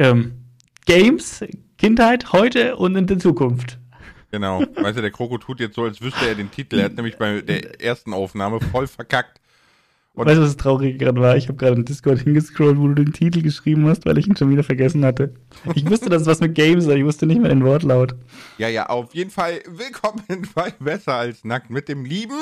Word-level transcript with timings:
ähm, 0.00 0.32
Games, 0.86 1.44
Kindheit, 1.78 2.32
heute 2.32 2.76
und 2.76 2.96
in 2.96 3.06
der 3.06 3.18
Zukunft. 3.18 3.78
Genau. 4.32 4.60
Weißt 4.76 4.96
du, 4.96 5.02
der 5.02 5.10
Kroko 5.10 5.38
tut 5.38 5.60
jetzt 5.60 5.74
so, 5.74 5.84
als 5.84 6.00
wüsste 6.00 6.26
er 6.26 6.34
den 6.34 6.50
Titel. 6.50 6.78
Er 6.78 6.86
hat 6.86 6.94
nämlich 6.94 7.18
bei 7.18 7.42
der 7.42 7.80
ersten 7.80 8.14
Aufnahme 8.14 8.60
voll 8.60 8.86
verkackt. 8.86 9.40
Und 10.14 10.26
weißt 10.26 10.38
du, 10.38 10.42
was 10.42 10.50
das 10.50 10.56
Traurige 10.56 10.96
gerade 10.96 11.20
war? 11.20 11.36
Ich 11.36 11.48
habe 11.48 11.58
gerade 11.58 11.76
in 11.76 11.84
Discord 11.84 12.20
hingescrollt, 12.20 12.78
wo 12.78 12.88
du 12.88 12.94
den 12.94 13.12
Titel 13.12 13.42
geschrieben 13.42 13.86
hast, 13.88 14.06
weil 14.06 14.18
ich 14.18 14.26
ihn 14.26 14.36
schon 14.36 14.50
wieder 14.50 14.64
vergessen 14.64 15.04
hatte. 15.04 15.34
Ich 15.74 15.88
wusste, 15.88 16.08
dass 16.08 16.22
es 16.22 16.28
was 16.28 16.40
mit 16.40 16.54
Games 16.54 16.86
war, 16.86 16.96
ich 16.96 17.04
wusste 17.04 17.26
nicht 17.26 17.40
mehr 17.40 17.50
den 17.50 17.64
Wortlaut. 17.64 18.14
Ja, 18.58 18.68
ja, 18.68 18.86
auf 18.86 19.14
jeden 19.14 19.30
Fall 19.30 19.60
willkommen 19.68 20.48
bei 20.54 20.72
Besser 20.80 21.14
als 21.14 21.44
Nackt 21.44 21.70
mit 21.70 21.88
dem 21.88 22.04
lieben 22.04 22.38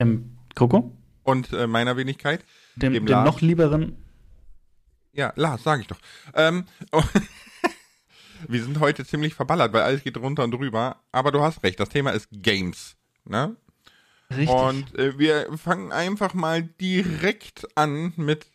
ähm, 0.00 0.36
Kroko? 0.54 0.92
Und 1.22 1.52
äh, 1.52 1.66
meiner 1.66 1.96
Wenigkeit. 1.96 2.44
Dem, 2.76 2.92
dem, 2.92 3.06
dem 3.06 3.24
noch 3.24 3.40
lieberen. 3.40 3.96
Ja, 5.12 5.32
Lars, 5.36 5.62
sag 5.62 5.80
ich 5.80 5.86
doch. 5.86 5.98
Ähm, 6.34 6.64
wir 8.48 8.62
sind 8.62 8.80
heute 8.80 9.04
ziemlich 9.04 9.34
verballert, 9.34 9.72
weil 9.72 9.82
alles 9.82 10.04
geht 10.04 10.16
runter 10.16 10.44
und 10.44 10.52
drüber. 10.52 10.96
Aber 11.12 11.32
du 11.32 11.40
hast 11.42 11.62
recht, 11.62 11.80
das 11.80 11.88
Thema 11.88 12.10
ist 12.10 12.28
Games. 12.30 12.96
Ne? 13.24 13.56
Richtig. 14.30 14.48
Und 14.48 14.98
äh, 14.98 15.18
wir 15.18 15.48
fangen 15.56 15.92
einfach 15.92 16.34
mal 16.34 16.62
direkt 16.62 17.66
an 17.76 18.12
mit 18.16 18.46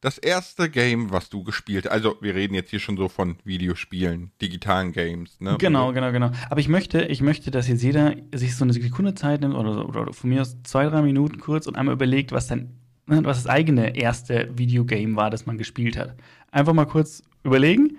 das 0.00 0.18
erste 0.18 0.70
Game, 0.70 1.10
was 1.10 1.30
du 1.30 1.42
gespielt 1.42 1.86
hast. 1.86 1.92
Also, 1.92 2.16
wir 2.20 2.34
reden 2.34 2.54
jetzt 2.54 2.70
hier 2.70 2.78
schon 2.78 2.96
so 2.96 3.08
von 3.08 3.38
Videospielen, 3.44 4.30
digitalen 4.40 4.92
Games, 4.92 5.40
ne? 5.40 5.56
Genau, 5.58 5.92
genau, 5.92 6.12
genau. 6.12 6.30
Aber 6.48 6.60
ich 6.60 6.68
möchte, 6.68 7.02
ich 7.06 7.22
möchte, 7.22 7.50
dass 7.50 7.66
jetzt 7.66 7.82
jeder 7.82 8.14
sich 8.32 8.54
so 8.54 8.64
eine 8.64 8.72
Sekunde 8.72 9.14
Zeit 9.14 9.40
nimmt 9.40 9.54
oder, 9.54 9.88
oder 9.88 10.12
von 10.12 10.30
mir 10.30 10.42
aus 10.42 10.56
zwei, 10.62 10.86
drei 10.86 11.02
Minuten 11.02 11.40
kurz 11.40 11.66
und 11.66 11.76
einmal 11.76 11.94
überlegt, 11.94 12.30
was 12.30 12.46
dann, 12.46 12.60
ne, 12.60 12.70
was 13.06 13.42
das 13.42 13.46
eigene 13.46 13.96
erste 13.96 14.48
Videogame 14.56 15.16
war, 15.16 15.30
das 15.30 15.46
man 15.46 15.58
gespielt 15.58 15.96
hat. 15.96 16.14
Einfach 16.50 16.72
mal 16.72 16.86
kurz 16.86 17.22
überlegen 17.44 17.98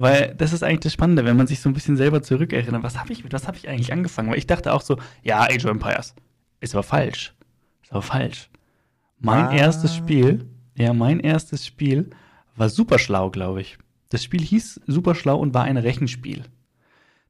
weil 0.00 0.34
das 0.34 0.54
ist 0.54 0.62
eigentlich 0.62 0.80
das 0.80 0.94
Spannende, 0.94 1.26
wenn 1.26 1.36
man 1.36 1.46
sich 1.46 1.60
so 1.60 1.68
ein 1.68 1.74
bisschen 1.74 1.98
selber 1.98 2.22
zurückerinnert. 2.22 2.82
Was 2.82 2.98
habe 2.98 3.12
ich, 3.12 3.22
mit 3.22 3.34
was 3.34 3.46
habe 3.46 3.58
ich 3.58 3.68
eigentlich 3.68 3.92
angefangen? 3.92 4.30
Weil 4.30 4.38
ich 4.38 4.46
dachte 4.46 4.72
auch 4.72 4.80
so, 4.80 4.96
ja, 5.22 5.42
Age 5.42 5.66
of 5.66 5.72
Empires. 5.72 6.14
Ist 6.60 6.74
aber 6.74 6.82
falsch. 6.82 7.34
Ist 7.82 7.92
aber 7.92 8.00
falsch. 8.00 8.48
Mein 9.18 9.44
ah. 9.44 9.52
erstes 9.54 9.94
Spiel, 9.94 10.46
ja, 10.74 10.94
mein 10.94 11.20
erstes 11.20 11.66
Spiel 11.66 12.08
war 12.56 12.70
super 12.70 12.98
schlau, 12.98 13.28
glaube 13.28 13.60
ich. 13.60 13.76
Das 14.08 14.24
Spiel 14.24 14.40
hieß 14.40 14.80
super 14.86 15.14
schlau 15.14 15.38
und 15.38 15.52
war 15.52 15.64
ein 15.64 15.76
Rechenspiel. 15.76 16.44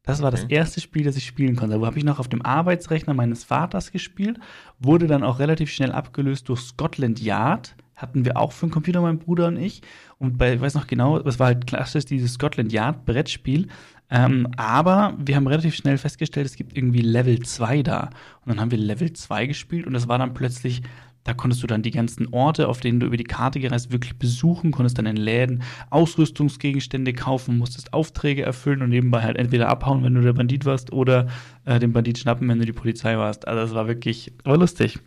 Das 0.02 0.22
war 0.22 0.30
das 0.30 0.44
erste 0.44 0.80
Spiel, 0.80 1.04
das 1.04 1.16
ich 1.16 1.26
spielen 1.26 1.56
konnte. 1.56 1.80
Wo 1.80 1.86
habe 1.86 1.98
ich 1.98 2.04
noch 2.04 2.18
auf 2.18 2.28
dem 2.28 2.42
Arbeitsrechner 2.42 3.14
meines 3.14 3.44
Vaters 3.44 3.92
gespielt, 3.92 4.38
wurde 4.78 5.06
dann 5.06 5.22
auch 5.22 5.38
relativ 5.38 5.70
schnell 5.70 5.92
abgelöst 5.92 6.48
durch 6.48 6.60
Scotland 6.60 7.20
Yard 7.20 7.76
hatten 8.00 8.24
wir 8.24 8.36
auch 8.36 8.52
für 8.52 8.66
den 8.66 8.72
Computer, 8.72 9.00
mein 9.00 9.18
Bruder 9.18 9.48
und 9.48 9.58
ich. 9.58 9.82
Und 10.18 10.38
bei, 10.38 10.54
ich 10.54 10.60
weiß 10.60 10.74
noch 10.74 10.86
genau, 10.86 11.18
das 11.18 11.38
war 11.38 11.48
halt 11.48 11.66
klassisch 11.66 12.06
dieses 12.06 12.34
Scotland 12.34 12.72
Yard 12.72 13.04
Brettspiel. 13.04 13.68
Ähm, 14.10 14.48
aber 14.56 15.14
wir 15.18 15.36
haben 15.36 15.46
relativ 15.46 15.74
schnell 15.76 15.98
festgestellt, 15.98 16.46
es 16.46 16.56
gibt 16.56 16.76
irgendwie 16.76 17.02
Level 17.02 17.40
2 17.40 17.82
da. 17.82 18.10
Und 18.44 18.48
dann 18.48 18.60
haben 18.60 18.70
wir 18.70 18.78
Level 18.78 19.12
2 19.12 19.46
gespielt 19.46 19.86
und 19.86 19.92
das 19.92 20.08
war 20.08 20.18
dann 20.18 20.34
plötzlich, 20.34 20.82
da 21.24 21.34
konntest 21.34 21.62
du 21.62 21.66
dann 21.66 21.82
die 21.82 21.90
ganzen 21.90 22.32
Orte, 22.32 22.68
auf 22.68 22.80
denen 22.80 23.00
du 23.00 23.06
über 23.06 23.16
die 23.16 23.24
Karte 23.24 23.60
gereist, 23.60 23.92
wirklich 23.92 24.18
besuchen, 24.18 24.70
konntest 24.70 24.98
dann 24.98 25.06
in 25.06 25.16
Läden 25.16 25.62
Ausrüstungsgegenstände 25.90 27.12
kaufen, 27.12 27.58
musstest 27.58 27.92
Aufträge 27.92 28.42
erfüllen 28.42 28.82
und 28.82 28.88
nebenbei 28.88 29.22
halt 29.22 29.36
entweder 29.36 29.68
abhauen, 29.68 30.02
wenn 30.02 30.14
du 30.14 30.22
der 30.22 30.32
Bandit 30.32 30.64
warst, 30.64 30.92
oder 30.92 31.28
äh, 31.66 31.78
den 31.78 31.92
Bandit 31.92 32.18
schnappen, 32.18 32.48
wenn 32.48 32.58
du 32.58 32.64
die 32.64 32.72
Polizei 32.72 33.16
warst. 33.18 33.46
Also 33.46 33.60
das 33.60 33.74
war 33.74 33.86
wirklich, 33.86 34.32
war 34.44 34.56
lustig. 34.56 34.98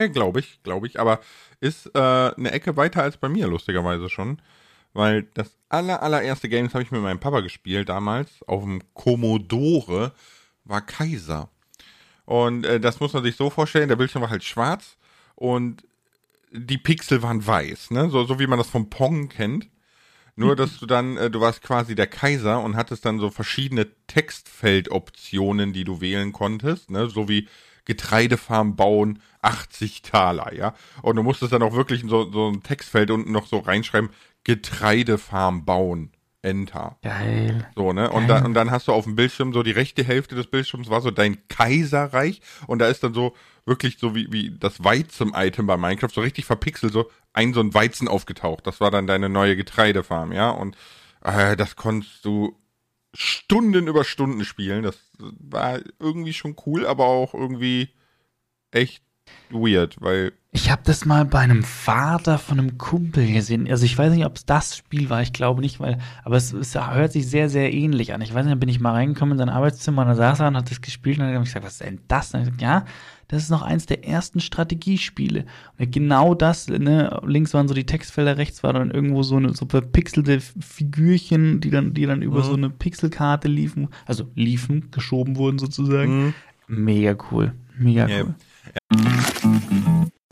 Ja, 0.00 0.06
glaube 0.06 0.40
ich, 0.40 0.62
glaube 0.62 0.86
ich. 0.86 1.00
Aber 1.00 1.20
ist 1.60 1.86
äh, 1.94 1.98
eine 1.98 2.52
Ecke 2.52 2.76
weiter 2.76 3.02
als 3.02 3.16
bei 3.16 3.28
mir, 3.28 3.48
lustigerweise 3.48 4.08
schon. 4.08 4.40
Weil 4.92 5.24
das 5.34 5.56
aller, 5.68 6.02
allererste 6.02 6.48
Game, 6.48 6.66
das 6.66 6.74
habe 6.74 6.82
ich 6.82 6.90
mit 6.90 7.02
meinem 7.02 7.20
Papa 7.20 7.40
gespielt 7.40 7.88
damals, 7.88 8.42
auf 8.46 8.62
dem 8.62 8.82
Commodore, 8.94 10.12
war 10.64 10.80
Kaiser. 10.82 11.50
Und 12.24 12.66
äh, 12.66 12.78
das 12.78 13.00
muss 13.00 13.12
man 13.12 13.22
sich 13.22 13.36
so 13.36 13.48
vorstellen, 13.48 13.88
der 13.88 13.96
Bildschirm 13.96 14.22
war 14.22 14.30
halt 14.30 14.44
schwarz 14.44 14.98
und 15.38 15.84
die 16.50 16.78
Pixel 16.78 17.22
waren 17.22 17.46
weiß, 17.46 17.92
ne? 17.92 18.10
So, 18.10 18.24
so 18.24 18.40
wie 18.40 18.48
man 18.48 18.58
das 18.58 18.68
vom 18.68 18.90
Pong 18.90 19.28
kennt. 19.28 19.68
Nur, 20.34 20.54
dass 20.54 20.78
du 20.78 20.86
dann, 20.86 21.16
äh, 21.16 21.30
du 21.30 21.40
warst 21.40 21.62
quasi 21.62 21.96
der 21.96 22.06
Kaiser 22.06 22.60
und 22.60 22.76
hattest 22.76 23.04
dann 23.04 23.18
so 23.18 23.28
verschiedene 23.30 23.88
Textfeldoptionen, 24.06 25.72
die 25.72 25.82
du 25.82 26.00
wählen 26.00 26.32
konntest, 26.32 26.90
ne? 26.90 27.08
So 27.08 27.28
wie 27.28 27.48
Getreidefarm 27.84 28.76
bauen, 28.76 29.20
80 29.42 30.02
Taler, 30.02 30.52
ja. 30.54 30.74
Und 31.02 31.16
du 31.16 31.22
musstest 31.22 31.52
dann 31.52 31.62
auch 31.62 31.74
wirklich 31.74 32.04
so, 32.06 32.30
so 32.30 32.48
ein 32.48 32.62
Textfeld 32.62 33.10
unten 33.10 33.32
noch 33.32 33.46
so 33.46 33.58
reinschreiben, 33.58 34.10
Getreidefarm 34.44 35.64
bauen. 35.64 36.12
Enter. 36.40 36.98
Geil. 37.02 37.68
So, 37.74 37.92
ne? 37.92 38.10
Und, 38.10 38.28
dann, 38.28 38.46
und 38.46 38.54
dann 38.54 38.70
hast 38.70 38.86
du 38.86 38.92
auf 38.92 39.04
dem 39.04 39.16
Bildschirm 39.16 39.52
so 39.52 39.64
die 39.64 39.72
rechte 39.72 40.04
Hälfte 40.04 40.36
des 40.36 40.46
Bildschirms 40.46 40.88
war 40.88 41.00
so 41.00 41.10
dein 41.10 41.48
Kaiserreich 41.48 42.40
und 42.68 42.78
da 42.78 42.86
ist 42.86 43.02
dann 43.02 43.12
so 43.12 43.34
wirklich 43.68 43.98
so 43.98 44.14
wie, 44.14 44.32
wie 44.32 44.50
das 44.58 44.82
Weizen-Item 44.82 45.66
bei 45.66 45.76
Minecraft, 45.76 46.10
so 46.12 46.20
richtig 46.20 46.44
verpixelt, 46.44 46.92
so 46.92 47.10
ein 47.32 47.54
so 47.54 47.60
ein 47.60 47.74
Weizen 47.74 48.08
aufgetaucht. 48.08 48.66
Das 48.66 48.80
war 48.80 48.90
dann 48.90 49.06
deine 49.06 49.28
neue 49.28 49.56
Getreidefarm, 49.56 50.32
ja? 50.32 50.50
Und 50.50 50.76
äh, 51.22 51.56
das 51.56 51.76
konntest 51.76 52.24
du 52.24 52.56
Stunden 53.14 53.86
über 53.86 54.04
Stunden 54.04 54.44
spielen. 54.44 54.82
Das 54.82 54.98
war 55.18 55.80
irgendwie 55.98 56.32
schon 56.32 56.56
cool, 56.66 56.86
aber 56.86 57.06
auch 57.06 57.34
irgendwie 57.34 57.90
echt 58.70 59.02
weird, 59.50 60.00
weil. 60.00 60.32
Ich 60.50 60.70
habe 60.70 60.82
das 60.84 61.04
mal 61.04 61.24
bei 61.24 61.40
einem 61.40 61.62
Vater 61.62 62.38
von 62.38 62.58
einem 62.58 62.78
Kumpel 62.78 63.30
gesehen. 63.32 63.70
Also 63.70 63.84
ich 63.84 63.96
weiß 63.96 64.12
nicht, 64.12 64.24
ob 64.24 64.36
es 64.36 64.46
das 64.46 64.76
Spiel 64.76 65.10
war, 65.10 65.20
ich 65.20 65.34
glaube 65.34 65.60
nicht, 65.60 65.78
weil, 65.78 65.98
aber 66.24 66.36
es, 66.36 66.52
es, 66.52 66.74
hört 66.74 67.12
sich 67.12 67.28
sehr, 67.28 67.50
sehr 67.50 67.72
ähnlich 67.72 68.14
an. 68.14 68.22
Ich 68.22 68.32
weiß 68.32 68.44
nicht, 68.44 68.54
da 68.54 68.58
bin 68.58 68.70
ich 68.70 68.80
mal 68.80 68.92
reingekommen 68.92 69.32
in 69.32 69.38
sein 69.38 69.50
Arbeitszimmer 69.50 70.02
und 70.02 70.08
da 70.08 70.14
saß 70.14 70.40
er 70.40 70.48
und 70.48 70.56
hat 70.56 70.70
das 70.70 70.80
gespielt 70.80 71.18
und 71.18 71.26
dann 71.26 71.34
habe 71.34 71.44
ich 71.44 71.50
gesagt, 71.50 71.66
was 71.66 71.74
ist 71.74 71.82
denn 71.82 72.00
das? 72.08 72.32
Und 72.32 72.40
gesagt, 72.40 72.62
ja, 72.62 72.86
das 73.28 73.42
ist 73.42 73.50
noch 73.50 73.62
eins 73.62 73.86
der 73.86 74.06
ersten 74.06 74.40
Strategiespiele. 74.40 75.44
Und 75.78 75.92
genau 75.92 76.34
das, 76.34 76.68
ne, 76.68 77.20
links 77.26 77.52
waren 77.54 77.68
so 77.68 77.74
die 77.74 77.84
Textfelder, 77.86 78.38
rechts 78.38 78.62
war 78.62 78.72
dann 78.72 78.90
irgendwo 78.90 79.22
so 79.22 79.36
eine 79.36 79.54
so 79.54 79.66
verpixelte 79.66 80.40
Figürchen, 80.40 81.60
die 81.60 81.70
dann, 81.70 81.92
die 81.92 82.06
dann 82.06 82.22
über 82.22 82.38
mhm. 82.38 82.44
so 82.44 82.54
eine 82.54 82.70
Pixelkarte 82.70 83.48
liefen, 83.48 83.88
also 84.06 84.30
liefen, 84.34 84.90
geschoben 84.90 85.36
wurden 85.36 85.58
sozusagen. 85.58 86.26
Mhm. 86.26 86.34
Mega 86.68 87.16
cool. 87.30 87.52
Mega 87.78 88.06
cool. 88.06 88.34
Ja. 88.92 89.07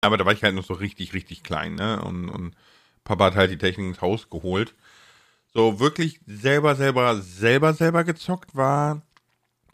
Aber 0.00 0.16
da 0.16 0.24
war 0.24 0.32
ich 0.32 0.42
halt 0.42 0.54
noch 0.54 0.64
so 0.64 0.74
richtig, 0.74 1.14
richtig 1.14 1.42
klein, 1.42 1.74
ne? 1.74 2.02
Und, 2.02 2.28
und 2.28 2.54
Papa 3.04 3.26
hat 3.26 3.36
halt 3.36 3.50
die 3.50 3.58
Technik 3.58 3.88
ins 3.88 4.00
Haus 4.00 4.30
geholt. 4.30 4.74
So 5.54 5.80
wirklich 5.80 6.20
selber, 6.26 6.74
selber, 6.74 7.20
selber, 7.20 7.72
selber 7.72 8.04
gezockt 8.04 8.54
war 8.54 9.02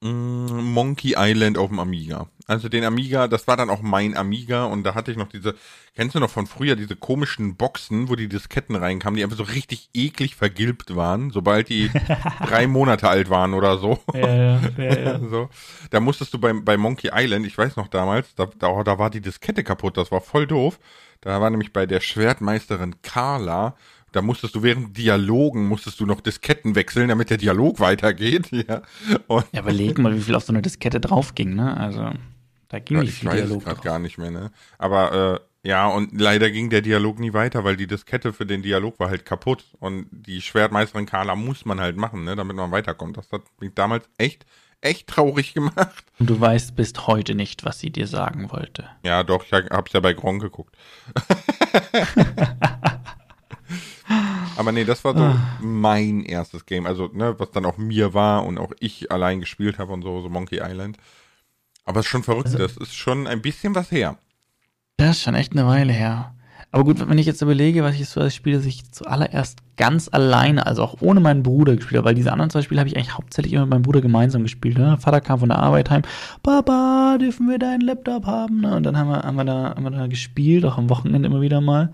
Monkey 0.03 1.15
Island 1.17 1.57
auf 1.57 1.69
dem 1.69 1.79
Amiga. 1.79 2.27
Also 2.49 2.69
den 2.69 2.85
Amiga, 2.85 3.29
das 3.29 3.47
war 3.47 3.57
dann 3.57 3.71
auch 3.71 3.83
mein 3.83 4.17
Amiga 4.17 4.65
und 4.65 4.83
da 4.83 4.97
hatte 4.97 5.13
ich 5.13 5.17
noch 5.17 5.29
diese, 5.29 5.55
kennst 5.95 6.17
du 6.17 6.21
noch 6.21 6.31
von 6.31 6.49
früher, 6.49 6.75
diese 6.75 6.97
komischen 6.97 7.57
Boxen, 7.57 8.09
wo 8.09 8.17
die 8.17 8.29
Disketten 8.29 8.75
reinkamen, 8.75 9.17
die 9.17 9.23
einfach 9.23 9.37
so 9.37 9.45
richtig 9.45 9.91
eklig 9.95 10.35
vergilbt 10.35 10.97
waren, 10.97 11.31
sobald 11.31 11.69
die 11.69 11.89
drei 12.47 12.67
Monate 12.67 13.09
alt 13.09 13.31
waren 13.31 13.55
oder 13.55 13.79
so. 13.79 14.01
Ja, 14.13 14.27
ja, 14.27 14.61
ja, 14.77 14.99
ja. 14.99 15.21
so. 15.31 15.49
Da 15.91 16.01
musstest 16.01 16.35
du 16.35 16.39
bei, 16.39 16.53
bei 16.53 16.77
Monkey 16.77 17.11
Island, 17.15 17.47
ich 17.47 17.57
weiß 17.57 17.77
noch 17.77 17.87
damals, 17.87 18.35
da, 18.35 18.49
da, 18.59 18.83
da 18.83 18.99
war 18.99 19.09
die 19.09 19.21
Diskette 19.21 19.63
kaputt, 19.63 19.97
das 19.97 20.11
war 20.11 20.21
voll 20.21 20.49
doof. 20.49 20.81
Da 21.21 21.41
war 21.41 21.51
nämlich 21.51 21.73
bei 21.73 21.87
der 21.87 22.01
Schwertmeisterin 22.01 22.97
Carla, 23.03 23.77
da 24.13 24.23
musstest 24.23 24.55
du 24.55 24.63
während 24.63 24.97
Dialogen 24.97 25.67
musstest 25.67 26.01
du 26.01 26.07
noch 26.07 26.21
Disketten 26.21 26.75
wechseln, 26.75 27.09
damit 27.09 27.31
der 27.31 27.39
Dialog 27.39 27.81
weitergeht. 27.81 28.51
Ja, 28.69 28.83
und 29.27 29.45
ja 29.53 29.61
überleg 29.61 29.99
mal, 29.99 30.15
wie 30.15 30.21
viel 30.21 30.35
auf 30.35 30.45
so 30.45 30.53
eine 30.53 30.63
Diskette 30.63 31.01
drauf 31.01 31.35
ging, 31.35 31.55
ne? 31.55 31.77
Also 31.77 32.13
da 32.69 32.79
ging 32.79 32.99
ja, 32.99 33.03
nicht 33.03 33.15
viel 33.15 33.29
ich 33.29 33.35
weiß 33.35 33.47
Dialog. 33.47 33.65
gerade 33.65 33.81
gar 33.81 33.99
nicht 33.99 34.19
mehr, 34.19 34.31
ne? 34.31 34.51
Aber 34.79 35.41
äh, 35.63 35.69
ja, 35.69 35.87
und 35.87 36.21
leider 36.21 36.51
ging 36.51 36.71
der 36.71 36.83
Dialog 36.83 37.19
nie 37.21 37.33
weiter, 37.33 37.65
weil 37.65 37.77
die 37.77 37.87
Diskette 37.87 38.33
für 38.33 38.47
den 38.47 38.63
Dialog 38.63 38.99
war 38.99 39.11
halt 39.11 39.25
kaputt. 39.25 39.65
Und 39.79 40.07
die 40.11 40.41
Schwertmeisterin 40.43 41.07
Carla 41.07 41.37
muss 41.37 41.65
man 41.65 41.81
halt 41.81 41.97
machen, 41.97 42.25
ne, 42.25 42.35
damit 42.35 42.57
man 42.57 42.71
weiterkommt. 42.73 43.17
Das 43.17 43.31
hat 43.31 43.43
mich 43.61 43.73
damals 43.75 44.09
echt, 44.19 44.45
echt 44.81 45.07
traurig 45.07 45.55
gemacht. 45.55 46.05
Und 46.19 46.31
du 46.31 46.41
weißt 46.41 46.75
bis 46.75 46.93
heute 47.07 47.35
nicht, 47.35 47.65
was 47.65 47.79
sie 47.79 47.91
dir 47.91 48.09
sagen 48.09 48.51
wollte. 48.51 48.89
Ja, 49.05 49.23
doch, 49.23 49.45
ich 49.45 49.53
hab's 49.53 49.93
ja 49.93 50.01
bei 50.01 50.15
Gron 50.15 50.41
geguckt. 50.41 50.77
Aber 54.57 54.73
nee, 54.73 54.85
das 54.85 55.05
war 55.05 55.17
so 55.17 55.23
ah. 55.23 55.59
mein 55.61 56.23
erstes 56.25 56.67
Game. 56.67 56.87
Also, 56.87 57.11
ne, 57.13 57.35
was 57.39 57.51
dann 57.51 57.65
auch 57.65 57.79
mir 57.79 58.15
war 58.15 58.45
und 58.45 58.59
auch 58.59 58.73
ich 58.81 59.11
allein 59.11 59.41
gespielt 59.41 59.79
habe 59.79 59.93
und 59.93 60.03
so, 60.03 60.21
so 60.21 60.29
Monkey 60.29 60.61
Island. 60.63 60.99
Aber 61.85 62.01
es 62.01 62.07
ist 62.07 62.11
schon 62.11 62.23
verrückt, 62.23 62.47
also, 62.47 62.59
das 62.59 62.77
ist 62.77 62.95
schon 62.95 63.27
ein 63.27 63.43
bisschen 63.43 63.75
was 63.75 63.91
her. 63.91 64.19
Das 64.97 65.17
ist 65.17 65.23
schon 65.23 65.35
echt 65.35 65.53
eine 65.53 65.67
Weile 65.67 65.93
her. 65.93 66.35
Aber 66.75 66.85
gut, 66.85 67.07
wenn 67.07 67.19
ich 67.19 67.27
jetzt 67.27 67.43
überlege, 67.43 67.83
was 67.83 67.97
ich 67.97 68.09
so 68.09 68.23
als 68.23 68.35
Spiel, 68.35 68.55
dass 68.55 68.65
ich 68.65 68.91
zuallererst 68.91 69.59
ganz 69.77 70.09
alleine, 70.11 70.65
also 70.65 70.83
auch 70.83 71.03
ohne 71.03 71.21
meinen 71.21 71.43
Bruder 71.43 71.77
gespielt 71.77 71.99
habe, 71.99 72.09
weil 72.09 72.15
diese 72.15 72.33
anderen 72.33 72.49
zwei 72.49 72.63
Spiele 72.63 72.81
habe 72.81 72.89
ich 72.89 72.97
eigentlich 72.97 73.15
hauptsächlich 73.15 73.53
immer 73.53 73.67
mit 73.67 73.71
meinem 73.71 73.83
Bruder 73.83 74.01
gemeinsam 74.01 74.43
gespielt. 74.43 74.79
Ne? 74.79 74.97
Vater 74.99 75.21
kam 75.21 75.41
von 75.41 75.51
der 75.51 75.59
Arbeit 75.59 75.91
heim, 75.91 76.01
Papa, 76.43 77.19
dürfen 77.21 77.47
wir 77.47 77.59
deinen 77.59 77.83
Laptop 77.83 78.25
haben? 78.25 78.63
Ne? 78.63 78.75
Und 78.75 78.85
dann 78.85 78.97
haben 78.97 79.11
wir, 79.11 79.23
haben, 79.23 79.37
wir 79.37 79.45
da, 79.45 79.75
haben 79.77 79.83
wir 79.83 79.91
da 79.91 80.07
gespielt, 80.07 80.65
auch 80.65 80.79
am 80.79 80.89
Wochenende 80.89 81.29
immer 81.29 81.43
wieder 81.43 81.61
mal. 81.61 81.93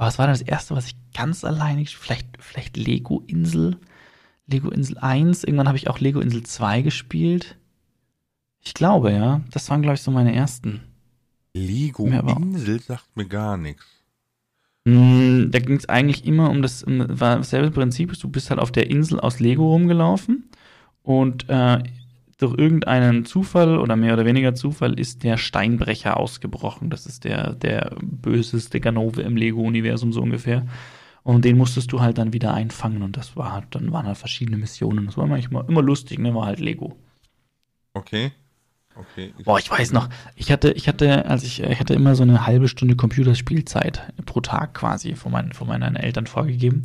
Aber 0.00 0.08
es 0.08 0.18
war 0.18 0.26
dann 0.26 0.32
das 0.32 0.40
erste, 0.40 0.74
was 0.74 0.86
ich 0.86 0.96
ganz 1.12 1.44
alleine, 1.44 1.84
vielleicht, 1.84 2.26
vielleicht 2.38 2.78
Lego 2.78 3.22
Insel, 3.26 3.76
Lego 4.46 4.70
Insel 4.70 4.96
1. 4.96 5.44
Irgendwann 5.44 5.68
habe 5.68 5.76
ich 5.76 5.90
auch 5.90 5.98
Lego 5.98 6.20
Insel 6.20 6.42
2 6.42 6.80
gespielt. 6.80 7.58
Ich 8.62 8.72
glaube, 8.72 9.12
ja. 9.12 9.42
Das 9.50 9.68
waren, 9.68 9.82
glaube 9.82 9.96
ich, 9.96 10.00
so 10.00 10.10
meine 10.10 10.34
ersten. 10.34 10.80
Lego 11.52 12.06
Insel 12.06 12.80
sagt 12.80 13.14
mir 13.14 13.26
gar 13.26 13.58
nichts. 13.58 13.84
Mm, 14.86 15.50
da 15.50 15.58
ging 15.58 15.76
es 15.76 15.86
eigentlich 15.90 16.24
immer 16.24 16.48
um 16.48 16.62
das, 16.62 16.82
war 16.86 17.36
dasselbe 17.36 17.70
Prinzip. 17.70 18.18
Du 18.18 18.28
bist 18.30 18.48
halt 18.48 18.58
auf 18.58 18.72
der 18.72 18.88
Insel 18.88 19.20
aus 19.20 19.38
Lego 19.38 19.70
rumgelaufen 19.70 20.48
und 21.02 21.46
äh, 21.50 21.82
durch 22.40 22.56
irgendeinen 22.56 23.26
Zufall 23.26 23.78
oder 23.78 23.96
mehr 23.96 24.14
oder 24.14 24.24
weniger 24.24 24.54
Zufall 24.54 24.98
ist 24.98 25.24
der 25.24 25.36
Steinbrecher 25.36 26.18
ausgebrochen. 26.18 26.88
Das 26.88 27.04
ist 27.04 27.24
der, 27.24 27.52
der 27.52 27.94
böseste 28.00 28.80
Ganove 28.80 29.20
im 29.20 29.36
Lego-Universum 29.36 30.12
so 30.12 30.22
ungefähr. 30.22 30.66
Und 31.22 31.44
den 31.44 31.58
musstest 31.58 31.92
du 31.92 32.00
halt 32.00 32.16
dann 32.16 32.32
wieder 32.32 32.54
einfangen 32.54 33.02
und 33.02 33.18
das 33.18 33.36
war 33.36 33.52
halt, 33.52 33.66
dann 33.72 33.92
waren 33.92 34.06
halt 34.06 34.16
verschiedene 34.16 34.56
Missionen. 34.56 35.04
Das 35.04 35.18
war 35.18 35.26
manchmal 35.26 35.66
immer 35.68 35.82
lustig, 35.82 36.18
ne? 36.18 36.34
War 36.34 36.46
halt 36.46 36.60
Lego. 36.60 36.96
Okay. 37.92 38.32
Okay. 38.94 39.34
Boah, 39.44 39.58
ich 39.58 39.70
weiß 39.70 39.92
noch, 39.92 40.08
ich 40.34 40.50
hatte, 40.50 40.72
ich 40.72 40.88
hatte, 40.88 41.26
als 41.26 41.44
ich, 41.44 41.62
ich 41.62 41.78
hatte 41.78 41.94
immer 41.94 42.14
so 42.14 42.22
eine 42.22 42.46
halbe 42.46 42.68
Stunde 42.68 42.96
Computerspielzeit 42.96 44.12
pro 44.24 44.40
Tag 44.40 44.74
quasi 44.74 45.14
von 45.14 45.32
meinen, 45.32 45.52
von 45.52 45.68
meinen 45.68 45.96
Eltern 45.96 46.26
vorgegeben. 46.26 46.84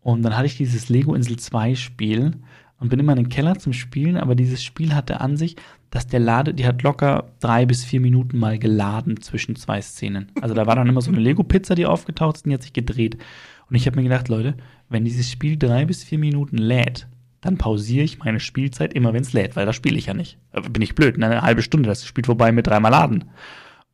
Und 0.00 0.22
dann 0.22 0.36
hatte 0.36 0.46
ich 0.46 0.56
dieses 0.56 0.88
Lego 0.88 1.14
Insel 1.14 1.38
2 1.38 1.74
Spiel 1.74 2.32
und 2.80 2.88
bin 2.88 3.00
immer 3.00 3.12
in 3.12 3.24
den 3.24 3.28
Keller 3.28 3.58
zum 3.58 3.72
Spielen, 3.72 4.16
aber 4.16 4.34
dieses 4.34 4.62
Spiel 4.62 4.94
hatte 4.94 5.20
an 5.20 5.36
sich, 5.36 5.56
dass 5.90 6.06
der 6.06 6.20
Lade, 6.20 6.54
die 6.54 6.66
hat 6.66 6.82
locker 6.82 7.30
drei 7.40 7.66
bis 7.66 7.84
vier 7.84 8.00
Minuten 8.00 8.38
mal 8.38 8.58
geladen 8.58 9.20
zwischen 9.20 9.56
zwei 9.56 9.80
Szenen. 9.80 10.30
Also 10.40 10.54
da 10.54 10.66
war 10.66 10.76
dann 10.76 10.88
immer 10.88 11.00
so 11.00 11.10
eine 11.10 11.20
Lego-Pizza, 11.20 11.74
die 11.74 11.86
aufgetaucht 11.86 12.36
ist 12.36 12.44
und 12.44 12.50
die 12.50 12.54
hat 12.54 12.62
sich 12.62 12.72
gedreht. 12.72 13.16
Und 13.68 13.76
ich 13.76 13.86
habe 13.86 13.96
mir 13.96 14.04
gedacht, 14.04 14.28
Leute, 14.28 14.54
wenn 14.88 15.04
dieses 15.04 15.30
Spiel 15.30 15.56
drei 15.56 15.84
bis 15.84 16.04
vier 16.04 16.18
Minuten 16.18 16.58
lädt, 16.58 17.08
dann 17.40 17.58
pausiere 17.58 18.04
ich 18.04 18.18
meine 18.18 18.40
Spielzeit 18.40 18.94
immer, 18.94 19.12
wenn 19.12 19.22
es 19.22 19.32
lädt, 19.32 19.56
weil 19.56 19.66
da 19.66 19.72
spiele 19.72 19.96
ich 19.96 20.06
ja 20.06 20.14
nicht. 20.14 20.38
Äh, 20.52 20.62
bin 20.62 20.82
ich 20.82 20.94
blöd, 20.94 21.18
ne? 21.18 21.26
eine 21.26 21.42
halbe 21.42 21.62
Stunde, 21.62 21.88
das 21.88 22.04
spielt 22.06 22.26
vorbei 22.26 22.52
mit 22.52 22.66
dreimal 22.66 22.90
Laden. 22.90 23.24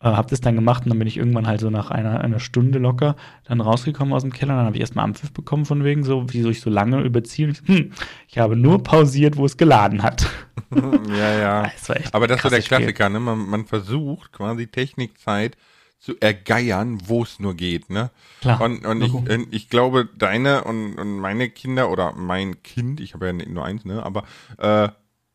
Äh, 0.05 0.09
hab 0.09 0.29
das 0.29 0.43
dann 0.43 0.55
gemacht 0.55 0.85
und 0.85 0.91
dann 0.91 0.99
bin 0.99 1.09
ich 1.09 1.17
irgendwann 1.17 1.47
halt 1.47 1.61
so 1.61 1.71
nach 1.71 1.91
einer, 1.91 2.21
einer 2.21 2.39
Stunde 2.39 2.79
locker 2.79 3.17
dann 3.45 3.63
rausgekommen 3.63 4.13
aus 4.13 4.21
dem 4.21 4.35
Keller. 4.35 4.55
Dann 4.55 4.67
habe 4.67 4.77
ich 4.77 4.83
erstmal 4.83 5.07
Ampfiff 5.07 5.33
bekommen 5.33 5.65
von 5.65 5.83
wegen 5.83 6.05
so, 6.05 6.27
wieso 6.29 6.51
ich 6.51 6.61
so 6.61 6.69
lange 6.69 7.01
überziehe. 7.01 7.55
Hm, 7.65 7.91
ich 8.29 8.39
habe 8.39 8.55
nur 8.55 8.83
pausiert, 8.83 9.39
wo 9.39 9.47
es 9.47 9.57
geladen 9.57 10.03
hat. 10.03 10.29
ja, 11.09 11.39
ja. 11.39 11.73
Das 11.87 12.13
Aber 12.13 12.27
das 12.27 12.39
ist 12.39 12.43
so 12.43 12.49
der 12.51 12.61
Klassiker, 12.61 13.09
ne? 13.09 13.19
Man, 13.19 13.47
man 13.47 13.65
versucht 13.65 14.33
quasi 14.33 14.67
Technikzeit 14.67 15.57
zu 15.99 16.15
ergeiern, 16.21 16.99
wo 17.07 17.23
es 17.23 17.41
nur 17.41 17.55
geht, 17.55 17.89
ne? 17.89 18.11
Klar. 18.43 18.61
Und, 18.61 18.85
und 18.85 19.03
ich, 19.03 19.15
ich 19.51 19.69
glaube, 19.71 20.09
deine 20.19 20.65
und, 20.65 20.99
und 20.99 21.19
meine 21.19 21.49
Kinder 21.49 21.91
oder 21.91 22.13
mein 22.13 22.63
Kind, 22.63 23.01
ich 23.01 23.15
habe 23.15 23.27
ja 23.27 23.33
nur 23.33 23.65
eins, 23.65 23.87
ne? 23.87 24.03
Aber 24.03 24.25
äh, 24.59 24.89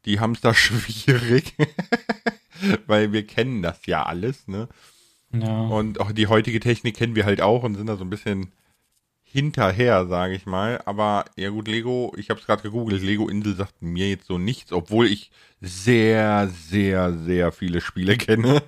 die 0.06 0.20
haben 0.20 0.34
es 0.34 0.42
da 0.42 0.54
schwierig. 0.54 1.56
weil 2.88 3.12
wir 3.12 3.26
kennen 3.26 3.62
das 3.62 3.86
ja 3.86 4.04
alles, 4.04 4.48
ne? 4.48 4.68
Ja. 5.32 5.62
Und 5.68 6.00
auch 6.00 6.12
die 6.12 6.28
heutige 6.28 6.60
Technik 6.60 6.96
kennen 6.96 7.16
wir 7.16 7.26
halt 7.26 7.42
auch 7.42 7.64
und 7.64 7.76
sind 7.76 7.88
da 7.88 7.98
so 7.98 8.04
ein 8.04 8.10
bisschen 8.10 8.52
hinterher, 9.32 10.08
sage 10.08 10.36
ich 10.36 10.46
mal. 10.46 10.82
Aber 10.86 11.26
ja 11.36 11.50
gut, 11.50 11.68
Lego, 11.68 12.14
ich 12.18 12.30
habe 12.30 12.40
es 12.40 12.46
gerade 12.46 12.64
gegoogelt, 12.64 13.04
Lego 13.04 13.30
Insel 13.30 13.56
sagt 13.56 13.82
mir 13.82 14.10
jetzt 14.10 14.26
so 14.26 14.38
nichts, 14.38 14.72
obwohl 14.72 15.08
ich 15.08 15.32
sehr, 15.62 16.50
sehr, 16.50 17.14
sehr 17.14 17.52
viele 17.52 17.82
Spiele 17.82 18.18
kenne. 18.18 18.62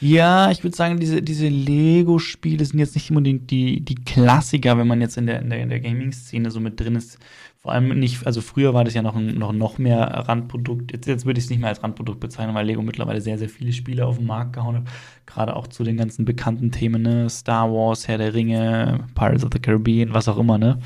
Ja, 0.00 0.50
ich 0.50 0.64
würde 0.64 0.76
sagen, 0.76 0.98
diese, 0.98 1.22
diese 1.22 1.48
Lego-Spiele 1.48 2.64
sind 2.64 2.78
jetzt 2.78 2.94
nicht 2.94 3.10
unbedingt 3.10 3.50
die, 3.50 3.82
die 3.82 3.94
Klassiker, 3.96 4.78
wenn 4.78 4.86
man 4.86 5.00
jetzt 5.00 5.16
in 5.16 5.26
der, 5.26 5.40
in 5.40 5.50
der, 5.50 5.60
in 5.60 5.68
der 5.68 5.80
Gaming-Szene 5.80 6.50
so 6.50 6.58
mit 6.58 6.80
drin 6.80 6.96
ist. 6.96 7.18
Vor 7.62 7.72
allem 7.72 7.98
nicht, 7.98 8.26
also 8.26 8.40
früher 8.40 8.72
war 8.72 8.84
das 8.84 8.94
ja 8.94 9.02
noch, 9.02 9.14
ein, 9.14 9.36
noch, 9.36 9.52
noch 9.52 9.76
mehr 9.76 10.00
Randprodukt. 10.00 10.92
Jetzt, 10.92 11.06
jetzt 11.06 11.26
würde 11.26 11.38
ich 11.38 11.44
es 11.44 11.50
nicht 11.50 11.58
mehr 11.58 11.68
als 11.68 11.82
Randprodukt 11.82 12.18
bezeichnen, 12.18 12.54
weil 12.54 12.64
Lego 12.64 12.80
mittlerweile 12.80 13.20
sehr, 13.20 13.36
sehr 13.36 13.50
viele 13.50 13.74
Spiele 13.74 14.06
auf 14.06 14.16
den 14.16 14.26
Markt 14.26 14.54
gehauen 14.54 14.76
hat. 14.76 14.84
Gerade 15.26 15.54
auch 15.54 15.66
zu 15.66 15.84
den 15.84 15.98
ganzen 15.98 16.24
bekannten 16.24 16.72
Themen, 16.72 17.02
ne? 17.02 17.28
Star 17.28 17.70
Wars, 17.70 18.08
Herr 18.08 18.16
der 18.16 18.32
Ringe, 18.32 19.06
Pirates 19.14 19.44
of 19.44 19.50
the 19.52 19.58
Caribbean, 19.58 20.14
was 20.14 20.26
auch 20.26 20.38
immer, 20.38 20.56
ne? 20.56 20.80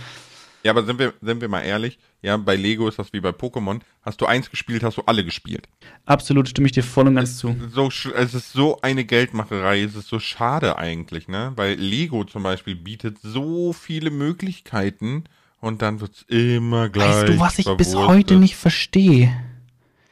Ja, 0.64 0.72
aber 0.72 0.82
sind 0.84 0.98
wir, 0.98 1.12
sind 1.20 1.40
wir 1.42 1.48
mal 1.48 1.60
ehrlich, 1.60 1.98
ja, 2.22 2.36
bei 2.38 2.56
Lego 2.56 2.88
ist 2.88 2.98
das 2.98 3.12
wie 3.12 3.20
bei 3.20 3.28
Pokémon. 3.28 3.80
Hast 4.02 4.20
du 4.20 4.26
eins 4.26 4.50
gespielt, 4.50 4.82
hast 4.82 4.96
du 4.96 5.02
alle 5.06 5.24
gespielt. 5.24 5.68
Absolut, 6.06 6.48
stimme 6.48 6.66
ich 6.66 6.72
dir 6.72 6.82
voll 6.82 7.06
und 7.06 7.14
ganz 7.14 7.36
zu. 7.36 7.54
So, 7.70 7.88
es 7.88 8.34
ist 8.34 8.52
so 8.52 8.80
eine 8.80 9.04
Geldmacherei, 9.04 9.82
es 9.82 9.94
ist 9.94 10.08
so 10.08 10.18
schade 10.18 10.76
eigentlich, 10.76 11.28
ne? 11.28 11.52
Weil 11.54 11.74
Lego 11.74 12.24
zum 12.24 12.42
Beispiel 12.42 12.74
bietet 12.74 13.18
so 13.22 13.72
viele 13.72 14.10
Möglichkeiten 14.10 15.24
und 15.64 15.80
dann 15.80 16.00
wird 16.00 16.12
es 16.12 16.22
immer 16.28 16.90
gleich. 16.90 17.08
Weißt 17.08 17.28
du, 17.28 17.40
was 17.40 17.58
ich 17.58 17.68
bis 17.76 17.94
heute 17.96 18.36
nicht 18.36 18.56
verstehe? 18.56 19.34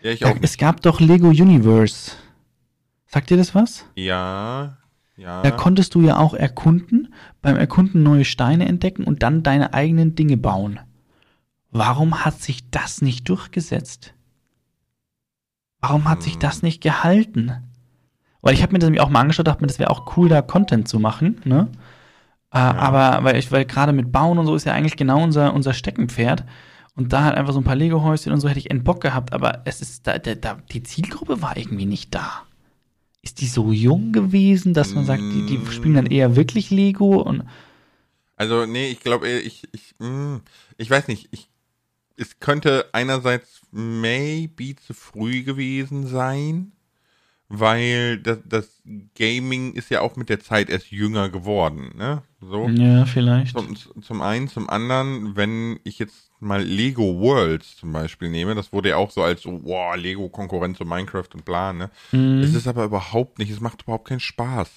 Ja, 0.00 0.10
ich 0.10 0.24
auch. 0.24 0.34
Nicht. 0.34 0.44
Es 0.44 0.56
gab 0.56 0.80
doch 0.80 0.98
Lego 0.98 1.28
Universe. 1.28 2.12
Sagt 3.06 3.28
dir 3.28 3.36
das 3.36 3.54
was? 3.54 3.84
Ja, 3.94 4.78
ja. 5.16 5.42
Da 5.42 5.50
konntest 5.50 5.94
du 5.94 6.00
ja 6.00 6.16
auch 6.16 6.32
erkunden, 6.32 7.12
beim 7.42 7.56
Erkunden 7.56 8.02
neue 8.02 8.24
Steine 8.24 8.66
entdecken 8.66 9.04
und 9.04 9.22
dann 9.22 9.42
deine 9.42 9.74
eigenen 9.74 10.14
Dinge 10.14 10.38
bauen. 10.38 10.80
Warum 11.70 12.24
hat 12.24 12.40
sich 12.40 12.70
das 12.70 13.02
nicht 13.02 13.28
durchgesetzt? 13.28 14.14
Warum 15.80 16.08
hat 16.08 16.18
hm. 16.18 16.24
sich 16.24 16.38
das 16.38 16.62
nicht 16.62 16.80
gehalten? 16.80 17.52
Weil 18.40 18.54
ich 18.54 18.62
habe 18.62 18.72
mir 18.72 18.78
das 18.78 18.86
nämlich 18.86 19.02
auch 19.02 19.10
mal 19.10 19.20
angeschaut, 19.20 19.46
dachte 19.46 19.60
mir, 19.60 19.68
das 19.68 19.78
wäre 19.78 19.90
auch 19.90 20.16
cool, 20.16 20.30
da 20.30 20.40
Content 20.40 20.88
zu 20.88 20.98
machen, 20.98 21.42
ne? 21.44 21.68
Äh, 22.52 22.58
ja. 22.58 22.74
Aber 22.74 23.24
weil 23.24 23.36
ich, 23.36 23.50
weil 23.52 23.64
gerade 23.64 23.92
mit 23.92 24.12
Bauen 24.12 24.38
und 24.38 24.46
so 24.46 24.54
ist 24.54 24.64
ja 24.64 24.72
eigentlich 24.72 24.96
genau 24.96 25.22
unser, 25.22 25.54
unser 25.54 25.74
Steckenpferd. 25.74 26.44
Und 26.94 27.12
da 27.12 27.24
halt 27.24 27.36
einfach 27.36 27.54
so 27.54 27.60
ein 27.60 27.64
paar 27.64 27.76
Lego-Häuschen 27.76 28.32
und 28.32 28.40
so 28.40 28.48
hätte 28.48 28.58
ich 28.58 28.70
einen 28.70 28.84
Bock 28.84 29.00
gehabt, 29.00 29.32
aber 29.32 29.62
es 29.64 29.80
ist 29.80 30.06
da, 30.06 30.18
da, 30.18 30.58
die 30.70 30.82
Zielgruppe 30.82 31.40
war 31.40 31.56
irgendwie 31.56 31.86
nicht 31.86 32.14
da 32.14 32.42
ist 33.22 33.40
die 33.40 33.46
so 33.46 33.70
jung 33.70 34.12
gewesen, 34.12 34.74
dass 34.74 34.94
man 34.94 35.06
sagt, 35.06 35.22
die, 35.22 35.46
die 35.46 35.70
spielen 35.70 35.94
dann 35.94 36.06
eher 36.06 36.34
wirklich 36.34 36.70
Lego 36.70 37.22
und 37.22 37.44
also 38.36 38.66
nee, 38.66 38.90
ich 38.90 38.98
glaube, 38.98 39.28
ich, 39.28 39.68
ich, 39.72 39.94
hm, 40.00 40.40
ich 40.76 40.90
weiß 40.90 41.06
nicht, 41.06 41.28
ich, 41.30 41.48
es 42.16 42.40
könnte 42.40 42.86
einerseits 42.92 43.60
maybe 43.70 44.74
zu 44.74 44.94
früh 44.94 45.44
gewesen 45.44 46.08
sein, 46.08 46.72
weil 47.54 48.16
das, 48.16 48.38
das 48.46 48.80
Gaming 49.14 49.74
ist 49.74 49.90
ja 49.90 50.00
auch 50.00 50.16
mit 50.16 50.30
der 50.30 50.40
Zeit 50.40 50.70
erst 50.70 50.90
jünger 50.90 51.28
geworden, 51.28 51.92
ne? 51.98 52.22
So. 52.40 52.66
Ja, 52.70 53.04
vielleicht. 53.04 53.52
Zum, 53.52 53.76
zum 54.02 54.22
einen, 54.22 54.48
zum 54.48 54.70
anderen, 54.70 55.36
wenn 55.36 55.78
ich 55.84 55.98
jetzt 55.98 56.30
mal 56.40 56.62
Lego 56.62 57.20
Worlds 57.20 57.76
zum 57.76 57.92
Beispiel 57.92 58.30
nehme, 58.30 58.54
das 58.54 58.72
wurde 58.72 58.88
ja 58.88 58.96
auch 58.96 59.10
so 59.10 59.22
als 59.22 59.42
so, 59.42 59.60
wow, 59.64 59.94
Lego 59.96 60.30
Konkurrenz 60.30 60.78
zu 60.78 60.86
Minecraft 60.86 61.28
und 61.34 61.44
bla, 61.44 61.74
ne? 61.74 61.90
Mhm. 62.12 62.42
Es 62.42 62.54
ist 62.54 62.66
aber 62.66 62.84
überhaupt 62.84 63.38
nicht, 63.38 63.50
es 63.50 63.60
macht 63.60 63.82
überhaupt 63.82 64.08
keinen 64.08 64.20
Spaß. 64.20 64.70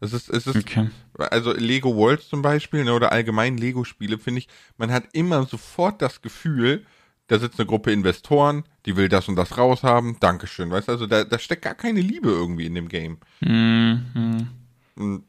Es 0.00 0.14
ist, 0.14 0.30
es 0.30 0.46
ist, 0.46 0.56
Okay. 0.56 0.88
also 1.18 1.52
Lego 1.52 1.94
Worlds 1.94 2.30
zum 2.30 2.40
Beispiel, 2.40 2.82
ne, 2.82 2.94
oder 2.94 3.12
allgemein 3.12 3.58
Lego-Spiele, 3.58 4.18
finde 4.18 4.38
ich, 4.38 4.48
man 4.78 4.90
hat 4.90 5.04
immer 5.12 5.44
sofort 5.44 6.00
das 6.00 6.22
Gefühl, 6.22 6.86
da 7.32 7.38
sitzt 7.38 7.58
eine 7.58 7.66
Gruppe 7.66 7.90
Investoren, 7.92 8.64
die 8.84 8.94
will 8.96 9.08
das 9.08 9.26
und 9.26 9.36
das 9.36 9.56
raushaben, 9.56 10.18
Dankeschön, 10.20 10.70
weißt 10.70 10.88
du, 10.88 10.92
also 10.92 11.06
da, 11.06 11.24
da 11.24 11.38
steckt 11.38 11.62
gar 11.62 11.74
keine 11.74 12.02
Liebe 12.02 12.28
irgendwie 12.28 12.66
in 12.66 12.74
dem 12.74 12.88
Game. 12.88 13.16
Mhm. 13.40 14.48
Und 14.96 15.24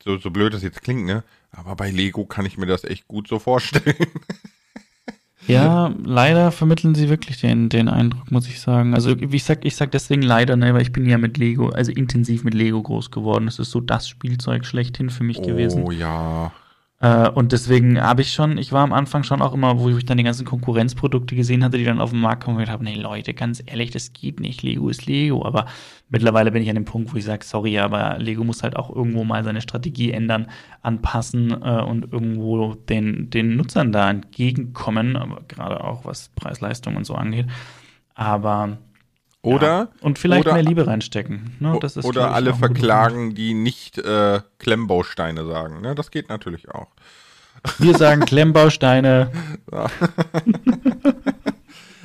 so, 0.00 0.16
so 0.16 0.30
blöd 0.30 0.54
das 0.54 0.62
jetzt 0.62 0.80
klingt, 0.80 1.06
ne, 1.06 1.24
aber 1.50 1.74
bei 1.74 1.90
Lego 1.90 2.24
kann 2.24 2.46
ich 2.46 2.56
mir 2.56 2.66
das 2.66 2.84
echt 2.84 3.08
gut 3.08 3.26
so 3.26 3.38
vorstellen. 3.40 3.96
Ja, 5.46 5.92
leider 6.04 6.52
vermitteln 6.52 6.94
sie 6.94 7.08
wirklich 7.08 7.40
den, 7.40 7.70
den 7.70 7.88
Eindruck, 7.88 8.30
muss 8.30 8.46
ich 8.46 8.60
sagen. 8.60 8.94
Also 8.94 9.18
wie 9.18 9.34
ich 9.34 9.42
sag, 9.42 9.64
ich 9.64 9.74
sag 9.74 9.90
deswegen 9.90 10.20
leider, 10.20 10.54
ne, 10.54 10.74
weil 10.74 10.82
ich 10.82 10.92
bin 10.92 11.08
ja 11.08 11.16
mit 11.16 11.38
Lego, 11.38 11.70
also 11.70 11.90
intensiv 11.90 12.44
mit 12.44 12.52
Lego 12.52 12.80
groß 12.80 13.10
geworden. 13.10 13.46
Das 13.46 13.58
ist 13.58 13.70
so 13.70 13.80
das 13.80 14.06
Spielzeug 14.06 14.66
schlechthin 14.66 15.08
für 15.08 15.24
mich 15.24 15.40
gewesen. 15.40 15.82
Oh 15.82 15.90
ja. 15.90 16.52
Äh, 17.00 17.30
und 17.30 17.52
deswegen 17.52 18.00
habe 18.00 18.20
ich 18.20 18.32
schon, 18.32 18.58
ich 18.58 18.72
war 18.72 18.82
am 18.82 18.92
Anfang 18.92 19.22
schon 19.22 19.40
auch 19.40 19.54
immer, 19.54 19.80
wo 19.80 19.88
ich 19.88 20.04
dann 20.04 20.18
die 20.18 20.24
ganzen 20.24 20.44
Konkurrenzprodukte 20.44 21.34
gesehen 21.34 21.64
hatte, 21.64 21.78
die 21.78 21.84
dann 21.84 22.00
auf 22.00 22.10
den 22.10 22.20
Markt 22.20 22.44
kommen 22.44 22.56
und 22.56 22.60
gedacht 22.60 22.74
habe, 22.74 22.84
nee 22.84 22.94
Leute, 22.94 23.32
ganz 23.32 23.62
ehrlich, 23.64 23.90
das 23.90 24.12
geht 24.12 24.38
nicht. 24.38 24.62
Lego 24.62 24.88
ist 24.90 25.06
Lego. 25.06 25.44
Aber 25.46 25.66
mittlerweile 26.10 26.52
bin 26.52 26.62
ich 26.62 26.68
an 26.68 26.74
dem 26.74 26.84
Punkt, 26.84 27.12
wo 27.12 27.16
ich 27.16 27.24
sage, 27.24 27.44
sorry, 27.44 27.78
aber 27.78 28.18
Lego 28.18 28.44
muss 28.44 28.62
halt 28.62 28.76
auch 28.76 28.94
irgendwo 28.94 29.24
mal 29.24 29.42
seine 29.44 29.62
Strategie 29.62 30.12
ändern, 30.12 30.48
anpassen 30.82 31.50
äh, 31.62 31.82
und 31.82 32.12
irgendwo 32.12 32.74
den, 32.74 33.30
den 33.30 33.56
Nutzern 33.56 33.92
da 33.92 34.10
entgegenkommen, 34.10 35.16
aber 35.16 35.42
gerade 35.48 35.82
auch 35.82 36.04
was 36.04 36.28
Preis-Leistung 36.36 36.96
und 36.96 37.04
so 37.04 37.14
angeht. 37.14 37.46
Aber 38.14 38.76
Oder, 39.42 39.66
ja. 39.66 39.88
und 40.02 40.18
vielleicht 40.18 40.46
oder- 40.46 40.54
mehr 40.54 40.62
Liebe 40.62 40.86
reinstecken. 40.86 41.56
Ne? 41.60 41.78
Das 41.80 41.96
ist, 41.96 42.04
oder 42.04 42.32
alle 42.32 42.54
verklagen, 42.54 43.34
die 43.34 43.54
nicht 43.54 43.98
äh, 43.98 44.40
Klemmbausteine 44.58 45.46
sagen, 45.46 45.80
ne, 45.80 45.94
das 45.94 46.10
geht 46.10 46.28
natürlich 46.28 46.70
auch. 46.70 46.88
Wir 47.78 47.96
sagen 47.96 48.24
Klemmbausteine. 48.24 49.30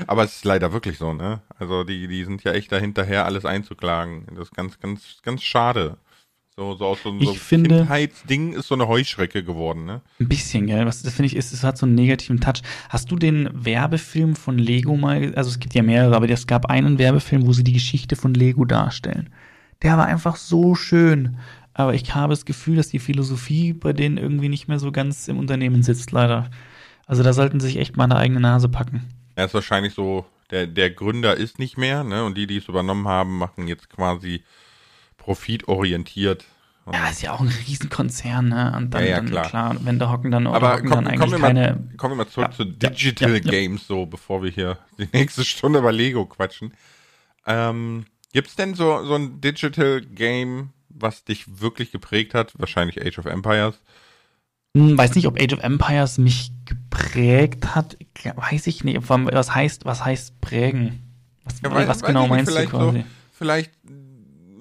Aber 0.07 0.23
es 0.23 0.37
ist 0.37 0.45
leider 0.45 0.73
wirklich 0.73 0.97
so, 0.97 1.13
ne? 1.13 1.41
Also 1.57 1.83
die, 1.83 2.07
die 2.07 2.23
sind 2.25 2.43
ja 2.43 2.51
echt 2.51 2.71
dahinterher, 2.71 3.25
alles 3.25 3.45
einzuklagen. 3.45 4.25
Das 4.31 4.49
ist 4.49 4.55
ganz, 4.55 4.79
ganz, 4.79 5.17
ganz 5.23 5.43
schade. 5.43 5.97
So, 6.57 6.73
so 6.75 6.85
aus 6.85 6.99
so, 7.03 7.19
so 7.19 7.33
Kindheitsding 7.33 8.53
ist 8.53 8.69
so 8.69 8.75
eine 8.75 8.87
Heuschrecke 8.87 9.43
geworden, 9.43 9.83
ne? 9.83 9.99
Ein 10.21 10.29
bisschen, 10.29 10.67
gell? 10.67 10.85
Was 10.85 11.01
das 11.03 11.13
finde 11.13 11.27
ich 11.27 11.35
ist, 11.35 11.51
es 11.51 11.65
hat 11.65 11.77
so 11.77 11.85
einen 11.85 11.95
negativen 11.95 12.39
Touch. 12.39 12.61
Hast 12.87 13.11
du 13.11 13.17
den 13.17 13.49
Werbefilm 13.51 14.37
von 14.37 14.57
Lego 14.57 14.95
mal, 14.95 15.35
also 15.35 15.49
es 15.49 15.59
gibt 15.59 15.73
ja 15.73 15.83
mehrere, 15.83 16.15
aber 16.15 16.29
es 16.29 16.47
gab 16.47 16.67
einen 16.67 16.97
Werbefilm, 16.97 17.45
wo 17.45 17.51
sie 17.51 17.65
die 17.65 17.73
Geschichte 17.73 18.15
von 18.15 18.33
Lego 18.33 18.63
darstellen. 18.63 19.31
Der 19.81 19.97
war 19.97 20.05
einfach 20.05 20.37
so 20.37 20.75
schön. 20.75 21.37
Aber 21.73 21.93
ich 21.93 22.15
habe 22.15 22.31
das 22.31 22.45
Gefühl, 22.45 22.77
dass 22.77 22.87
die 22.87 22.99
Philosophie 22.99 23.73
bei 23.73 23.91
denen 23.91 24.17
irgendwie 24.17 24.47
nicht 24.47 24.69
mehr 24.69 24.79
so 24.79 24.93
ganz 24.93 25.27
im 25.27 25.39
Unternehmen 25.39 25.83
sitzt, 25.83 26.13
leider. 26.13 26.49
Also 27.05 27.21
da 27.21 27.33
sollten 27.33 27.59
sie 27.59 27.67
sich 27.67 27.77
echt 27.79 27.97
mal 27.97 28.05
eine 28.05 28.15
eigene 28.15 28.39
Nase 28.39 28.69
packen. 28.69 29.03
Er 29.35 29.47
ist 29.47 29.53
wahrscheinlich 29.53 29.93
so, 29.93 30.23
der, 30.51 30.67
der 30.67 30.89
Gründer 30.89 31.35
ist 31.35 31.59
nicht 31.59 31.77
mehr, 31.77 32.05
ne? 32.05 32.23
Und 32.23 32.37
die, 32.37 32.47
die 32.47 32.55
es 32.55 32.69
übernommen 32.69 33.09
haben, 33.09 33.37
machen 33.37 33.67
jetzt 33.67 33.89
quasi 33.89 34.41
profitorientiert. 35.25 36.45
Ja, 36.93 37.09
ist 37.09 37.23
ja 37.23 37.33
auch 37.33 37.39
ein 37.41 37.51
Riesenkonzern, 37.67 38.49
ne? 38.49 38.73
Und 38.77 38.91
dann, 38.93 39.01
Ja, 39.01 39.09
ja, 39.09 39.15
dann 39.17 39.25
klar. 39.25 39.49
klar, 39.49 39.75
wenn 39.81 39.97
da 39.97 40.11
hocken 40.11 40.29
dann, 40.29 40.45
Aber 40.45 40.73
hocken 40.73 40.89
komm, 40.89 41.03
dann 41.05 41.17
kommen, 41.17 41.21
eigentlich 41.21 41.31
wir 41.31 41.39
mal, 41.39 41.47
keine. 41.47 41.89
kommen 41.97 42.11
wir 42.13 42.23
mal 42.23 42.27
zurück 42.29 42.49
Ja, 42.51 42.55
zu 42.57 42.65
Digital. 42.65 43.41
Games, 43.41 43.87
so 43.87 44.05
bevor 44.05 44.43
wir 44.43 44.51
hier 44.51 44.77
die 44.99 45.07
nächste 45.11 45.43
Stunde 45.43 45.79
über 45.79 45.91
Lego 45.91 46.25
quatschen. 46.25 46.73
Ähm, 47.47 48.05
gibt's 48.33 48.55
denn 48.55 48.75
so, 48.75 49.03
so 49.03 49.15
ein 49.15 49.41
Digital 49.41 50.01
Game, 50.01 50.69
was 50.89 51.23
dich 51.23 51.59
wirklich 51.59 51.91
geprägt 51.91 52.35
hat? 52.35 52.53
Wahrscheinlich 52.59 53.03
Age 53.03 53.17
of 53.17 53.25
Empires. 53.25 53.81
Hm, 54.77 54.95
Weiß 54.95 55.15
nicht, 55.15 55.25
ob 55.25 55.41
Age 55.41 55.53
of 55.53 55.63
Empires 55.63 56.19
mich 56.19 56.51
geprägt 56.65 57.73
hat. 57.73 57.97
Weiß 58.35 58.67
ich 58.67 58.83
nicht. 58.83 58.99
Was 59.09 59.55
heißt, 59.55 59.85
was 59.85 60.05
heißt 60.05 60.39
prägen? 60.39 61.01
Was, 61.45 61.61
Ja, 61.61 61.71
was 61.73 61.87
weiß 61.87 62.03
genau 62.03 62.25
ich 62.25 62.31
nicht, 62.31 62.45
meinst 62.45 62.57
du 62.57 62.65
quasi? 62.67 62.99
So, 62.99 63.05
vielleicht, 63.31 63.71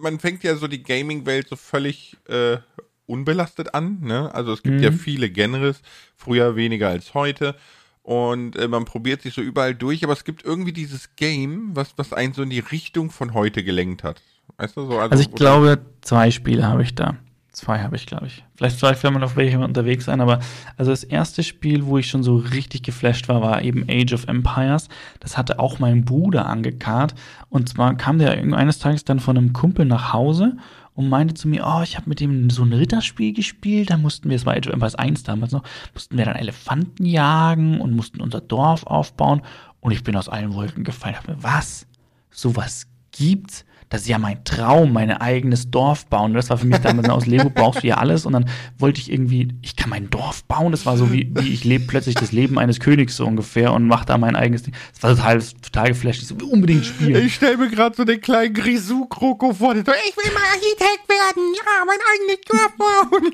man 0.04 0.20
fängt 0.20 0.44
ja 0.44 0.54
so 0.56 0.68
die 0.68 0.82
Gaming-Welt 0.84 1.48
so 1.48 1.56
völlig 1.56 2.16
äh, 2.28 2.58
unbelastet 3.06 3.74
an. 3.74 3.98
Ne? 4.02 4.32
Also 4.34 4.52
es 4.52 4.62
gibt 4.62 4.76
Mhm. 4.76 4.82
ja 4.84 4.92
viele 4.92 5.28
Genres, 5.30 5.82
früher 6.16 6.54
weniger 6.56 6.88
als 6.88 7.14
heute. 7.14 7.56
Und 8.02 8.56
äh, 8.56 8.68
man 8.68 8.84
probiert 8.84 9.22
sich 9.22 9.34
so 9.34 9.40
überall 9.40 9.74
durch, 9.74 10.04
aber 10.04 10.12
es 10.12 10.24
gibt 10.24 10.44
irgendwie 10.44 10.72
dieses 10.72 11.16
Game, 11.16 11.70
was, 11.74 11.94
was 11.96 12.12
einen 12.12 12.34
so 12.34 12.42
in 12.42 12.50
die 12.50 12.58
Richtung 12.60 13.10
von 13.10 13.32
heute 13.34 13.64
gelenkt 13.64 14.04
hat. 14.04 14.20
Weißt 14.58 14.76
du, 14.76 14.86
so, 14.86 14.98
Also 14.98 15.22
ich 15.22 15.30
wo- 15.32 15.36
glaube, 15.36 15.84
zwei 16.02 16.30
Spiele 16.30 16.66
habe 16.68 16.82
ich 16.82 16.94
da. 16.94 17.16
Zwei 17.54 17.78
habe 17.78 17.94
ich, 17.94 18.06
glaube 18.06 18.26
ich. 18.26 18.42
Vielleicht 18.56 18.80
zwei 18.80 19.00
wir 19.00 19.22
auf 19.22 19.36
welche 19.36 19.60
unterwegs 19.60 20.06
sein, 20.06 20.20
aber 20.20 20.40
also 20.76 20.90
das 20.90 21.04
erste 21.04 21.44
Spiel, 21.44 21.86
wo 21.86 21.98
ich 21.98 22.08
schon 22.08 22.24
so 22.24 22.34
richtig 22.34 22.82
geflasht 22.82 23.28
war, 23.28 23.42
war 23.42 23.62
eben 23.62 23.86
Age 23.88 24.12
of 24.12 24.26
Empires. 24.26 24.88
Das 25.20 25.38
hatte 25.38 25.60
auch 25.60 25.78
mein 25.78 26.04
Bruder 26.04 26.46
angekarrt. 26.46 27.14
Und 27.50 27.68
zwar 27.68 27.96
kam 27.96 28.18
der 28.18 28.32
eines 28.32 28.80
Tages 28.80 29.04
dann 29.04 29.20
von 29.20 29.38
einem 29.38 29.52
Kumpel 29.52 29.86
nach 29.86 30.12
Hause 30.12 30.56
und 30.94 31.08
meinte 31.08 31.34
zu 31.34 31.46
mir, 31.46 31.64
oh, 31.64 31.82
ich 31.82 31.96
habe 31.96 32.08
mit 32.08 32.18
dem 32.18 32.50
so 32.50 32.64
ein 32.64 32.72
Ritterspiel 32.72 33.32
gespielt, 33.32 33.90
da 33.90 33.98
mussten 33.98 34.30
wir, 34.30 34.36
es 34.36 34.46
war 34.46 34.54
Age 34.54 34.66
of 34.66 34.74
Empires 34.74 34.96
1 34.96 35.22
damals 35.22 35.52
noch, 35.52 35.62
mussten 35.92 36.18
wir 36.18 36.24
dann 36.24 36.34
Elefanten 36.34 37.06
jagen 37.06 37.80
und 37.80 37.94
mussten 37.94 38.20
unser 38.20 38.40
Dorf 38.40 38.84
aufbauen. 38.84 39.42
Und 39.78 39.92
ich 39.92 40.02
bin 40.02 40.16
aus 40.16 40.28
allen 40.28 40.54
Wolken 40.54 40.82
gefallen. 40.82 41.14
Hab 41.16 41.28
mir, 41.28 41.40
was? 41.40 41.86
Sowas 42.32 42.88
gibt's? 43.12 43.64
Das 43.88 44.02
ist 44.02 44.08
ja 44.08 44.18
mein 44.18 44.42
Traum, 44.44 44.92
mein 44.92 45.10
eigenes 45.10 45.70
Dorf 45.70 46.06
bauen. 46.06 46.34
Das 46.34 46.50
war 46.50 46.58
für 46.58 46.66
mich 46.66 46.78
damals 46.78 47.08
aus 47.08 47.26
Lego 47.26 47.50
brauchst 47.50 47.82
du 47.82 47.86
ja 47.86 47.96
alles. 47.98 48.26
Und 48.26 48.32
dann 48.32 48.46
wollte 48.78 49.00
ich 49.00 49.12
irgendwie, 49.12 49.48
ich 49.62 49.76
kann 49.76 49.90
mein 49.90 50.10
Dorf 50.10 50.44
bauen. 50.44 50.72
Das 50.72 50.86
war 50.86 50.96
so 50.96 51.12
wie, 51.12 51.30
wie 51.34 51.52
ich 51.52 51.64
lebe 51.64 51.84
plötzlich 51.86 52.14
das 52.14 52.32
Leben 52.32 52.58
eines 52.58 52.80
Königs 52.80 53.16
so 53.16 53.26
ungefähr 53.26 53.72
und 53.72 53.86
mache 53.86 54.06
da 54.06 54.18
mein 54.18 54.36
eigenes 54.36 54.64
Ding. 54.64 54.74
Das 54.92 55.02
war 55.02 55.16
total, 55.16 55.42
total 55.62 55.88
geflasht. 55.88 56.22
Ich 56.22 56.28
so, 56.28 56.34
unbedingt 56.46 56.84
spielen. 56.86 57.26
Ich 57.26 57.36
stelle 57.36 57.56
mir 57.56 57.68
gerade 57.68 57.94
so 57.94 58.04
den 58.04 58.20
kleinen 58.20 58.54
Grisou-Kroko 58.54 59.52
vor, 59.54 59.74
der 59.74 59.84
so, 59.84 59.92
ich 59.92 60.16
will 60.16 60.32
mal 60.32 60.42
Architekt 60.52 61.08
werden, 61.08 61.54
ja, 61.54 61.84
mein 61.86 61.98
eigenes 62.12 62.40
Dorf 62.48 62.72
bauen. 62.76 63.32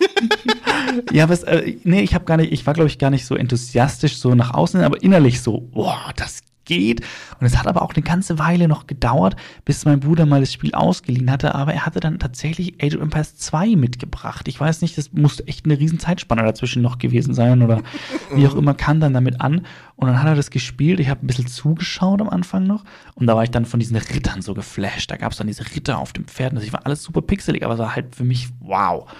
Ja, 1.12 1.28
was, 1.28 1.42
äh, 1.44 1.76
nee, 1.84 2.02
ich 2.02 2.14
habe 2.14 2.24
gar 2.24 2.36
nicht, 2.36 2.52
ich 2.52 2.66
war, 2.66 2.74
glaube 2.74 2.88
ich, 2.88 2.98
gar 2.98 3.10
nicht 3.10 3.26
so 3.26 3.34
enthusiastisch 3.34 4.18
so 4.18 4.34
nach 4.34 4.54
außen, 4.54 4.80
aber 4.82 5.02
innerlich 5.02 5.40
so, 5.40 5.60
boah, 5.60 6.12
das 6.16 6.40
geht. 6.70 7.00
Und 7.40 7.46
es 7.46 7.58
hat 7.58 7.66
aber 7.66 7.82
auch 7.82 7.92
eine 7.94 8.02
ganze 8.02 8.38
Weile 8.38 8.68
noch 8.68 8.86
gedauert, 8.86 9.34
bis 9.64 9.84
mein 9.84 9.98
Bruder 9.98 10.24
mal 10.24 10.38
das 10.38 10.52
Spiel 10.52 10.72
ausgeliehen 10.72 11.30
hatte, 11.30 11.54
aber 11.56 11.74
er 11.74 11.84
hatte 11.84 11.98
dann 11.98 12.20
tatsächlich 12.20 12.80
Age 12.80 12.94
of 12.94 13.02
Empires 13.02 13.36
2 13.36 13.74
mitgebracht. 13.74 14.46
Ich 14.46 14.60
weiß 14.60 14.80
nicht, 14.82 14.96
das 14.96 15.12
musste 15.12 15.46
echt 15.48 15.64
eine 15.64 15.78
riesen 15.78 15.98
Zeitspanne 15.98 16.44
dazwischen 16.44 16.80
noch 16.80 16.98
gewesen 16.98 17.34
sein 17.34 17.62
oder 17.62 17.82
wie 18.34 18.46
auch 18.46 18.54
immer, 18.54 18.74
kam 18.74 19.00
dann 19.00 19.12
damit 19.12 19.40
an 19.40 19.66
und 19.96 20.06
dann 20.06 20.20
hat 20.20 20.28
er 20.28 20.36
das 20.36 20.50
gespielt. 20.50 21.00
Ich 21.00 21.08
habe 21.08 21.24
ein 21.24 21.26
bisschen 21.26 21.48
zugeschaut 21.48 22.20
am 22.20 22.28
Anfang 22.28 22.68
noch 22.68 22.84
und 23.14 23.26
da 23.26 23.34
war 23.34 23.42
ich 23.42 23.50
dann 23.50 23.64
von 23.64 23.80
diesen 23.80 23.96
Rittern 23.96 24.40
so 24.40 24.54
geflasht. 24.54 25.10
Da 25.10 25.16
gab 25.16 25.32
es 25.32 25.38
dann 25.38 25.48
diese 25.48 25.64
Ritter 25.74 25.98
auf 25.98 26.12
dem 26.12 26.26
Pferd. 26.26 26.54
Das 26.54 26.72
war 26.72 26.86
alles 26.86 27.02
super 27.02 27.20
pixelig, 27.20 27.64
aber 27.64 27.74
es 27.74 27.80
war 27.80 27.96
halt 27.96 28.14
für 28.14 28.24
mich 28.24 28.48
wow. 28.60 29.10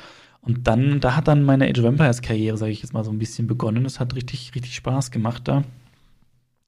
Und 0.41 0.69
dann, 0.69 1.01
da 1.01 1.17
hat 1.17 1.27
dann 1.29 1.43
meine 1.43 1.69
Age 1.69 1.81
of 1.81 1.85
Empires 1.85 2.23
Karriere, 2.23 2.57
sage 2.57 2.73
ich 2.73 2.83
jetzt 2.83 2.95
mal 2.95 3.05
so 3.05 3.11
ein 3.11 3.19
bisschen 3.19 3.47
begonnen. 3.49 3.85
Es 3.85 3.99
hat 3.99 4.15
richtig, 4.15 4.55
richtig 4.55 4.75
Spaß 4.77 5.11
gemacht 5.11 5.49
da. 5.49 5.65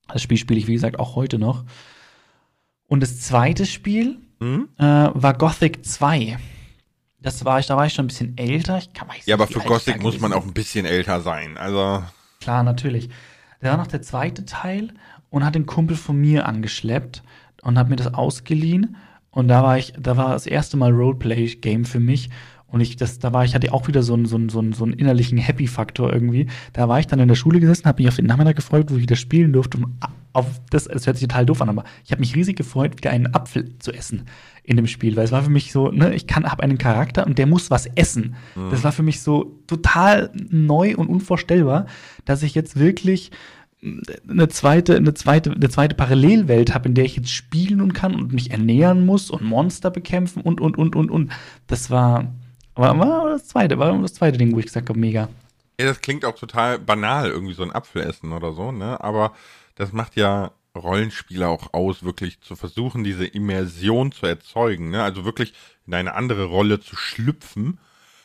Das 0.09 0.23
Spiel 0.23 0.37
spiele 0.39 0.59
ich, 0.61 0.67
wie 0.67 0.75
gesagt, 0.75 0.99
auch 0.99 1.17
heute 1.17 1.39
noch. 1.39 1.65
Und 2.87 3.01
das 3.01 3.21
zweite 3.21 3.67
Spiel 3.67 4.19
Hm? 4.41 4.69
äh, 4.79 4.83
war 4.85 5.35
Gothic 5.35 5.85
2. 5.85 6.37
Das 7.21 7.45
war 7.45 7.61
ich, 7.61 7.67
da 7.67 7.77
war 7.77 7.87
ich 7.87 7.95
schon 7.95 8.05
ein 8.07 8.09
bisschen 8.09 8.37
älter. 8.37 8.79
Ich 8.79 8.93
kann, 8.93 9.09
weiß 9.09 9.27
Ja, 9.27 9.37
aber 9.37 9.47
für 9.47 9.61
Gothic 9.61 9.97
da 9.99 10.03
muss 10.03 10.19
man 10.19 10.33
auch 10.33 10.45
ein 10.45 10.53
bisschen 10.53 10.85
älter 10.87 11.21
sein. 11.21 11.57
Also, 11.57 12.03
Klar, 12.41 12.65
natürlich. 12.65 13.09
Der 13.63 13.71
war 13.71 13.77
noch 13.79 13.87
der 13.87 14.03
zweite 14.03 14.45
Teil 14.45 14.93
und 15.31 15.45
hat 15.45 15.55
den 15.55 15.67
Kumpel 15.67 15.97
von 15.97 16.21
mir 16.21 16.47
angeschleppt 16.47 17.23
und 17.63 17.79
hat 17.79 17.89
mir 17.89 17.97
das 17.97 18.13
ausgeliehen. 18.13 18.97
Und 19.31 19.47
da 19.49 19.63
war 19.63 19.79
ich, 19.79 19.95
da 19.97 20.17
war 20.17 20.33
das 20.33 20.47
erste 20.47 20.77
Mal 20.77 20.91
Roleplay-Game 20.91 21.85
für 21.85 22.01
mich. 22.01 22.29
Und 22.73 22.81
ich, 22.81 22.97
das, 22.97 23.19
da 23.19 23.33
war 23.33 23.45
ich, 23.45 23.55
hatte 23.55 23.73
auch 23.73 23.87
wieder 23.87 24.03
so 24.03 24.15
einen, 24.15 24.27
so 24.27 24.37
einen, 24.37 24.49
so 24.49 24.59
einen, 24.59 24.73
so 24.73 24.85
einen 24.85 24.95
innerlichen 24.95 25.39
Happy-Faktor 25.39 26.13
irgendwie. 26.13 26.47
Da 26.73 26.89
war 26.89 26.99
ich 26.99 27.07
dann 27.07 27.21
in 27.21 27.29
der 27.29 27.35
Schule 27.35 27.61
gesessen, 27.61 27.85
habe 27.85 28.03
mich 28.03 28.09
auf 28.09 28.17
den 28.17 28.27
Nachmittag 28.27 28.57
gefreut, 28.57 28.87
wo 28.89 28.97
ich 28.97 29.03
wieder 29.03 29.17
spielen 29.17 29.53
durfte. 29.53 29.79
Um, 29.79 29.95
auf 30.33 30.47
das, 30.71 30.85
das 30.85 31.07
hört 31.07 31.19
sich 31.19 31.29
total 31.29 31.45
doof 31.45 31.61
an, 31.61 31.69
aber 31.69 31.85
ich 32.05 32.11
habe 32.11 32.21
mich 32.21 32.35
riesig 32.35 32.57
gefreut, 32.57 32.97
wieder 32.97 33.11
einen 33.11 33.35
Apfel 33.35 33.79
zu 33.79 33.93
essen 33.93 34.23
in 34.65 34.77
dem 34.77 34.87
Spiel, 34.87 35.15
weil 35.17 35.25
es 35.25 35.33
war 35.33 35.43
für 35.43 35.51
mich 35.51 35.73
so, 35.73 35.91
ne, 35.91 36.15
ich 36.15 36.27
kann, 36.27 36.51
habe 36.51 36.63
einen 36.63 36.79
Charakter 36.79 37.27
und 37.27 37.37
der 37.37 37.47
muss 37.47 37.71
was 37.71 37.87
essen. 37.87 38.37
Das 38.71 38.85
war 38.85 38.93
für 38.93 39.03
mich 39.03 39.21
so 39.21 39.59
total 39.67 40.31
neu 40.51 40.95
und 40.97 41.09
unvorstellbar, 41.09 41.87
dass 42.25 42.43
ich 42.43 42.55
jetzt 42.55 42.79
wirklich 42.79 43.31
eine 44.29 44.49
zweite, 44.49 44.97
eine 44.97 45.13
zweite, 45.15 45.51
eine 45.51 45.69
zweite 45.69 45.97
Parallelwelt 45.97 46.73
habe, 46.73 46.89
in 46.89 46.95
der 46.95 47.05
ich 47.05 47.17
jetzt 47.17 47.31
spielen 47.31 47.81
und 47.81 47.93
kann 47.93 48.15
und 48.15 48.33
mich 48.33 48.53
ernähren 48.53 49.05
muss 49.05 49.31
und 49.31 49.43
Monster 49.43 49.91
bekämpfen 49.91 50.43
und 50.43 50.61
und 50.61 50.79
und 50.79 50.95
und 50.95 51.11
und. 51.11 51.33
Das 51.67 51.91
war, 51.91 52.33
war, 52.75 52.99
war 52.99 53.31
das 53.31 53.47
zweite, 53.49 53.79
war 53.79 53.97
das 53.99 54.15
zweite 54.15 54.39
Ding, 54.39 54.55
wo 54.55 54.59
ich 54.59 54.67
gesagt 54.67 54.89
habe, 54.89 54.99
mega. 54.99 55.29
Ja, 55.81 55.87
das 55.87 56.01
klingt 56.01 56.25
auch 56.25 56.37
total 56.37 56.79
banal, 56.79 57.31
irgendwie 57.31 57.55
so 57.55 57.63
ein 57.63 57.73
Apfel 57.73 58.03
essen 58.03 58.33
oder 58.33 58.53
so, 58.53 58.73
ne? 58.73 59.03
Aber 59.03 59.33
das 59.75 59.93
macht 59.93 60.17
ja 60.17 60.53
Rollenspieler 60.77 61.49
auch 61.49 61.73
aus, 61.75 62.03
wirklich 62.03 62.41
zu 62.41 62.57
versuchen, 62.57 63.05
diese 63.05 63.27
Immersion 63.27 64.13
zu 64.13 64.27
erzeugen, 64.27 64.91
ne? 64.91 65.03
Also 65.03 65.25
wirklich 65.25 65.53
in 65.87 65.95
eine 65.95 66.15
andere 66.15 66.45
Rolle 66.45 66.81
zu 66.81 66.97
schlüpfen. 66.97 67.79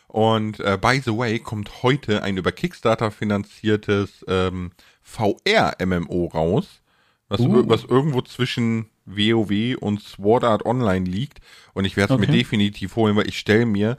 Und 0.07 0.59
äh, 0.61 0.77
by 0.79 1.01
the 1.03 1.17
way, 1.17 1.39
kommt 1.39 1.83
heute 1.83 2.23
ein 2.23 2.37
über 2.37 2.51
Kickstarter 2.51 3.11
finanziertes 3.11 4.23
ähm, 4.27 4.71
VR-MMO 5.01 6.25
raus, 6.27 6.81
was, 7.29 7.39
Uh. 7.41 7.63
was 7.67 7.83
irgendwo 7.83 8.21
zwischen 8.21 8.89
WoW 9.05 9.75
und 9.79 10.01
Sword 10.01 10.43
Art 10.43 10.65
Online 10.65 11.05
liegt. 11.05 11.39
Und 11.73 11.85
ich 11.85 11.97
werde 11.97 12.13
es 12.13 12.19
Okay. 12.19 12.29
mir 12.31 12.37
definitiv 12.37 12.95
holen, 12.95 13.15
weil 13.15 13.27
ich 13.27 13.39
stelle 13.39 13.65
mir 13.65 13.97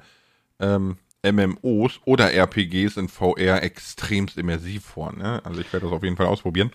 ähm, 0.61 0.97
MMOs 1.25 2.01
oder 2.05 2.33
RPGs 2.33 2.97
in 2.97 3.09
VR 3.09 3.63
extremst 3.63 4.39
immersiv 4.39 4.85
vor. 4.85 5.13
Ne? 5.13 5.41
Also 5.45 5.61
ich 5.61 5.73
werde 5.73 5.87
das 5.87 5.95
auf 5.95 6.03
jeden 6.03 6.17
Fall 6.17 6.27
ausprobieren. 6.27 6.71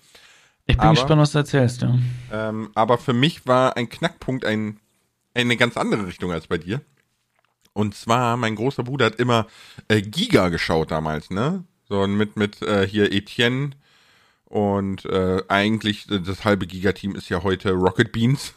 Ich 0.66 0.78
bin 0.78 0.86
Aber- 0.86 0.94
gespannt, 0.96 1.22
was 1.22 1.32
du 1.32 1.40
erzählst, 1.40 1.82
ja. 1.82 1.98
Ähm, 2.32 2.70
aber 2.76 2.98
für 2.98 3.14
mich 3.14 3.46
war 3.46 3.76
ein 3.78 3.90
Knackpunkt 3.90 4.46
ein, 4.46 4.80
eine 5.34 5.58
ganz 5.58 5.78
andere 5.78 6.08
Richtung 6.08 6.32
als 6.32 6.48
bei 6.48 6.58
dir. 6.58 6.82
Und 7.74 7.96
zwar, 7.96 8.38
mein 8.38 8.56
großer 8.56 8.84
Bruder 8.84 9.08
hat 9.08 9.16
immer 9.16 9.48
äh, 9.88 10.02
Giga 10.02 10.50
geschaut 10.50 10.92
damals, 10.92 11.32
ne? 11.32 11.64
So 11.90 12.06
mit, 12.08 12.38
mit 12.38 12.62
äh, 12.62 12.88
hier 12.88 13.12
Etienne 13.12 13.72
und 14.46 15.06
äh, 15.06 15.42
eigentlich 15.48 16.10
äh, 16.10 16.22
das 16.22 16.46
halbe 16.46 16.68
Giga-Team 16.68 17.16
ist 17.16 17.30
ja 17.30 17.44
heute 17.44 17.72
Rocket 17.72 18.12
Beans. 18.12 18.54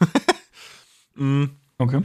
mm. 1.15 1.45
Okay. 1.79 2.01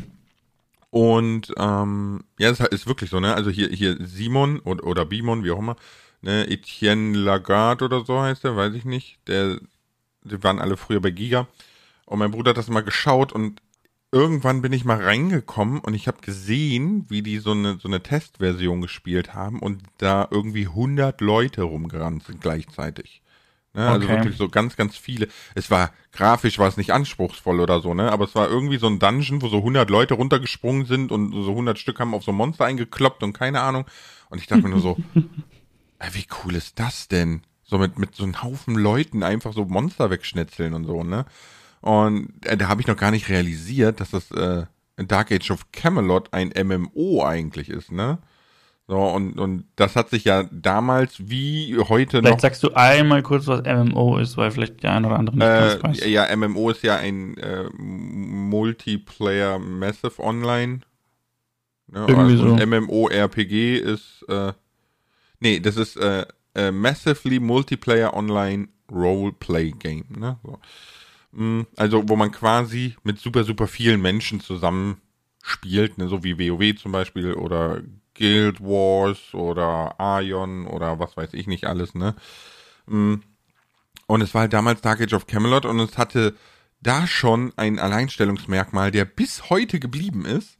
Und 0.92 1.54
ähm, 1.56 2.22
ja, 2.38 2.50
das 2.50 2.60
ist 2.68 2.86
wirklich 2.86 3.08
so, 3.08 3.18
ne? 3.18 3.34
Also 3.34 3.48
hier, 3.48 3.70
hier 3.70 3.96
Simon 3.98 4.58
oder, 4.60 4.84
oder 4.84 5.06
Bimon, 5.06 5.42
wie 5.42 5.50
auch 5.50 5.58
immer, 5.58 5.76
ne? 6.20 6.46
Etienne 6.50 7.16
Lagarde 7.16 7.86
oder 7.86 8.04
so 8.04 8.20
heißt 8.20 8.44
der, 8.44 8.56
weiß 8.56 8.74
ich 8.74 8.84
nicht. 8.84 9.18
Der, 9.26 9.58
die 10.22 10.42
waren 10.44 10.58
alle 10.58 10.76
früher 10.76 11.00
bei 11.00 11.10
Giga. 11.10 11.48
Und 12.04 12.18
mein 12.18 12.30
Bruder 12.30 12.50
hat 12.50 12.58
das 12.58 12.68
mal 12.68 12.82
geschaut 12.82 13.32
und 13.32 13.62
irgendwann 14.12 14.60
bin 14.60 14.74
ich 14.74 14.84
mal 14.84 15.02
reingekommen 15.02 15.80
und 15.80 15.94
ich 15.94 16.08
habe 16.08 16.20
gesehen, 16.20 17.06
wie 17.08 17.22
die 17.22 17.38
so 17.38 17.52
eine, 17.52 17.78
so 17.78 17.88
eine 17.88 18.02
Testversion 18.02 18.82
gespielt 18.82 19.32
haben 19.32 19.60
und 19.60 19.82
da 19.96 20.28
irgendwie 20.30 20.66
100 20.66 21.22
Leute 21.22 21.62
rumgerannt 21.62 22.24
sind 22.24 22.42
gleichzeitig. 22.42 23.21
Ne, 23.74 23.86
Also 23.88 24.04
Okay. 24.06 24.16
wirklich 24.16 24.36
so 24.36 24.48
ganz, 24.48 24.76
ganz 24.76 24.96
viele. 24.96 25.28
Es 25.54 25.70
war, 25.70 25.92
grafisch 26.12 26.58
war 26.58 26.68
es 26.68 26.76
nicht 26.76 26.92
anspruchsvoll 26.92 27.60
oder 27.60 27.80
so, 27.80 27.94
ne? 27.94 28.12
Aber 28.12 28.24
es 28.24 28.34
war 28.34 28.48
irgendwie 28.48 28.76
so 28.78 28.86
ein 28.86 28.98
Dungeon, 28.98 29.40
wo 29.42 29.48
so 29.48 29.58
100 29.58 29.88
Leute 29.90 30.14
runtergesprungen 30.14 30.86
sind 30.86 31.10
und 31.10 31.32
so 31.32 31.50
100 31.52 31.78
Stück 31.78 31.98
haben 31.98 32.14
auf 32.14 32.24
so 32.24 32.32
ein 32.32 32.36
Monster 32.36 32.66
eingekloppt 32.66 33.22
und 33.22 33.32
keine 33.32 33.60
Ahnung. 33.62 33.86
Und 34.28 34.38
ich 34.40 34.46
dachte 34.46 34.66
mir 34.66 34.70
nur 34.72 34.80
so, 34.80 35.00
ey, 35.98 36.08
wie 36.14 36.26
cool 36.44 36.54
ist 36.54 36.78
das 36.78 37.08
denn? 37.08 37.42
So 37.64 37.78
mit, 37.78 37.98
mit 37.98 38.14
so 38.14 38.24
einem 38.24 38.42
Haufen 38.42 38.74
Leuten 38.76 39.22
einfach 39.22 39.54
so 39.54 39.64
Monster 39.64 40.10
wegschnetzeln 40.10 40.74
und 40.74 40.84
so, 40.84 41.02
ne? 41.04 41.24
Und 41.80 42.44
äh, 42.46 42.56
da 42.56 42.68
habe 42.68 42.80
ich 42.80 42.86
noch 42.86 42.96
gar 42.96 43.10
nicht 43.10 43.28
realisiert, 43.28 44.00
dass 44.00 44.10
das 44.10 44.30
äh, 44.32 44.66
Dark 44.96 45.32
Age 45.32 45.50
of 45.50 45.72
Camelot 45.72 46.32
ein 46.32 46.52
MMO 46.52 47.24
eigentlich 47.24 47.68
ist, 47.70 47.90
ne? 47.92 48.18
So, 48.92 48.98
und, 48.98 49.40
und 49.40 49.64
das 49.76 49.96
hat 49.96 50.10
sich 50.10 50.24
ja 50.24 50.42
damals 50.52 51.14
wie 51.30 51.78
heute 51.78 52.18
Vielleicht 52.18 52.34
noch. 52.34 52.40
sagst 52.40 52.62
du 52.62 52.74
einmal 52.74 53.22
kurz, 53.22 53.46
was 53.46 53.62
MMO 53.62 54.18
ist, 54.18 54.36
weil 54.36 54.50
vielleicht 54.50 54.82
der 54.82 54.92
eine 54.92 55.06
oder 55.06 55.18
andere 55.18 55.36
nicht 55.38 55.46
ganz 55.46 55.82
weiß. 55.82 56.02
Äh, 56.02 56.10
ja, 56.10 56.36
MMO 56.36 56.68
ist 56.68 56.82
ja 56.82 56.96
ein 56.96 57.38
äh, 57.38 57.70
Multiplayer 57.72 59.58
Massive 59.58 60.22
Online. 60.22 60.80
Ne, 61.86 62.04
Irgendwie 62.06 62.32
also 62.32 62.58
so. 62.58 62.66
MMORPG 62.66 63.78
ist, 63.78 64.26
äh, 64.28 64.52
nee, 65.40 65.58
das 65.58 65.78
ist 65.78 65.96
äh, 65.96 66.26
äh, 66.54 66.70
Massively 66.70 67.40
Multiplayer 67.40 68.12
Online 68.12 68.68
Roleplay 68.90 69.70
Game. 69.70 70.04
Ne? 70.18 70.38
So. 70.42 70.58
Mm, 71.32 71.62
Also, 71.76 72.06
wo 72.10 72.16
man 72.16 72.30
quasi 72.30 72.94
mit 73.04 73.18
super, 73.18 73.44
super 73.44 73.68
vielen 73.68 74.02
Menschen 74.02 74.40
zusammen 74.40 75.00
spielt, 75.42 75.96
ne? 75.96 76.08
so 76.08 76.22
wie 76.22 76.38
WoW 76.38 76.76
zum 76.76 76.92
Beispiel 76.92 77.32
oder 77.32 77.80
Guild 78.14 78.60
Wars 78.60 79.34
oder 79.34 79.98
Aion 79.98 80.66
oder 80.66 80.98
was 80.98 81.16
weiß 81.16 81.34
ich 81.34 81.46
nicht 81.46 81.66
alles, 81.66 81.94
ne? 81.94 82.14
Mm. 82.86 83.16
Und 84.06 84.20
es 84.20 84.34
war 84.34 84.42
halt 84.42 84.52
damals 84.52 84.82
Dark 84.82 85.00
Age 85.00 85.14
of 85.14 85.26
Camelot 85.26 85.64
und 85.64 85.80
es 85.80 85.96
hatte 85.96 86.34
da 86.80 87.06
schon 87.06 87.52
ein 87.56 87.78
Alleinstellungsmerkmal, 87.78 88.90
der 88.90 89.04
bis 89.04 89.48
heute 89.48 89.80
geblieben 89.80 90.26
ist. 90.26 90.58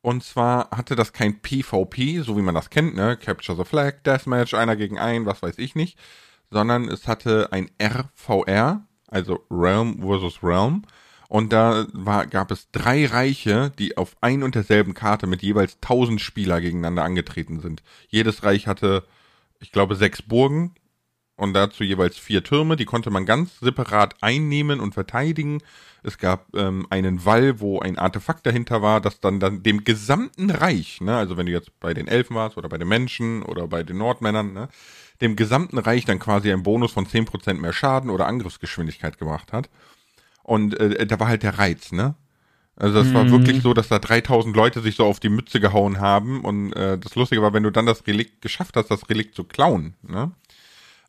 Und 0.00 0.24
zwar 0.24 0.70
hatte 0.70 0.96
das 0.96 1.12
kein 1.12 1.40
PvP, 1.40 2.22
so 2.22 2.36
wie 2.36 2.42
man 2.42 2.56
das 2.56 2.70
kennt, 2.70 2.96
ne? 2.96 3.16
Capture 3.16 3.56
the 3.56 3.64
Flag, 3.64 4.02
Deathmatch, 4.04 4.54
einer 4.54 4.74
gegen 4.74 4.98
einen, 4.98 5.26
was 5.26 5.42
weiß 5.42 5.58
ich 5.58 5.76
nicht. 5.76 5.96
Sondern 6.50 6.88
es 6.88 7.06
hatte 7.06 7.52
ein 7.52 7.70
RVR, 7.80 8.84
also 9.06 9.44
Realm 9.48 10.00
versus 10.00 10.42
Realm. 10.42 10.82
Und 11.32 11.50
da 11.50 11.86
war, 11.94 12.26
gab 12.26 12.50
es 12.50 12.70
drei 12.72 13.06
Reiche, 13.06 13.72
die 13.78 13.96
auf 13.96 14.16
ein 14.20 14.42
und 14.42 14.54
derselben 14.54 14.92
Karte 14.92 15.26
mit 15.26 15.40
jeweils 15.40 15.76
1000 15.76 16.20
Spieler 16.20 16.60
gegeneinander 16.60 17.04
angetreten 17.04 17.60
sind. 17.60 17.82
Jedes 18.08 18.42
Reich 18.42 18.66
hatte, 18.66 19.04
ich 19.58 19.72
glaube, 19.72 19.94
sechs 19.94 20.20
Burgen 20.20 20.74
und 21.36 21.54
dazu 21.54 21.84
jeweils 21.84 22.18
vier 22.18 22.44
Türme. 22.44 22.76
Die 22.76 22.84
konnte 22.84 23.08
man 23.08 23.24
ganz 23.24 23.60
separat 23.60 24.16
einnehmen 24.20 24.78
und 24.78 24.92
verteidigen. 24.92 25.62
Es 26.02 26.18
gab 26.18 26.54
ähm, 26.54 26.86
einen 26.90 27.24
Wall, 27.24 27.60
wo 27.60 27.80
ein 27.80 27.96
Artefakt 27.96 28.44
dahinter 28.44 28.82
war, 28.82 29.00
das 29.00 29.18
dann, 29.20 29.40
dann 29.40 29.62
dem 29.62 29.84
gesamten 29.84 30.50
Reich, 30.50 31.00
ne, 31.00 31.16
also 31.16 31.38
wenn 31.38 31.46
du 31.46 31.52
jetzt 31.52 31.80
bei 31.80 31.94
den 31.94 32.08
Elfen 32.08 32.36
warst 32.36 32.58
oder 32.58 32.68
bei 32.68 32.76
den 32.76 32.88
Menschen 32.88 33.42
oder 33.42 33.68
bei 33.68 33.82
den 33.82 33.96
Nordmännern, 33.96 34.52
ne, 34.52 34.68
dem 35.22 35.34
gesamten 35.36 35.78
Reich 35.78 36.04
dann 36.04 36.18
quasi 36.18 36.52
einen 36.52 36.62
Bonus 36.62 36.92
von 36.92 37.06
10% 37.06 37.54
mehr 37.54 37.72
Schaden 37.72 38.10
oder 38.10 38.26
Angriffsgeschwindigkeit 38.26 39.16
gemacht 39.16 39.54
hat. 39.54 39.70
Und 40.42 40.78
äh, 40.78 41.06
da 41.06 41.20
war 41.20 41.28
halt 41.28 41.42
der 41.42 41.58
Reiz, 41.58 41.92
ne? 41.92 42.14
Also 42.76 42.94
das 42.98 43.12
war 43.14 43.24
Mhm. 43.24 43.30
wirklich 43.30 43.62
so, 43.62 43.74
dass 43.74 43.88
da 43.88 43.98
3000 43.98 44.56
Leute 44.56 44.80
sich 44.80 44.96
so 44.96 45.04
auf 45.04 45.20
die 45.20 45.28
Mütze 45.28 45.60
gehauen 45.60 46.00
haben 46.00 46.42
und 46.42 46.72
äh, 46.72 46.98
das 46.98 47.14
Lustige 47.14 47.42
war, 47.42 47.52
wenn 47.52 47.62
du 47.62 47.70
dann 47.70 47.86
das 47.86 48.06
Relikt 48.06 48.40
geschafft 48.40 48.76
hast, 48.76 48.90
das 48.90 49.08
Relikt 49.10 49.34
zu 49.34 49.44
klauen, 49.44 49.94
ne? 50.02 50.32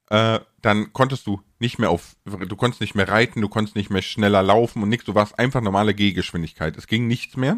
Äh, 0.09 0.39
dann 0.61 0.91
konntest 0.93 1.25
du 1.25 1.41
nicht 1.59 1.79
mehr 1.79 1.89
auf, 1.89 2.15
du 2.25 2.55
konntest 2.57 2.81
nicht 2.81 2.93
mehr 2.93 3.07
reiten, 3.07 3.41
du 3.41 3.47
konntest 3.49 3.75
nicht 3.75 3.89
mehr 3.89 4.01
schneller 4.01 4.43
laufen 4.43 4.83
und 4.83 4.89
nichts, 4.89 5.05
du 5.05 5.15
warst 5.15 5.39
einfach 5.39 5.61
normale 5.61 5.93
Gehgeschwindigkeit. 5.95 6.77
Es 6.77 6.87
ging 6.87 7.07
nichts 7.07 7.37
mehr. 7.37 7.57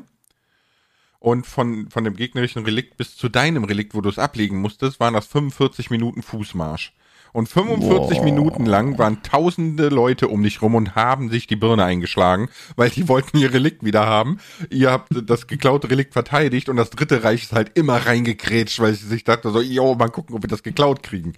Und 1.20 1.48
von, 1.48 1.90
von 1.90 2.04
dem 2.04 2.16
gegnerischen 2.16 2.64
Relikt 2.64 2.98
bis 2.98 3.18
zu 3.18 3.30
deinem 3.30 3.64
Relikt, 3.64 3.96
wo 3.96 4.02
du 4.02 4.10
es 4.10 4.20
ablegen 4.20 4.62
musstest, 4.62 5.00
waren 5.00 5.16
das 5.16 5.26
45 5.26 5.90
Minuten 5.90 6.22
Fußmarsch. 6.22 6.94
Und 7.34 7.50
45 7.50 8.18
Boah. 8.18 8.24
Minuten 8.24 8.66
lang 8.66 8.98
waren 8.98 9.22
tausende 9.24 9.90
Leute 9.90 10.28
um 10.28 10.44
dich 10.44 10.62
rum 10.62 10.76
und 10.76 10.96
haben 10.96 11.30
sich 11.30 11.48
die 11.48 11.56
Birne 11.56 11.84
eingeschlagen, 11.84 12.50
weil 12.76 12.90
die 12.90 13.08
wollten 13.08 13.38
ihr 13.38 13.54
Relikt 13.54 13.84
wieder 13.84 14.06
haben. 14.06 14.40
Ihr 14.70 14.92
habt 14.92 15.10
das 15.26 15.48
geklaute 15.48 15.90
Relikt 15.90 16.14
verteidigt 16.14 16.70
und 16.70 16.78
das 16.78 16.90
dritte 16.90 17.24
Reich 17.24 17.44
ist 17.44 17.54
halt 17.54 17.72
immer 17.78 17.98
reingekrätscht, 17.98 18.80
weil 18.80 18.94
sie 18.94 19.08
sich 19.08 19.24
dachte 19.24 19.52
so, 19.52 19.62
jo, 19.62 19.96
mal 19.96 20.10
gucken, 20.10 20.36
ob 20.36 20.44
wir 20.44 20.50
das 20.50 20.64
geklaut 20.64 21.04
kriegen. 21.04 21.34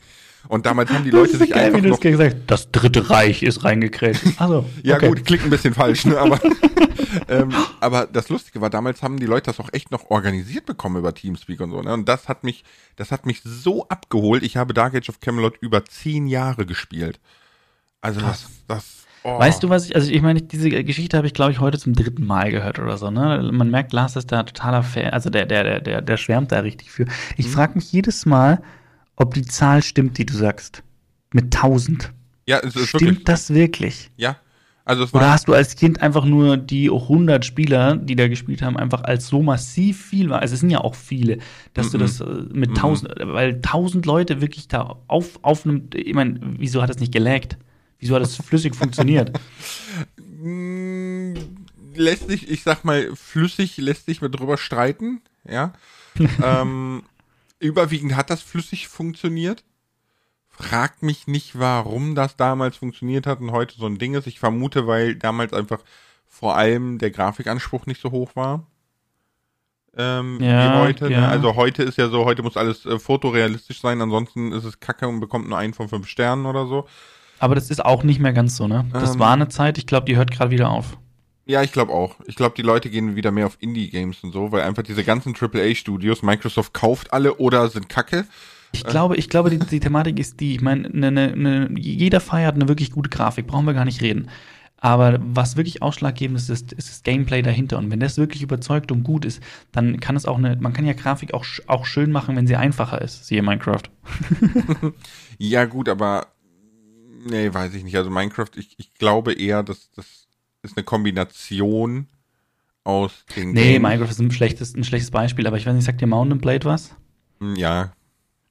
Und 0.48 0.66
damals 0.66 0.90
haben 0.92 1.04
die 1.04 1.10
Leute 1.12 1.38
sich 1.38 1.50
geil, 1.52 1.66
einfach 1.66 1.84
wie 1.84 1.90
noch 1.90 2.00
gesagt. 2.00 2.38
Das 2.48 2.72
dritte 2.72 3.10
Reich 3.10 3.44
ist 3.44 3.64
reingekrätscht. 3.64 4.40
Also, 4.40 4.66
ja 4.84 4.96
okay. 4.96 5.10
gut, 5.10 5.26
klingt 5.26 5.44
ein 5.44 5.50
bisschen 5.50 5.74
falsch, 5.74 6.06
ne? 6.06 6.18
Aber, 6.18 6.40
ähm, 7.28 7.54
aber 7.82 8.08
das 8.08 8.30
Lustige 8.30 8.62
war, 8.62 8.70
damals 8.70 9.02
haben 9.04 9.20
die 9.20 9.26
Leute 9.26 9.48
das 9.48 9.60
auch 9.60 9.70
echt 9.74 9.92
noch 9.92 10.10
organisiert 10.10 10.66
bekommen 10.66 10.98
über 10.98 11.14
Teamspeak 11.14 11.60
und 11.60 11.72
so, 11.72 11.82
ne? 11.82 11.94
Und 11.94 12.08
das 12.08 12.30
hat 12.30 12.44
mich, 12.44 12.64
das 12.96 13.12
hat 13.12 13.26
mich 13.26 13.42
so 13.44 13.88
abgeholt. 13.90 14.44
Ich 14.44 14.56
habe 14.58 14.74
Dark 14.74 14.96
Age 14.96 15.10
of 15.10 15.20
Camelot 15.20 15.58
über 15.60 15.84
zehn 15.86 16.28
Jahre 16.28 16.66
gespielt. 16.66 17.20
Also 18.00 18.22
das, 18.22 18.48
das. 18.68 19.06
Oh. 19.24 19.40
Weißt 19.40 19.62
du, 19.64 19.70
was 19.70 19.86
ich, 19.88 19.96
also 19.96 20.10
ich 20.10 20.22
meine, 20.22 20.42
diese 20.42 20.70
Geschichte 20.70 21.18
habe 21.18 21.28
ich, 21.28 21.34
glaube 21.34 21.52
ich, 21.52 21.60
heute 21.60 21.78
zum 21.78 21.94
dritten 21.94 22.26
Mal 22.26 22.52
gehört 22.52 22.80
oder 22.80 22.98
so, 22.98 23.12
ne? 23.12 23.50
Man 23.52 23.70
merkt, 23.70 23.92
Lars 23.92 24.16
ist 24.16 24.32
da 24.32 24.44
totaler 24.44 24.84
Fan, 24.84 25.10
also 25.10 25.30
der, 25.30 25.46
der, 25.46 25.64
der, 25.64 25.82
der, 25.82 26.02
der 26.02 26.18
schwärmt 26.18 26.52
da 26.54 26.60
richtig 26.60 26.92
für. 26.92 27.06
Ich 27.36 27.48
Mhm. 27.48 27.52
frage 27.52 27.74
mich 27.76 27.92
jedes 27.92 28.26
Mal, 28.26 28.62
ob 29.18 29.34
die 29.34 29.44
Zahl 29.46 29.84
stimmt, 29.84 30.18
die 30.18 30.26
du 30.26 30.34
sagst. 30.34 30.84
Mit 31.34 31.54
1000. 31.56 32.14
Ja, 32.48 32.60
es 32.60 32.76
ist 32.76 32.88
Stimmt 32.88 33.02
wirklich. 33.04 33.24
das 33.26 33.54
wirklich? 33.54 34.10
Ja. 34.16 34.38
Also 34.86 35.04
Oder 35.12 35.32
hast 35.32 35.50
du 35.50 35.54
als 35.54 35.76
Kind 35.76 36.02
einfach 36.02 36.24
nur 36.24 36.56
die 36.56 36.90
100 36.90 37.44
Spieler, 37.44 37.98
die 37.98 38.16
da 38.16 38.30
gespielt 38.30 38.62
haben, 38.62 38.78
einfach 38.78 39.04
als 39.04 39.28
so 39.28 39.44
massiv 39.44 40.02
viel 40.06 40.30
war? 40.30 40.40
Also 40.40 40.54
es 40.54 40.62
sind 40.62 40.70
ja 40.70 40.80
auch 40.80 40.96
viele, 40.96 41.40
dass 41.74 41.92
du 41.92 41.98
Mhm. 41.98 42.02
das 42.04 42.22
äh, 42.22 42.26
mit 42.54 42.70
1000, 42.70 43.16
weil 43.20 43.56
1000 43.56 44.06
Leute 44.06 44.40
wirklich 44.40 44.70
da 44.70 44.96
auf, 45.08 45.40
auf 45.42 45.66
einem, 45.66 45.90
ich 45.94 46.14
meine, 46.14 46.40
wieso 46.58 46.82
hat 46.82 46.90
das 46.90 47.00
nicht 47.00 47.12
gelaggt? 47.12 47.58
Wieso 48.00 48.16
hat 48.16 48.22
das 48.22 48.36
flüssig 48.46 48.76
funktioniert? 48.76 49.38
Mm, 50.42 51.34
lässt 51.96 52.30
sich, 52.30 52.50
ich 52.50 52.64
sag 52.64 52.86
mal, 52.86 53.10
flüssig 53.16 53.76
lässt 53.78 54.06
sich 54.06 54.22
mit 54.22 54.40
drüber 54.40 54.58
streiten, 54.58 55.22
ja. 55.50 55.74
ähm, 56.44 57.04
überwiegend 57.60 58.16
hat 58.16 58.30
das 58.30 58.42
flüssig 58.42 58.88
funktioniert. 58.88 59.64
frag 60.50 61.04
mich 61.04 61.28
nicht, 61.28 61.60
warum 61.60 62.16
das 62.16 62.36
damals 62.36 62.78
funktioniert 62.78 63.28
hat 63.28 63.40
und 63.42 63.52
heute 63.52 63.76
so 63.78 63.86
ein 63.86 64.00
Ding 64.00 64.16
ist. 64.16 64.26
Ich 64.28 64.40
vermute, 64.40 64.88
weil 64.88 65.16
damals 65.16 65.54
einfach 65.54 65.80
vor 66.26 66.56
allem 66.58 66.98
der 66.98 67.12
Grafikanspruch 67.12 67.86
nicht 67.86 68.02
so 68.02 68.12
hoch 68.12 68.36
war. 68.36 68.66
Ähm, 69.96 70.40
Ja, 70.42 70.74
wie 70.74 70.80
heute. 70.88 71.10
ja. 71.10 71.22
Ne? 71.22 71.28
Also 71.28 71.56
heute 71.56 71.84
ist 71.84 71.98
ja 71.98 72.10
so, 72.10 72.26
heute 72.26 72.44
muss 72.44 72.58
alles 72.58 72.86
äh, 72.86 73.00
fotorealistisch 73.00 73.82
sein, 73.82 74.02
ansonsten 74.02 74.52
ist 74.52 74.64
es 74.64 74.80
kacke 74.80 75.08
und 75.08 75.20
bekommt 75.20 75.48
nur 75.48 75.58
einen 75.58 75.74
von 75.74 75.90
fünf 75.90 76.08
Sternen 76.08 76.46
oder 76.46 76.66
so. 76.68 76.86
Aber 77.40 77.54
das 77.56 77.70
ist 77.70 77.84
auch 77.86 78.04
nicht 78.04 78.20
mehr 78.20 78.34
ganz 78.34 78.58
so, 78.58 78.68
ne? 78.68 78.86
Das 78.94 79.14
Ähm. 79.14 79.20
war 79.20 79.34
eine 79.34 79.48
Zeit, 79.48 79.78
ich 79.78 79.86
glaube, 79.86 80.06
die 80.08 80.16
hört 80.18 80.32
gerade 80.32 80.52
wieder 80.52 80.70
auf. 80.72 80.98
Ja, 81.48 81.64
ich 81.64 81.72
glaube 81.72 81.94
auch. 81.94 82.16
Ich 82.26 82.36
glaube, 82.36 82.56
die 82.56 82.62
Leute 82.62 82.90
gehen 82.90 83.16
wieder 83.16 83.32
mehr 83.32 83.46
auf 83.46 83.58
Indie-Games 83.62 84.22
und 84.24 84.34
so, 84.34 84.52
weil 84.52 84.64
einfach 84.64 84.84
diese 84.84 85.04
ganzen 85.06 85.34
AAA-Studios, 85.34 86.22
Microsoft 86.22 86.74
kauft 86.74 87.14
alle 87.14 87.36
oder 87.36 87.70
sind 87.70 87.88
kacke. 87.88 88.26
Ich 88.74 88.84
glaube, 88.84 89.16
ich 89.16 89.30
glaube, 89.30 89.50
die, 89.50 89.58
die 89.58 89.80
Thematik 89.80 90.20
ist 90.20 90.42
die, 90.42 90.56
ich 90.56 90.62
meine, 90.62 90.90
ne, 90.90 91.10
ne, 91.10 91.36
ne, 91.38 91.70
jeder 91.78 92.20
feiert 92.20 92.56
eine 92.56 92.68
wirklich 92.68 92.92
gute 92.92 93.10
Grafik, 93.10 93.48
brauchen 93.48 93.66
wir 93.66 93.74
gar 93.74 93.86
nicht 93.86 94.02
reden. 94.02 94.30
Aber 94.80 95.20
was 95.22 95.56
wirklich 95.56 95.82
ausschlaggebend 95.82 96.38
ist, 96.38 96.50
ist, 96.50 96.74
ist 96.74 96.90
das 96.90 97.04
Gameplay 97.04 97.42
dahinter. 97.42 97.78
Und 97.78 97.90
wenn 97.90 98.00
das 98.00 98.18
wirklich 98.18 98.44
überzeugt 98.44 98.92
und 98.92 99.04
gut 99.04 99.24
ist, 99.26 99.42
dann 99.72 100.00
kann 100.02 100.16
es 100.16 100.26
auch 100.26 100.38
eine, 100.38 100.58
man 100.58 100.74
kann 100.74 100.86
ja 100.86 100.94
Grafik 100.94 101.34
auch, 101.34 101.46
auch 101.66 101.86
schön 101.86 102.12
machen, 102.12 102.36
wenn 102.36 102.46
sie 102.46 102.58
einfacher 102.58 103.02
ist, 103.02 103.26
siehe 103.26 103.42
Minecraft. 103.42 103.84
Ja, 105.40 105.66
gut, 105.66 105.88
aber 105.88 106.28
nee, 107.30 107.54
weiß 107.54 107.76
ich 107.76 107.84
nicht. 107.84 107.96
Also 107.96 108.10
Minecraft, 108.10 108.50
ich, 108.56 108.74
ich 108.80 108.96
glaube 108.96 109.34
eher, 109.34 109.62
dass 109.62 109.92
das 109.92 110.27
ist 110.72 110.78
eine 110.78 110.84
Kombination 110.84 112.08
aus 112.84 113.26
den 113.36 113.52
Nee, 113.52 113.74
Games. 113.74 113.82
Minecraft 113.90 114.10
ist 114.12 114.20
ein 114.20 114.32
schlechtes, 114.32 114.76
ein 114.76 114.84
schlechtes 114.84 115.12
Beispiel, 115.12 115.46
aber 115.48 115.58
ich 115.58 115.66
weiß 115.66 115.74
nicht, 115.76 115.86
sagt 115.86 116.00
dir 116.02 116.08
Mountain 116.08 116.40
Blade 116.40 116.66
was? 116.66 116.96
Ja, 117.56 117.92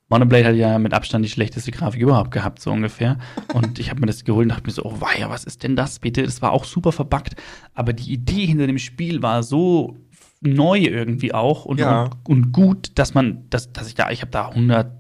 Mountain 0.09 0.29
Blade 0.29 0.45
hat 0.47 0.55
ja 0.55 0.79
mit 0.79 0.95
Abstand 0.95 1.25
die 1.25 1.29
schlechteste 1.29 1.73
Grafik 1.73 2.01
überhaupt 2.01 2.31
gehabt, 2.31 2.61
so 2.61 2.71
ungefähr. 2.71 3.19
Und 3.55 3.81
ich 3.81 3.91
habe 3.91 3.99
mir 4.01 4.07
das 4.07 4.23
geholt 4.25 4.45
und 4.45 4.51
dachte 4.51 4.65
mir 4.67 4.71
so, 4.73 4.85
oh 4.85 5.01
weia, 5.01 5.29
was 5.31 5.43
ist 5.43 5.65
denn 5.65 5.75
das 5.75 5.99
bitte? 5.99 6.23
Das 6.23 6.41
war 6.43 6.53
auch 6.53 6.65
super 6.65 6.93
verbuggt, 6.93 7.35
aber 7.75 7.93
die 7.93 8.13
Idee 8.13 8.47
hinter 8.47 8.69
dem 8.69 8.79
Spiel 8.79 9.21
war 9.23 9.43
so 9.43 9.97
neu 10.41 10.79
irgendwie 10.79 11.35
auch 11.35 11.65
und, 11.65 11.81
Ja. 11.81 12.05
und, 12.05 12.13
und 12.29 12.53
gut, 12.53 12.93
dass 12.95 13.15
man, 13.15 13.51
dass, 13.51 13.73
dass 13.73 13.89
ich 13.89 13.97
da, 13.97 14.11
ich 14.13 14.21
habe 14.21 14.31
da 14.31 14.49
100, 14.51 14.93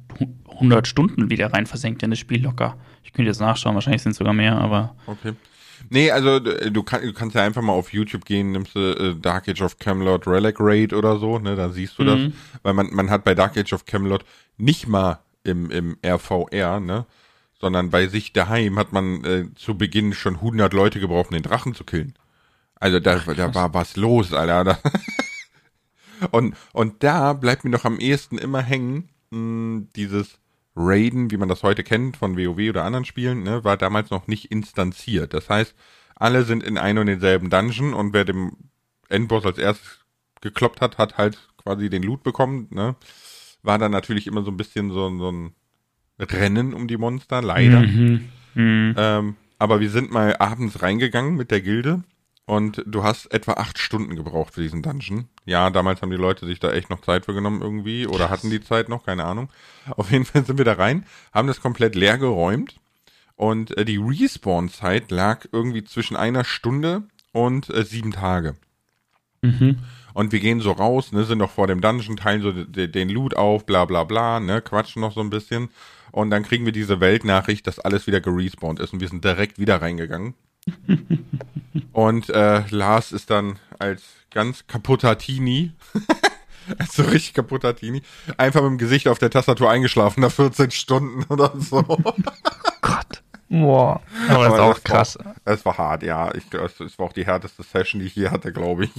100 0.51 0.89
Stunden 0.89 1.31
wieder 1.31 1.53
rein 1.53 1.67
versenkt 1.67 2.03
in 2.03 2.11
das 2.11 2.19
Spiel 2.19 2.43
locker. 2.43 2.77
Ich 3.05 3.13
könnte 3.13 3.29
jetzt 3.29 3.41
nachschauen, 3.41 3.75
wahrscheinlich 3.77 4.03
sind 4.03 4.13
es 4.13 4.19
sogar 4.19 4.33
mehr, 4.33 4.59
aber 4.59 4.97
okay. 5.07 5.35
Nee, 5.91 6.11
also 6.11 6.37
äh, 6.37 6.71
du, 6.71 6.83
kann, 6.83 7.03
du 7.03 7.13
kannst 7.13 7.35
ja 7.35 7.43
einfach 7.43 7.63
mal 7.63 7.73
auf 7.73 7.93
YouTube 7.93 8.25
gehen, 8.25 8.53
nimmst 8.53 8.75
du 8.75 8.81
äh, 8.81 9.15
Dark 9.15 9.49
Age 9.49 9.63
of 9.63 9.79
Camelot 9.79 10.27
Relic 10.27 10.57
Raid 10.59 10.93
oder 10.93 11.19
so, 11.19 11.39
ne, 11.39 11.57
da 11.57 11.71
siehst 11.71 11.99
du 11.99 12.05
das. 12.05 12.19
Mhm. 12.19 12.33
Weil 12.63 12.75
man, 12.75 12.89
man 12.93 13.11
hat 13.11 13.25
bei 13.25 13.35
Dark 13.35 13.57
Age 13.57 13.73
of 13.73 13.85
Camelot 13.87 14.25
nicht 14.57 14.87
mal 14.87 15.21
im, 15.45 15.71
im 15.71 15.97
RVR, 16.05 16.81
ne, 16.81 17.07
sondern 17.61 17.91
bei 17.91 18.07
sich 18.07 18.33
daheim 18.33 18.79
hat 18.79 18.93
man 18.93 19.25
äh, 19.25 19.47
zu 19.55 19.77
Beginn 19.77 20.13
schon 20.13 20.37
100 20.37 20.73
Leute 20.73 21.01
gebraucht, 21.01 21.29
um 21.31 21.35
den 21.35 21.43
Drachen 21.43 21.75
zu 21.75 21.85
killen. 21.85 22.15
Also 22.79 23.01
da, 23.01 23.17
da 23.19 23.55
war 23.55 23.73
was 23.73 23.97
los, 23.97 24.33
Alter. 24.33 24.65
Da 24.65 24.79
und, 26.31 26.57
und 26.73 27.03
da 27.03 27.33
bleibt 27.33 27.65
mir 27.65 27.71
doch 27.71 27.85
am 27.85 27.99
ehesten 27.99 28.39
immer 28.39 28.63
hängen, 28.63 29.09
mh, 29.31 29.87
dieses 29.97 30.39
Raiden, 30.77 31.31
wie 31.31 31.39
man 31.39 31.49
das 31.49 31.63
heute 31.63 31.83
kennt 31.83 32.19
von 32.19 32.37
WoW 32.37 32.69
oder 32.69 32.85
anderen 32.85 33.07
Spielen, 33.07 33.43
ne, 33.43 33.65
war 33.65 33.77
damals 33.77 34.11
noch 34.11 34.27
nicht 34.27 34.51
instanziert. 34.51 35.33
Das 35.33 35.49
heißt, 35.49 35.75
alle 36.15 36.45
sind 36.45 36.63
in 36.63 36.77
einem 36.77 37.01
und 37.01 37.07
denselben 37.07 37.51
Dungeon 37.51 37.95
und 37.95 38.13
wer 38.13 38.25
dem 38.25 38.53
Endboss 39.09 39.47
als 39.47 39.59
erstes 39.59 40.01
gekloppt 40.43 40.81
hat, 40.81 40.99
hat 40.99 41.17
halt 41.17 41.49
quasi 41.57 41.89
den 41.89 42.03
Loot 42.03 42.23
bekommen, 42.23 42.69
ne. 42.71 42.95
War 43.63 43.79
dann 43.79 43.91
natürlich 43.91 44.27
immer 44.27 44.43
so 44.43 44.51
ein 44.51 44.57
bisschen 44.57 44.91
so, 44.91 45.19
so 45.19 45.33
ein 45.33 45.55
Rennen 46.21 46.73
um 46.73 46.87
die 46.87 46.97
Monster, 46.97 47.43
leider. 47.43 47.81
Mhm. 47.81 48.29
Mhm. 48.55 48.95
Ähm, 48.97 49.37
aber 49.59 49.81
wir 49.81 49.91
sind 49.91 50.13
mal 50.13 50.37
abends 50.37 50.83
reingegangen 50.83 51.37
mit 51.37 51.51
der 51.51 51.63
Gilde 51.63 52.05
und 52.47 52.83
du 52.87 53.03
hast 53.03 53.27
etwa 53.35 53.55
acht 53.55 53.79
Stunden 53.79 54.17
gebraucht 54.17 54.55
für 54.55 54.63
diesen 54.63 54.83
Dungeon. 54.83 55.29
Ja, 55.45 55.69
damals 55.71 56.01
haben 56.01 56.11
die 56.11 56.17
Leute 56.17 56.47
sich 56.47 56.61
da 56.61 56.73
echt 56.73 56.91
noch 56.91 57.03
Zeit 57.03 57.25
für 57.27 57.35
genommen 57.35 57.61
irgendwie 57.61 58.07
oder 58.07 58.31
hatten 58.31 58.51
die 58.51 58.61
Zeit 58.63 58.89
noch, 58.89 59.05
keine 59.05 59.25
Ahnung. 59.25 59.51
Auf 59.97 60.11
jeden 60.11 60.25
Fall 60.25 60.45
sind 60.47 60.57
wir 60.59 60.65
da 60.65 60.75
rein, 60.75 61.05
haben 61.35 61.49
das 61.49 61.61
komplett 61.61 61.95
leer 61.95 62.19
geräumt 62.19 62.77
und 63.35 63.77
äh, 63.77 63.85
die 63.85 63.99
Respawn-Zeit 63.99 65.11
lag 65.11 65.47
irgendwie 65.53 65.85
zwischen 65.85 66.17
einer 66.17 66.45
Stunde 66.45 67.03
und 67.33 67.69
äh, 67.71 67.85
sieben 67.85 68.13
Tage. 68.13 68.57
Mhm. 69.43 69.79
Und 70.15 70.33
wir 70.33 70.41
gehen 70.41 70.61
so 70.61 70.73
raus, 70.73 71.13
ne, 71.13 71.25
sind 71.25 71.39
noch 71.39 71.51
vor 71.51 71.67
dem 71.67 71.83
Dungeon, 71.83 72.17
teilen 72.17 72.41
so 72.41 72.51
de- 72.51 72.89
den 72.89 73.11
Loot 73.11 73.37
auf, 73.37 73.67
bla 73.67 73.85
bla 73.85 74.05
bla, 74.05 74.41
ne, 74.41 74.63
quatschen 74.63 75.03
noch 75.03 75.13
so 75.13 75.21
ein 75.21 75.29
bisschen. 75.31 75.69
Und 76.11 76.31
dann 76.31 76.43
kriegen 76.45 76.65
wir 76.65 76.73
diese 76.73 77.01
Weltnachricht, 77.01 77.67
dass 77.67 77.79
alles 77.79 78.07
wieder 78.07 78.23
gerespawnt 78.23 78.81
ist 78.81 78.95
und 78.95 79.01
wir 79.01 79.09
sind 79.09 79.25
direkt 79.25 79.59
wieder 79.59 79.83
reingegangen. 79.83 80.33
und 81.93 82.29
äh, 82.31 82.63
Lars 82.71 83.13
ist 83.13 83.31
dann 83.31 83.59
als 83.79 84.03
ganz 84.31 84.67
kaputter 84.67 85.17
Teenie, 85.19 85.73
als 86.79 86.97
so 86.97 87.03
richtig 87.05 87.35
kaputter 87.35 87.75
Teenie, 87.75 88.03
einfach 88.37 88.63
mit 88.63 88.71
dem 88.71 88.79
Gesicht 88.79 89.09
auf 89.09 89.19
der 89.19 89.31
Tastatur 89.31 89.71
eingeschlafen 89.71 90.21
nach 90.21 90.33
14 90.33 90.71
Stunden 90.71 91.25
oder 91.33 91.53
so. 91.59 91.83
Gott. 92.81 93.23
Boah. 93.49 94.03
Aber 94.29 94.45
das 94.45 94.55
ist 94.55 94.61
auch 94.61 94.75
das 94.75 94.85
krass. 94.85 95.19
War, 95.23 95.35
das 95.45 95.65
war 95.65 95.79
hart, 95.79 96.03
ja. 96.03 96.35
Ich, 96.35 96.49
das, 96.51 96.77
das 96.79 96.99
war 96.99 97.07
auch 97.07 97.13
die 97.13 97.25
härteste 97.25 97.63
Session, 97.63 98.01
die 98.01 98.07
ich 98.07 98.17
je 98.17 98.29
hatte, 98.29 98.53
glaube 98.53 98.85
ich. 98.85 98.91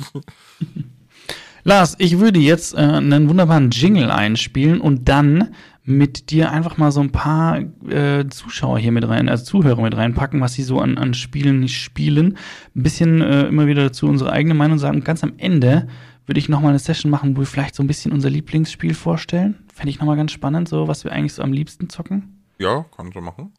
Lars, 1.64 1.96
ich 1.98 2.20
würde 2.20 2.40
jetzt 2.40 2.74
äh, 2.74 2.78
einen 2.78 3.28
wunderbaren 3.28 3.72
Jingle 3.72 4.10
einspielen 4.10 4.80
und 4.80 5.10
dann 5.10 5.54
mit 5.88 6.32
dir 6.32 6.52
einfach 6.52 6.78
mal 6.78 6.92
so 6.92 7.00
ein 7.00 7.14
paar 7.14 7.60
äh, 7.88 8.28
Zuschauer 8.28 8.78
hier 8.78 8.92
mit 8.92 9.08
rein, 9.08 9.30
also 9.30 9.46
Zuhörer 9.46 9.82
mit 9.82 9.96
reinpacken, 9.96 10.42
was 10.42 10.54
sie 10.54 10.64
so 10.64 10.82
an, 10.82 10.98
an 10.98 11.14
Spielen 11.14 11.62
nicht 11.62 11.82
spielen. 11.82 12.38
Ein 12.76 12.84
bisschen 12.84 13.22
äh, 13.22 13.44
immer 13.48 13.68
wieder 13.68 13.84
dazu 13.84 14.06
unsere 14.08 14.34
eigene 14.34 14.54
Meinung 14.54 14.80
sagen. 14.80 14.98
Und 14.98 15.06
ganz 15.06 15.24
am 15.24 15.34
Ende 15.38 15.88
würde 16.26 16.40
ich 16.40 16.50
noch 16.50 16.60
mal 16.60 16.70
eine 16.70 16.80
Session 16.80 17.10
machen, 17.10 17.38
wo 17.38 17.40
wir 17.40 17.46
vielleicht 17.46 17.74
so 17.74 17.82
ein 17.82 17.88
bisschen 17.88 18.12
unser 18.12 18.30
Lieblingsspiel 18.30 18.94
vorstellen. 18.94 19.64
Fände 19.74 19.90
ich 19.90 20.00
noch 20.00 20.06
mal 20.06 20.18
ganz 20.18 20.34
spannend, 20.34 20.68
so 20.68 20.90
was 20.90 21.06
wir 21.06 21.14
eigentlich 21.14 21.34
so 21.34 21.42
am 21.42 21.54
liebsten 21.54 21.88
zocken. 21.88 22.44
Ja, 22.60 22.86
kann 22.96 23.14
so 23.14 23.22
machen. 23.22 23.54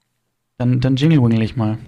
Dann, 0.59 0.81
dann 0.81 0.97
jingle 0.97 1.23
wingle 1.23 1.43
ich 1.43 1.57
mal. 1.57 1.79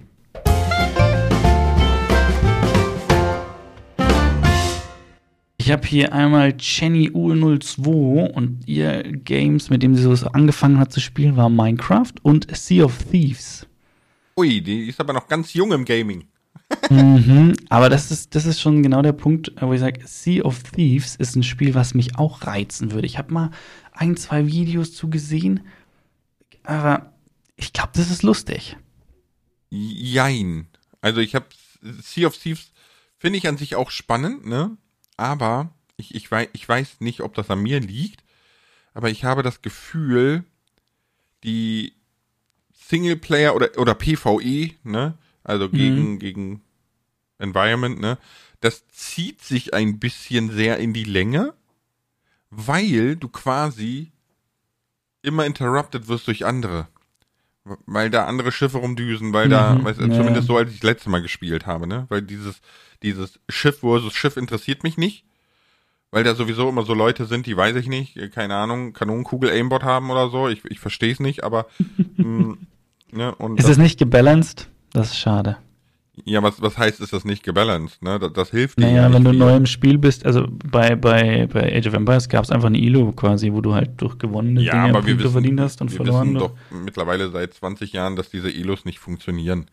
Ich 5.61 5.71
habe 5.71 5.87
hier 5.87 6.15
einmal 6.15 6.55
Jenny 6.59 7.11
U02 7.11 8.31
und 8.31 8.67
ihr 8.67 9.03
Games, 9.03 9.69
mit 9.69 9.83
dem 9.83 9.95
sie 9.95 10.03
so 10.03 10.27
angefangen 10.29 10.79
hat 10.79 10.91
zu 10.91 11.01
spielen, 11.01 11.37
war 11.37 11.51
Minecraft 11.51 12.15
und 12.23 12.47
Sea 12.57 12.87
of 12.87 12.97
Thieves. 13.11 13.67
Ui, 14.39 14.63
die 14.63 14.87
ist 14.87 14.99
aber 15.01 15.13
noch 15.13 15.29
ganz 15.29 15.53
jung 15.53 15.73
im 15.73 15.85
Gaming. 15.85 16.25
mhm, 16.89 17.53
aber 17.69 17.91
das 17.91 18.11
ist, 18.11 18.35
das 18.35 18.47
ist 18.47 18.59
schon 18.59 18.83
genau 18.83 19.03
der 19.03 19.13
Punkt, 19.13 19.53
wo 19.61 19.75
ich 19.75 19.81
sage, 19.81 20.01
Sea 20.07 20.43
of 20.47 20.63
Thieves 20.63 21.15
ist 21.17 21.37
ein 21.37 21.43
Spiel, 21.43 21.75
was 21.75 21.93
mich 21.93 22.17
auch 22.17 22.47
reizen 22.47 22.93
würde. 22.93 23.07
Ich 23.07 23.19
habe 23.19 23.31
mal 23.31 23.51
ein, 23.93 24.17
zwei 24.17 24.47
Videos 24.47 24.95
zu 24.95 25.11
gesehen, 25.11 25.61
aber 26.63 27.13
ich 27.57 27.75
glaube, 27.75 27.91
das 27.97 28.11
ist 28.11 28.23
lustig. 28.23 28.79
Jein. 29.69 30.69
Also 31.03 31.21
ich 31.21 31.35
habe 31.35 31.45
Sea 31.83 32.29
of 32.29 32.39
Thieves 32.39 32.73
finde 33.19 33.37
ich 33.37 33.47
an 33.47 33.59
sich 33.59 33.77
auch 33.77 33.91
spannend, 33.91 34.47
ne? 34.47 34.79
Aber 35.21 35.69
ich, 35.99 36.15
ich, 36.15 36.31
weiß, 36.31 36.49
ich 36.55 36.67
weiß 36.67 37.01
nicht, 37.01 37.21
ob 37.21 37.35
das 37.35 37.51
an 37.51 37.61
mir 37.61 37.79
liegt, 37.79 38.25
aber 38.95 39.11
ich 39.11 39.23
habe 39.23 39.43
das 39.43 39.61
Gefühl, 39.61 40.45
die 41.45 41.93
Singleplayer 42.73 43.55
oder, 43.55 43.77
oder 43.77 43.95
PvE, 43.95 44.71
ne? 44.83 45.19
Also 45.45 45.69
gegen, 45.69 46.19
gegen 46.19 46.63
Environment, 47.37 48.01
ne? 48.01 48.17
Das 48.61 48.89
zieht 48.89 49.43
sich 49.43 49.75
ein 49.75 49.99
bisschen 49.99 50.51
sehr 50.51 50.79
in 50.79 50.95
die 50.95 51.05
Länge, 51.05 51.53
weil 52.49 53.17
du 53.17 53.29
quasi 53.29 54.11
immer 55.21 55.45
interrupted 55.45 56.09
wirst 56.09 56.29
durch 56.29 56.47
andere. 56.47 56.89
Weil 57.65 58.11
da 58.11 58.25
andere 58.25 58.53
Schiffe 58.53 58.79
rumdüsen, 58.79 59.33
weil 59.33 59.49
da, 59.49 59.75
Mhm, 59.75 59.85
weißt, 59.85 60.01
ja. 60.01 60.11
zumindest 60.11 60.47
so, 60.47 60.57
als 60.57 60.71
ich 60.71 60.81
das 60.81 60.85
letzte 60.85 61.11
Mal 61.11 61.23
gespielt 61.23 61.67
habe, 61.67 61.87
ne? 61.87 62.07
Weil 62.09 62.23
dieses, 62.23 62.61
dieses 63.03 63.39
Schiff 63.49 63.81
versus 63.81 64.15
Schiff 64.15 64.37
interessiert 64.37 64.83
mich 64.83 64.97
nicht. 64.97 65.25
Weil 66.11 66.25
da 66.25 66.35
sowieso 66.35 66.69
immer 66.69 66.85
so 66.85 66.93
Leute 66.95 67.27
sind, 67.27 67.47
die 67.47 67.57
weiß 67.57 67.77
ich 67.77 67.87
nicht, 67.87 68.19
keine 68.33 68.57
Ahnung, 68.57 68.95
Kanonenkugel 68.95 69.51
Aimbot 69.51 69.85
haben 69.85 70.11
oder 70.11 70.29
so. 70.29 70.49
Ich, 70.49 70.65
ich 70.65 70.81
verstehe 70.81 71.13
es 71.13 71.21
nicht, 71.21 71.45
aber 71.45 71.67
mh, 72.17 72.57
ne, 73.13 73.35
und 73.37 73.59
Ist 73.59 73.65
das, 73.67 73.73
es 73.73 73.79
nicht 73.79 73.99
gebalanced? 73.99 74.69
Das 74.93 75.09
ist 75.13 75.19
schade. 75.19 75.59
Ja, 76.25 76.43
was, 76.43 76.61
was 76.63 76.77
heißt, 76.79 77.01
ist 77.01 77.13
das 77.13 77.25
nicht 77.25 77.43
gebalanced, 77.43 78.03
ne? 78.03 78.19
Das, 78.19 78.33
das 78.33 78.51
hilft 78.51 78.79
dir 78.79 78.83
Naja, 78.87 79.09
ja 79.09 79.13
wenn 79.15 79.25
du 79.25 79.33
neu 79.33 79.55
im 79.57 79.67
Spiel 79.67 79.99
bist, 79.99 80.25
also 80.27 80.47
bei, 80.49 80.95
bei, 80.97 81.47
bei 81.47 81.77
Age 81.77 81.87
of 81.89 81.95
Empires 81.95 82.29
gab 82.29 82.45
es 82.45 82.51
einfach 82.51 82.67
eine 82.69 82.79
Ilo 82.79 83.13
quasi, 83.13 83.53
wo 83.53 83.61
du 83.61 83.75
halt 83.75 84.01
durch 84.01 84.19
gewonnene 84.19 84.61
Ja, 84.63 84.73
Dinge 84.73 84.85
aber 84.85 85.07
wir 85.07 85.15
Punkte 85.15 85.25
wissen, 85.25 85.33
verdient 85.33 85.61
hast 85.61 85.81
und 85.81 85.91
wir 85.91 85.97
verloren. 85.97 86.29
wissen 86.35 86.39
doch 86.39 86.53
mittlerweile 86.71 87.31
seit 87.31 87.55
20 87.55 87.93
Jahren, 87.93 88.17
dass 88.17 88.31
diese 88.31 88.51
Elos 88.51 88.85
nicht 88.85 88.99
funktionieren. 88.99 89.67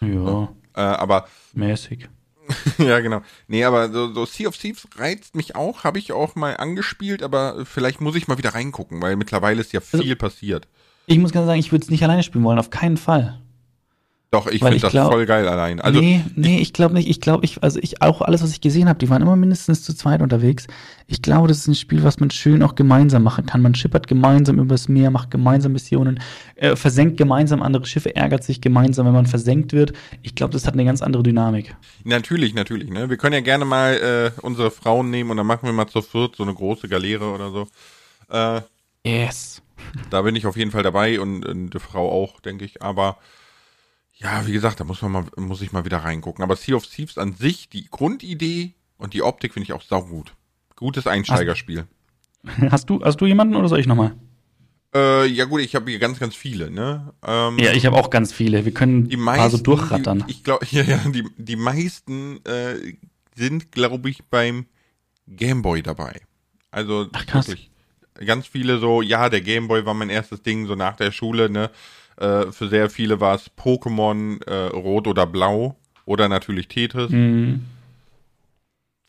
ja, 0.00 0.48
Äh, 0.74 0.80
aber 0.80 1.26
mäßig. 1.54 2.08
ja, 2.78 3.00
genau. 3.00 3.20
Nee, 3.46 3.64
aber 3.64 3.90
so, 3.92 4.12
so 4.12 4.24
Sea 4.24 4.48
of 4.48 4.56
Thieves 4.56 4.88
reizt 4.96 5.36
mich 5.36 5.54
auch, 5.54 5.84
habe 5.84 5.98
ich 5.98 6.12
auch 6.12 6.34
mal 6.34 6.56
angespielt, 6.56 7.22
aber 7.22 7.66
vielleicht 7.66 8.00
muss 8.00 8.16
ich 8.16 8.26
mal 8.26 8.38
wieder 8.38 8.54
reingucken, 8.54 9.02
weil 9.02 9.16
mittlerweile 9.16 9.60
ist 9.60 9.72
ja 9.72 9.80
viel 9.80 10.16
passiert. 10.16 10.66
Ich 11.06 11.18
muss 11.18 11.32
ganz 11.32 11.46
sagen, 11.46 11.60
ich 11.60 11.72
würde 11.72 11.82
es 11.84 11.90
nicht 11.90 12.02
alleine 12.04 12.22
spielen 12.22 12.44
wollen, 12.44 12.58
auf 12.58 12.70
keinen 12.70 12.96
Fall. 12.96 13.40
Doch, 14.30 14.46
ich 14.46 14.60
finde 14.62 14.78
das 14.78 14.92
glaub- 14.92 15.10
voll 15.10 15.24
geil 15.24 15.48
allein. 15.48 15.80
Also, 15.80 16.00
nee, 16.00 16.22
nee, 16.36 16.58
ich 16.58 16.74
glaube 16.74 16.92
nicht. 16.92 17.08
Ich 17.08 17.22
glaube, 17.22 17.46
ich, 17.46 17.62
also 17.62 17.78
ich 17.82 18.02
auch 18.02 18.20
alles, 18.20 18.42
was 18.42 18.50
ich 18.50 18.60
gesehen 18.60 18.86
habe, 18.86 18.98
die 18.98 19.08
waren 19.08 19.22
immer 19.22 19.36
mindestens 19.36 19.82
zu 19.82 19.94
zweit 19.94 20.20
unterwegs. 20.20 20.66
Ich 21.06 21.22
glaube, 21.22 21.48
das 21.48 21.58
ist 21.60 21.68
ein 21.68 21.74
Spiel, 21.74 22.02
was 22.04 22.20
man 22.20 22.30
schön 22.30 22.62
auch 22.62 22.74
gemeinsam 22.74 23.22
machen 23.22 23.46
kann. 23.46 23.62
Man 23.62 23.74
schippert 23.74 24.06
gemeinsam 24.06 24.58
übers 24.58 24.86
Meer, 24.86 25.10
macht 25.10 25.30
gemeinsam 25.30 25.72
Missionen, 25.72 26.20
äh, 26.56 26.76
versenkt 26.76 27.16
gemeinsam 27.16 27.62
andere 27.62 27.86
Schiffe, 27.86 28.14
ärgert 28.16 28.44
sich 28.44 28.60
gemeinsam, 28.60 29.06
wenn 29.06 29.14
man 29.14 29.24
versenkt 29.24 29.72
wird. 29.72 29.94
Ich 30.20 30.34
glaube, 30.34 30.52
das 30.52 30.66
hat 30.66 30.74
eine 30.74 30.84
ganz 30.84 31.00
andere 31.00 31.22
Dynamik. 31.22 31.74
natürlich, 32.04 32.52
natürlich. 32.52 32.90
Ne? 32.90 33.08
Wir 33.08 33.16
können 33.16 33.32
ja 33.32 33.40
gerne 33.40 33.64
mal 33.64 33.94
äh, 34.36 34.40
unsere 34.42 34.70
Frauen 34.70 35.08
nehmen 35.08 35.30
und 35.30 35.38
dann 35.38 35.46
machen 35.46 35.64
wir 35.64 35.72
mal 35.72 35.86
zu 35.86 36.02
viert 36.02 36.36
so 36.36 36.42
eine 36.42 36.52
große 36.52 36.86
Galeere 36.86 37.32
oder 37.32 37.50
so. 37.50 37.66
Äh, 38.30 38.60
Yes. 39.06 39.62
da 40.10 40.20
bin 40.20 40.36
ich 40.36 40.44
auf 40.44 40.58
jeden 40.58 40.70
Fall 40.70 40.82
dabei 40.82 41.18
und, 41.18 41.46
und 41.46 41.70
die 41.70 41.78
Frau 41.78 42.10
auch, 42.12 42.40
denke 42.40 42.66
ich. 42.66 42.82
Aber 42.82 43.16
ja, 44.20 44.46
wie 44.46 44.52
gesagt, 44.52 44.80
da 44.80 44.84
muss 44.84 45.00
man 45.02 45.12
mal, 45.12 45.24
muss 45.36 45.62
ich 45.62 45.72
mal 45.72 45.84
wieder 45.84 45.98
reingucken. 45.98 46.42
Aber 46.42 46.56
Sea 46.56 46.76
of 46.76 46.86
Thieves 46.86 47.18
an 47.18 47.34
sich, 47.34 47.68
die 47.68 47.86
Grundidee 47.88 48.74
und 48.96 49.14
die 49.14 49.22
Optik 49.22 49.54
finde 49.54 49.64
ich 49.64 49.72
auch 49.72 49.82
saugut. 49.82 50.34
Gutes 50.76 51.06
Einsteigerspiel. 51.06 51.86
Hast 52.70 52.88
du, 52.90 53.02
hast 53.04 53.20
du 53.20 53.26
jemanden 53.26 53.56
oder 53.56 53.68
soll 53.68 53.80
ich 53.80 53.86
nochmal? 53.86 54.14
Äh, 54.94 55.26
ja 55.26 55.44
gut, 55.44 55.60
ich 55.60 55.74
habe 55.74 55.90
hier 55.90 55.98
ganz, 55.98 56.18
ganz 56.18 56.34
viele, 56.34 56.70
ne? 56.70 57.12
Ähm, 57.26 57.58
Ja, 57.58 57.72
ich 57.72 57.84
habe 57.84 57.96
auch 57.96 58.10
ganz 58.10 58.32
viele. 58.32 58.64
Wir 58.64 58.72
können 58.72 59.08
die 59.08 59.16
meisten, 59.16 59.40
paar 59.40 59.50
so 59.50 59.58
durchrattern. 59.58 60.24
Die, 60.26 60.32
ich 60.32 60.44
glaube, 60.44 60.66
ja, 60.70 60.82
ja, 60.82 60.98
die, 61.08 61.24
die 61.36 61.56
meisten 61.56 62.44
äh, 62.44 62.94
sind, 63.34 63.70
glaube 63.72 64.08
ich, 64.08 64.24
beim 64.24 64.66
Gameboy 65.26 65.82
dabei. 65.82 66.20
Also 66.70 67.08
Ach, 67.12 67.26
krass. 67.26 67.48
wirklich 67.48 67.70
ganz 68.24 68.46
viele 68.46 68.78
so, 68.78 69.02
ja, 69.02 69.28
der 69.28 69.40
Gameboy 69.40 69.84
war 69.84 69.94
mein 69.94 70.10
erstes 70.10 70.42
Ding, 70.42 70.66
so 70.66 70.74
nach 70.74 70.96
der 70.96 71.12
Schule, 71.12 71.50
ne? 71.50 71.70
Äh, 72.18 72.50
für 72.52 72.68
sehr 72.68 72.90
viele 72.90 73.20
war 73.20 73.34
es 73.36 73.50
Pokémon 73.56 74.42
äh, 74.46 74.68
Rot 74.76 75.06
oder 75.06 75.26
Blau 75.26 75.76
oder 76.04 76.28
natürlich 76.28 76.68
Tetris. 76.68 77.10
Mhm. 77.10 77.64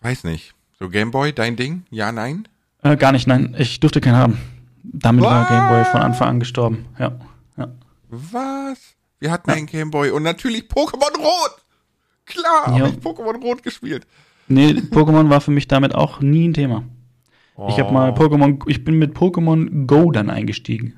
Weiß 0.02 0.24
nicht. 0.24 0.54
So 0.80 0.90
Gameboy, 0.90 1.34
dein 1.34 1.56
Ding? 1.56 1.84
Ja, 1.90 2.12
nein? 2.12 2.48
Äh, 2.84 2.96
gar 2.98 3.12
nicht, 3.12 3.28
nein. 3.28 3.56
Ich 3.58 3.80
durfte 3.80 4.00
keinen 4.00 4.16
haben. 4.16 4.38
Damit 4.84 5.24
war 5.26 5.42
Was? 5.42 5.50
Gameboy 5.50 5.86
von 5.86 6.02
Anfang 6.02 6.28
an 6.30 6.40
gestorben. 6.40 6.86
Ja. 6.98 7.12
ja. 7.58 7.68
Was? 8.10 8.80
Wir 9.20 9.32
hatten 9.32 9.52
einen 9.52 9.66
Gameboy 9.66 10.12
und 10.12 10.24
natürlich 10.24 10.64
Pokémon 10.64 11.18
Rot. 11.18 11.66
Klar, 12.26 12.68
habe 12.68 12.80
Ja. 12.80 12.88
ich 12.88 12.96
Pokémon 12.96 13.42
Rot 13.42 13.64
gespielt. 13.64 14.08
Nee, 14.48 14.72
Pokémon 14.72 15.30
war 15.30 15.42
für 15.42 15.52
mich 15.52 15.68
damit 15.68 15.94
auch 15.94 16.22
nie 16.22 16.48
ein 16.48 16.54
Thema. 16.54 16.84
Ich 17.68 17.78
habe 17.80 17.92
mal 17.92 18.12
Oh. 18.12 18.14
Pokémon, 18.16 18.62
ich 18.68 18.86
bin 18.86 18.98
mit 18.98 19.16
Pokémon 19.18 19.86
Go 19.86 20.12
dann 20.12 20.30
eingestiegen. 20.30 20.98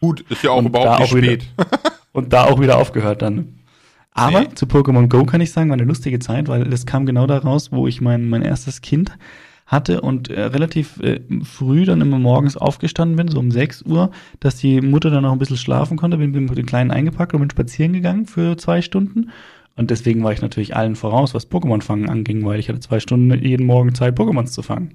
Gut, 0.00 0.20
ist 0.30 0.42
ja 0.42 0.50
auch 0.50 0.58
Und 0.58 0.66
überhaupt 0.66 1.00
nicht 1.00 1.10
auch 1.12 1.16
wieder- 1.16 1.26
spät. 1.32 1.46
Und 2.12 2.32
da 2.32 2.44
auch 2.44 2.60
wieder 2.60 2.78
aufgehört 2.78 3.22
dann. 3.22 3.58
Aber 4.12 4.40
Nee. 4.40 4.48
zu 4.54 4.64
Pokémon 4.66 5.08
Go 5.08 5.24
kann 5.24 5.42
ich 5.42 5.52
sagen, 5.52 5.68
war 5.68 5.74
eine 5.74 5.84
lustige 5.84 6.18
Zeit, 6.18 6.48
weil 6.48 6.64
das 6.64 6.86
kam 6.86 7.04
genau 7.04 7.26
da 7.26 7.36
raus, 7.38 7.70
wo 7.72 7.86
ich 7.86 8.00
mein, 8.00 8.28
mein 8.30 8.40
erstes 8.42 8.80
Kind 8.80 9.12
hatte 9.66 10.00
und 10.00 10.30
äh, 10.30 10.40
relativ 10.44 10.98
äh, 11.02 11.20
früh 11.44 11.84
dann 11.84 12.00
immer 12.00 12.18
morgens 12.18 12.56
aufgestanden 12.56 13.16
bin, 13.16 13.28
so 13.28 13.38
um 13.40 13.50
6 13.50 13.82
Uhr, 13.82 14.10
dass 14.40 14.56
die 14.56 14.80
Mutter 14.80 15.10
dann 15.10 15.24
noch 15.24 15.32
ein 15.32 15.38
bisschen 15.38 15.56
schlafen 15.58 15.98
konnte, 15.98 16.16
bin 16.16 16.30
mit 16.32 16.56
den 16.56 16.64
Kleinen 16.66 16.90
eingepackt 16.92 17.34
und 17.34 17.40
bin 17.40 17.50
spazieren 17.50 17.92
gegangen 17.92 18.24
für 18.26 18.56
zwei 18.56 18.80
Stunden. 18.80 19.30
Und 19.74 19.90
deswegen 19.90 20.24
war 20.24 20.32
ich 20.32 20.40
natürlich 20.40 20.74
allen 20.74 20.96
voraus, 20.96 21.34
was 21.34 21.50
Pokémon-Fangen 21.50 22.08
anging, 22.08 22.42
weil 22.46 22.58
ich 22.60 22.68
hatte 22.70 22.80
zwei 22.80 23.00
Stunden 23.00 23.30
jeden 23.44 23.66
Morgen 23.66 23.94
Zeit, 23.94 24.18
Pokémons 24.18 24.46
zu 24.52 24.62
fangen. 24.62 24.94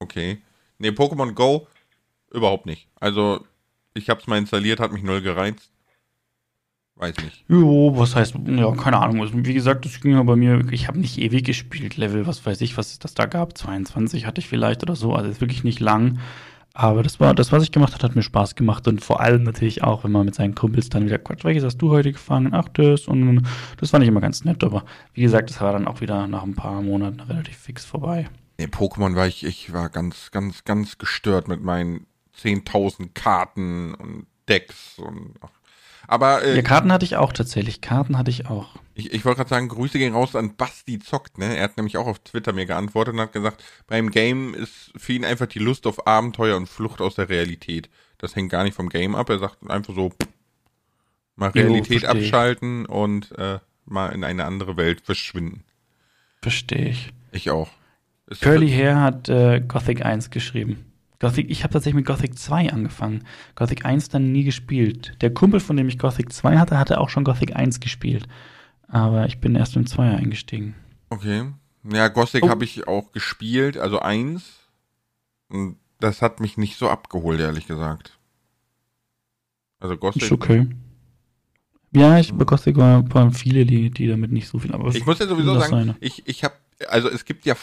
Okay. 0.00 0.38
Nee, 0.78 0.88
Pokémon 0.90 1.32
Go 1.34 1.66
überhaupt 2.30 2.66
nicht. 2.66 2.88
Also, 2.98 3.44
ich 3.94 4.08
hab's 4.10 4.26
mal 4.26 4.38
installiert, 4.38 4.80
hat 4.80 4.92
mich 4.92 5.02
null 5.02 5.20
gereizt. 5.20 5.70
Weiß 6.96 7.16
nicht. 7.24 7.44
Jo, 7.48 7.96
was 7.96 8.14
heißt, 8.14 8.34
ja, 8.46 8.70
keine 8.72 8.98
Ahnung. 8.98 9.22
Also, 9.22 9.32
Wie 9.34 9.54
gesagt, 9.54 9.86
das 9.86 10.00
ging 10.00 10.12
ja 10.12 10.22
bei 10.22 10.36
mir, 10.36 10.66
ich 10.70 10.86
habe 10.86 10.98
nicht 10.98 11.18
ewig 11.18 11.44
gespielt, 11.44 11.96
Level, 11.96 12.26
was 12.26 12.44
weiß 12.44 12.60
ich, 12.60 12.76
was 12.76 12.92
es 12.92 12.98
das 12.98 13.14
da 13.14 13.26
gab, 13.26 13.56
22 13.56 14.26
hatte 14.26 14.40
ich 14.40 14.48
vielleicht 14.48 14.82
oder 14.82 14.96
so, 14.96 15.14
also 15.14 15.30
ist 15.30 15.40
wirklich 15.40 15.64
nicht 15.64 15.80
lang. 15.80 16.18
Aber 16.74 17.02
das 17.02 17.18
war, 17.18 17.34
das, 17.34 17.52
was 17.52 17.62
ich 17.62 17.72
gemacht 17.72 17.94
habe, 17.94 18.04
hat 18.04 18.14
mir 18.14 18.22
Spaß 18.22 18.54
gemacht 18.54 18.86
und 18.86 19.02
vor 19.02 19.20
allem 19.20 19.42
natürlich 19.42 19.82
auch, 19.82 20.04
wenn 20.04 20.12
man 20.12 20.26
mit 20.26 20.34
seinen 20.34 20.54
Kumpels 20.54 20.88
dann 20.88 21.06
wieder 21.06 21.18
quatscht, 21.18 21.44
welches 21.44 21.64
hast 21.64 21.78
du 21.78 21.90
heute 21.90 22.12
gefangen? 22.12 22.54
Ach, 22.54 22.68
das 22.68 23.08
und 23.08 23.42
das 23.78 23.90
fand 23.90 24.04
ich 24.04 24.08
immer 24.08 24.20
ganz 24.20 24.44
nett, 24.44 24.62
aber 24.62 24.84
wie 25.14 25.22
gesagt, 25.22 25.50
das 25.50 25.60
war 25.60 25.72
dann 25.72 25.88
auch 25.88 26.00
wieder 26.00 26.26
nach 26.26 26.44
ein 26.44 26.54
paar 26.54 26.80
Monaten 26.82 27.20
relativ 27.20 27.56
fix 27.56 27.84
vorbei. 27.84 28.28
Nee, 28.58 28.66
Pokémon 28.66 29.16
war 29.16 29.26
ich, 29.26 29.44
ich 29.44 29.72
war 29.72 29.88
ganz, 29.88 30.30
ganz, 30.30 30.64
ganz 30.64 30.98
gestört 30.98 31.48
mit 31.48 31.62
meinen 31.62 32.06
10.000 32.42 33.10
Karten 33.14 33.94
und 33.94 34.26
Decks 34.48 34.98
und. 34.98 35.34
Aber 36.06 36.42
äh, 36.42 36.56
Ja, 36.56 36.62
Karten 36.62 36.92
hatte 36.92 37.04
ich 37.04 37.16
auch 37.16 37.32
tatsächlich, 37.32 37.80
Karten 37.80 38.18
hatte 38.18 38.30
ich 38.30 38.46
auch. 38.46 38.70
ich, 38.94 39.12
ich 39.12 39.24
wollte 39.24 39.38
gerade 39.38 39.50
sagen, 39.50 39.68
Grüße 39.68 39.96
gehen 39.98 40.12
raus 40.12 40.34
an 40.34 40.56
Basti 40.56 40.98
Zockt, 40.98 41.38
ne? 41.38 41.56
Er 41.56 41.62
hat 41.64 41.76
nämlich 41.76 41.96
auch 41.98 42.06
auf 42.08 42.18
Twitter 42.18 42.52
mir 42.52 42.66
geantwortet 42.66 43.14
und 43.14 43.20
hat 43.20 43.32
gesagt, 43.32 43.62
beim 43.86 44.10
Game 44.10 44.52
ist 44.54 44.90
für 44.96 45.12
ihn 45.12 45.24
einfach 45.24 45.46
die 45.46 45.60
Lust 45.60 45.86
auf 45.86 46.08
Abenteuer 46.08 46.56
und 46.56 46.68
Flucht 46.68 47.00
aus 47.00 47.14
der 47.14 47.28
Realität. 47.28 47.88
Das 48.18 48.34
hängt 48.34 48.50
gar 48.50 48.64
nicht 48.64 48.74
vom 48.74 48.88
Game 48.88 49.14
ab. 49.14 49.30
Er 49.30 49.38
sagt 49.38 49.58
einfach 49.70 49.94
so, 49.94 50.10
mal 51.36 51.52
Jo, 51.54 51.62
Realität 51.62 51.98
ich. 52.02 52.08
abschalten 52.08 52.86
und 52.86 53.30
äh, 53.38 53.60
mal 53.86 54.08
in 54.08 54.24
eine 54.24 54.44
andere 54.46 54.76
Welt 54.76 55.00
verschwinden. 55.02 55.62
Verstehe 56.42 56.88
ich. 56.88 57.12
Ich 57.32 57.50
auch. 57.50 57.70
Ist- 58.26 58.42
Curly 58.42 58.68
Hair 58.70 59.00
hat 59.00 59.28
äh, 59.28 59.60
Gothic 59.60 60.04
1 60.04 60.30
geschrieben. 60.30 60.86
Gothic, 61.20 61.50
ich 61.50 61.62
habe 61.62 61.72
tatsächlich 61.72 61.96
mit 61.96 62.06
Gothic 62.06 62.38
2 62.38 62.72
angefangen. 62.72 63.24
Gothic 63.54 63.84
1 63.84 64.08
dann 64.08 64.32
nie 64.32 64.42
gespielt. 64.44 65.14
Der 65.20 65.32
Kumpel, 65.32 65.60
von 65.60 65.76
dem 65.76 65.86
ich 65.88 65.98
Gothic 65.98 66.32
2 66.32 66.58
hatte, 66.58 66.78
hatte 66.78 66.98
auch 66.98 67.10
schon 67.10 67.24
Gothic 67.24 67.54
1 67.54 67.80
gespielt. 67.80 68.26
Aber 68.88 69.26
ich 69.26 69.38
bin 69.38 69.54
erst 69.54 69.76
im 69.76 69.84
2er 69.84 70.16
eingestiegen. 70.16 70.74
Okay. 71.10 71.44
Ja, 71.84 72.08
Gothic 72.08 72.42
Oh. 72.44 72.48
habe 72.48 72.64
ich 72.64 72.88
auch 72.88 73.12
gespielt, 73.12 73.76
also 73.76 74.00
eins. 74.00 74.60
Und 75.48 75.76
das 76.00 76.22
hat 76.22 76.40
mich 76.40 76.56
nicht 76.56 76.76
so 76.78 76.88
abgeholt, 76.88 77.38
ehrlich 77.40 77.66
gesagt. 77.66 78.18
Also 79.78 79.96
Gothic. 79.96 80.22
Ist 80.22 80.32
okay. 80.32 80.66
Ja, 81.92 82.18
ich, 82.18 82.32
bei 82.32 82.44
Gothic 82.44 82.76
war- 82.76 83.12
waren 83.14 83.32
viele, 83.32 83.66
die, 83.66 83.90
die 83.90 84.06
damit 84.06 84.30
nicht 84.32 84.48
so 84.48 84.58
viel. 84.58 84.72
Aber 84.72 84.88
Ich 84.94 85.04
muss 85.06 85.18
ja 85.18 85.26
sowieso 85.26 85.58
sagen, 85.58 85.70
seine. 85.70 85.96
ich, 86.00 86.26
ich 86.26 86.44
habe, 86.44 86.54
also 86.88 87.08
es 87.08 87.24
gibt 87.24 87.44
ja 87.46 87.54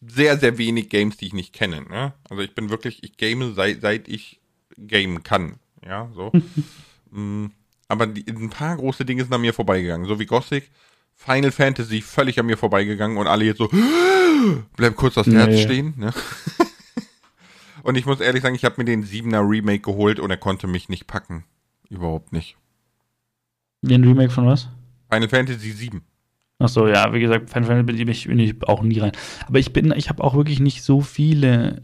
sehr, 0.00 0.38
sehr 0.38 0.58
wenig 0.58 0.88
Games, 0.90 1.16
die 1.16 1.26
ich 1.26 1.32
nicht 1.34 1.52
kenne. 1.52 1.82
Ne? 1.82 2.12
Also 2.30 2.42
ich 2.42 2.54
bin 2.54 2.70
wirklich, 2.70 3.02
ich 3.02 3.16
game 3.16 3.54
seit, 3.54 3.80
seit 3.80 4.08
ich 4.08 4.40
gamen 4.86 5.22
kann. 5.22 5.56
Ja, 5.84 6.08
so. 6.14 6.32
Mm, 7.10 7.46
Aber 7.88 8.06
die, 8.06 8.26
ein 8.30 8.50
paar 8.50 8.76
große 8.76 9.06
Dinge 9.06 9.22
sind 9.22 9.32
an 9.32 9.40
mir 9.40 9.54
vorbeigegangen. 9.54 10.06
So 10.06 10.20
wie 10.20 10.26
Gothic, 10.26 10.70
Final 11.14 11.50
Fantasy 11.50 12.02
völlig 12.02 12.38
an 12.38 12.44
mir 12.44 12.58
vorbeigegangen 12.58 13.16
und 13.16 13.26
alle 13.26 13.46
jetzt 13.46 13.56
so, 13.56 13.70
bleib 14.76 14.94
kurz 14.94 15.14
das 15.14 15.26
Herz 15.26 15.52
Nee. 15.54 15.62
stehen. 15.62 15.94
Ne? 15.96 16.12
und 17.82 17.96
ich 17.96 18.04
muss 18.04 18.20
ehrlich 18.20 18.42
sagen, 18.42 18.54
ich 18.54 18.66
habe 18.66 18.74
mir 18.76 18.84
den 18.84 19.06
7er 19.06 19.40
Remake 19.48 19.80
geholt 19.80 20.20
und 20.20 20.30
er 20.30 20.36
konnte 20.36 20.66
mich 20.66 20.90
nicht 20.90 21.06
packen. 21.06 21.44
Überhaupt 21.88 22.30
nicht. 22.34 22.58
Den 23.80 24.04
Remake 24.04 24.30
von 24.30 24.46
was? 24.46 24.68
Final 25.10 25.30
Fantasy 25.30 25.70
7. 25.70 26.02
Ach 26.60 26.68
so, 26.68 26.88
ja, 26.88 27.12
wie 27.14 27.20
gesagt, 27.20 27.50
Fantasy 27.50 27.82
bin 27.84 28.08
ich, 28.08 28.26
bin 28.26 28.38
ich 28.40 28.56
auch 28.66 28.82
nie 28.82 28.98
rein. 28.98 29.12
Aber 29.46 29.60
ich 29.60 29.72
bin, 29.72 29.92
ich 29.96 30.08
habe 30.08 30.24
auch 30.24 30.34
wirklich 30.34 30.58
nicht 30.58 30.82
so 30.82 31.00
viele. 31.00 31.80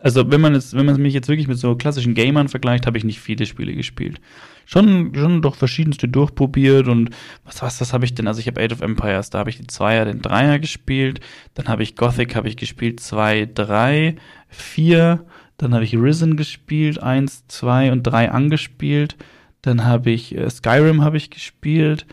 Also, 0.00 0.30
wenn 0.30 0.40
man 0.40 0.54
es, 0.54 0.72
wenn 0.74 0.86
man 0.86 1.00
mich 1.02 1.12
jetzt 1.12 1.28
wirklich 1.28 1.48
mit 1.48 1.58
so 1.58 1.76
klassischen 1.76 2.14
Gamern 2.14 2.48
vergleicht, 2.48 2.86
habe 2.86 2.96
ich 2.96 3.04
nicht 3.04 3.20
viele 3.20 3.44
Spiele 3.44 3.74
gespielt. 3.74 4.20
Schon, 4.64 5.14
schon 5.14 5.42
doch 5.42 5.54
verschiedenste 5.56 6.08
durchprobiert 6.08 6.88
und 6.88 7.10
was, 7.44 7.60
was, 7.60 7.80
was 7.80 7.92
habe 7.92 8.06
ich 8.06 8.14
denn? 8.14 8.26
Also, 8.26 8.40
ich 8.40 8.46
habe 8.46 8.62
Age 8.62 8.72
of 8.72 8.80
Empires, 8.80 9.28
da 9.28 9.40
habe 9.40 9.50
ich 9.50 9.58
die 9.58 9.66
Zweier, 9.66 10.06
den 10.06 10.22
Dreier 10.22 10.58
gespielt. 10.60 11.20
Dann 11.52 11.68
habe 11.68 11.82
ich 11.82 11.94
Gothic, 11.96 12.36
habe 12.36 12.48
ich 12.48 12.56
gespielt, 12.56 13.00
zwei, 13.00 13.46
drei, 13.52 14.16
vier. 14.48 15.26
Dann 15.58 15.74
habe 15.74 15.84
ich 15.84 15.94
Risen 15.94 16.38
gespielt, 16.38 17.02
eins, 17.02 17.46
zwei 17.48 17.92
und 17.92 18.02
drei 18.02 18.30
angespielt. 18.30 19.16
Dann 19.60 19.84
habe 19.84 20.10
ich 20.10 20.34
äh, 20.34 20.48
Skyrim 20.48 21.02
habe 21.02 21.18
ich 21.18 21.28
gespielt 21.28 22.06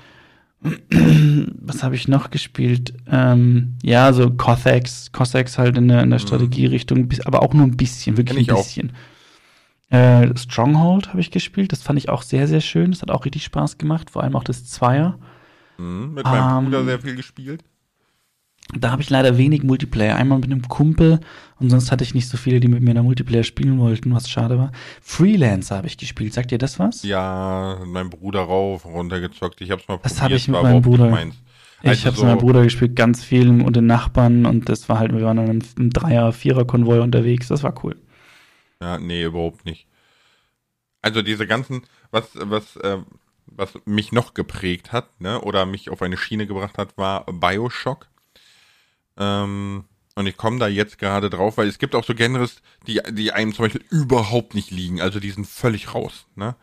was 1.61 1.83
habe 1.83 1.95
ich 1.95 2.07
noch 2.07 2.29
gespielt? 2.29 2.93
Ähm, 3.07 3.75
ja, 3.83 4.13
so 4.13 4.29
Cossacks, 4.31 5.11
Cossacks 5.11 5.57
halt 5.57 5.77
in 5.77 5.87
der, 5.87 6.01
in 6.03 6.09
der 6.09 6.19
Strategierichtung, 6.19 7.07
bis- 7.07 7.21
aber 7.25 7.41
auch 7.41 7.53
nur 7.53 7.65
ein 7.65 7.75
bisschen, 7.77 8.15
wirklich 8.17 8.37
ein 8.49 8.55
bisschen. 8.63 8.91
Äh, 9.89 10.35
Stronghold 10.37 11.09
habe 11.09 11.19
ich 11.21 11.29
gespielt, 11.31 11.71
das 11.71 11.81
fand 11.83 11.99
ich 11.99 12.09
auch 12.09 12.21
sehr, 12.23 12.47
sehr 12.47 12.61
schön. 12.61 12.91
Das 12.91 13.01
hat 13.01 13.11
auch 13.11 13.25
richtig 13.25 13.43
Spaß 13.43 13.77
gemacht, 13.77 14.09
vor 14.09 14.23
allem 14.23 14.35
auch 14.35 14.43
das 14.43 14.65
Zweier. 14.65 15.19
Mhm, 15.77 16.13
mit 16.13 16.25
meinem 16.25 16.57
Ähm, 16.57 16.63
Bruder 16.65 16.85
sehr 16.85 16.99
viel 16.99 17.15
gespielt. 17.15 17.63
Da 18.71 18.91
habe 18.91 19.01
ich 19.01 19.09
leider 19.09 19.37
wenig 19.37 19.61
Multiplayer. 19.63 20.15
Einmal 20.15 20.39
mit 20.39 20.51
einem 20.51 20.67
Kumpel 20.67 21.19
und 21.59 21.69
sonst 21.69 21.91
hatte 21.91 22.03
ich 22.03 22.13
nicht 22.15 22.27
so 22.27 22.37
viele, 22.37 22.59
die 22.59 22.67
mit 22.69 22.81
mir 22.81 22.93
da 22.93 23.03
Multiplayer 23.03 23.43
spielen 23.43 23.77
wollten, 23.79 24.13
was 24.15 24.29
schade 24.29 24.57
war. 24.57 24.71
Freelancer 25.01 25.77
habe 25.77 25.87
ich 25.87 25.97
gespielt. 25.97 26.33
Sagt 26.33 26.51
ihr 26.51 26.57
das 26.57 26.79
was? 26.79 27.03
Ja, 27.03 27.77
meinem 27.85 28.09
Bruder 28.09 28.41
rauf, 28.41 28.85
runtergezockt. 28.85 29.61
Ich 29.61 29.69
hab's 29.69 29.87
mal 29.87 29.97
Das 30.01 30.13
probiert. 30.13 30.23
habe 30.23 30.35
ich 30.35 30.47
mit 30.47 30.61
meinem 30.63 30.81
Bruder. 30.81 31.09
meins. 31.09 31.35
Ich 31.83 31.89
Also 31.89 32.05
habe 32.05 32.13
es 32.13 32.19
so- 32.19 32.25
mit 32.25 32.31
meinem 32.35 32.39
Bruder 32.41 32.63
gespielt, 32.63 32.95
ganz 32.95 33.23
viel 33.23 33.49
und 33.49 33.75
den 33.75 33.85
Nachbarn 33.85 34.45
und 34.45 34.69
das 34.69 34.87
war 34.87 34.99
halt, 34.99 35.11
wir 35.13 35.21
waren 35.21 35.35
dann 35.37 35.49
im, 35.49 35.61
im 35.77 35.89
Dreier-, 35.89 36.31
Vierer-Konvoi 36.31 37.01
unterwegs, 37.01 37.49
das 37.49 37.61
war 37.61 37.75
cool. 37.83 37.97
Ja, 38.81 38.97
nee, 38.97 39.23
überhaupt 39.23 39.65
nicht. 39.65 39.85
Also 41.01 41.21
diese 41.21 41.45
ganzen, 41.45 41.81
was, 42.11 42.29
was, 42.35 42.77
äh, 42.77 42.99
was 43.47 43.73
mich 43.85 44.13
noch 44.13 44.33
geprägt 44.33 44.93
hat, 44.93 45.19
ne, 45.19 45.41
oder 45.41 45.65
mich 45.65 45.89
auf 45.89 46.01
eine 46.01 46.15
Schiene 46.15 46.47
gebracht 46.47 46.77
hat, 46.77 46.97
war 46.97 47.25
Bioshock. 47.25 48.07
Ähm, 49.17 49.85
und 50.15 50.27
ich 50.27 50.37
komme 50.37 50.59
da 50.59 50.67
jetzt 50.67 50.99
gerade 50.99 51.29
drauf, 51.29 51.57
weil 51.57 51.67
es 51.67 51.79
gibt 51.79 51.95
auch 51.95 52.03
so 52.03 52.13
Genres, 52.13 52.61
die, 52.85 53.01
die 53.11 53.31
einem 53.31 53.53
zum 53.53 53.65
Beispiel 53.65 53.83
überhaupt 53.89 54.53
nicht 54.53 54.69
liegen. 54.69 55.01
Also 55.01 55.19
die 55.19 55.31
sind 55.31 55.47
völlig 55.47 55.93
raus. 55.93 56.27
Ne? 56.35 56.55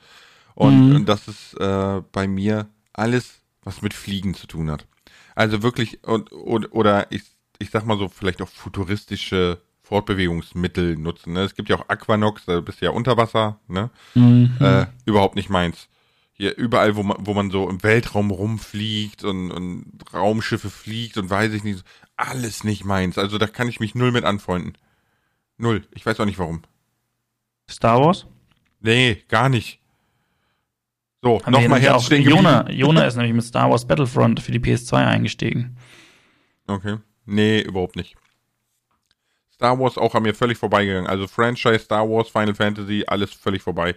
Und, 0.55 0.91
mhm. 0.91 0.97
und 0.97 1.09
das 1.09 1.27
ist 1.27 1.55
äh, 1.55 2.03
bei 2.13 2.29
mir 2.29 2.69
alles, 2.93 3.41
was 3.63 3.83
mit 3.83 3.95
Fliegen 3.95 4.35
zu 4.35 4.47
tun 4.47 4.71
hat. 4.71 4.87
Also 5.35 5.63
wirklich, 5.63 6.05
und, 6.05 6.31
und, 6.33 6.73
oder 6.73 7.11
ich, 7.11 7.23
ich 7.59 7.71
sag 7.71 7.87
mal 7.87 7.99
so, 7.99 8.09
vielleicht 8.09 8.41
auch 8.43 8.49
futuristische 8.49 9.61
Fortbewegungsmittel 9.83 10.97
nutzen. 10.97 11.33
Ne? 11.33 11.43
Es 11.43 11.57
gibt 11.57 11.69
ja 11.69 11.77
auch 11.77 11.89
Aquanox, 11.89 12.45
da 12.47 12.61
bist 12.61 12.81
du 12.81 12.85
ja 12.85 12.93
unter 12.93 13.17
Wasser. 13.17 13.59
Ne? 13.67 13.91
Mhm. 14.15 14.57
Äh, 14.61 14.87
überhaupt 15.05 15.35
nicht 15.35 15.51
meins. 15.51 15.89
Hier 16.33 16.57
überall, 16.57 16.95
wo 16.95 17.03
man, 17.03 17.17
wo 17.21 17.35
man 17.35 17.51
so 17.51 17.69
im 17.69 17.83
Weltraum 17.83 18.31
rumfliegt 18.31 19.25
und, 19.25 19.51
und 19.51 19.85
Raumschiffe 20.15 20.71
fliegt 20.71 21.19
und 21.19 21.29
weiß 21.29 21.53
ich 21.53 21.65
nicht, 21.65 21.85
alles 22.21 22.65
nicht 22.65 22.85
meins. 22.85 23.19
Also 23.19 23.39
da 23.39 23.47
kann 23.47 23.69
ich 23.69 23.81
mich 23.81 23.95
null 23.95 24.13
mit 24.13 24.25
anfreunden. 24.25 24.77
Null. 25.57 25.87
Ich 25.95 26.05
weiß 26.05 26.21
auch 26.21 26.25
nicht 26.25 26.39
warum. 26.39 26.63
Star 27.69 28.01
Wars? 28.01 28.27
Nee, 28.81 29.23
gar 29.29 29.49
nicht. 29.49 29.81
So, 31.23 31.41
nochmal 31.47 31.81
Herz 31.81 32.07
stehen 32.07 32.23
Jona, 32.23 32.71
Jona 32.71 33.05
ist 33.05 33.17
nämlich 33.17 33.35
mit 33.35 33.45
Star 33.45 33.71
Wars 33.71 33.87
Battlefront 33.87 34.41
für 34.41 34.53
die 34.53 34.59
PS2 34.59 35.07
eingestiegen. 35.07 35.77
Okay. 36.67 36.97
Nee, 37.27 37.61
überhaupt 37.61 37.97
nicht. 37.97 38.17
Star 39.53 39.79
Wars 39.79 39.99
auch 39.99 40.15
an 40.15 40.23
mir 40.23 40.35
völlig 40.35 40.57
vorbeigegangen. 40.57 41.07
Also 41.07 41.27
Franchise, 41.27 41.81
Star 41.81 42.09
Wars, 42.09 42.31
Final 42.31 42.55
Fantasy, 42.55 43.05
alles 43.07 43.35
völlig 43.35 43.63
vorbei. 43.63 43.95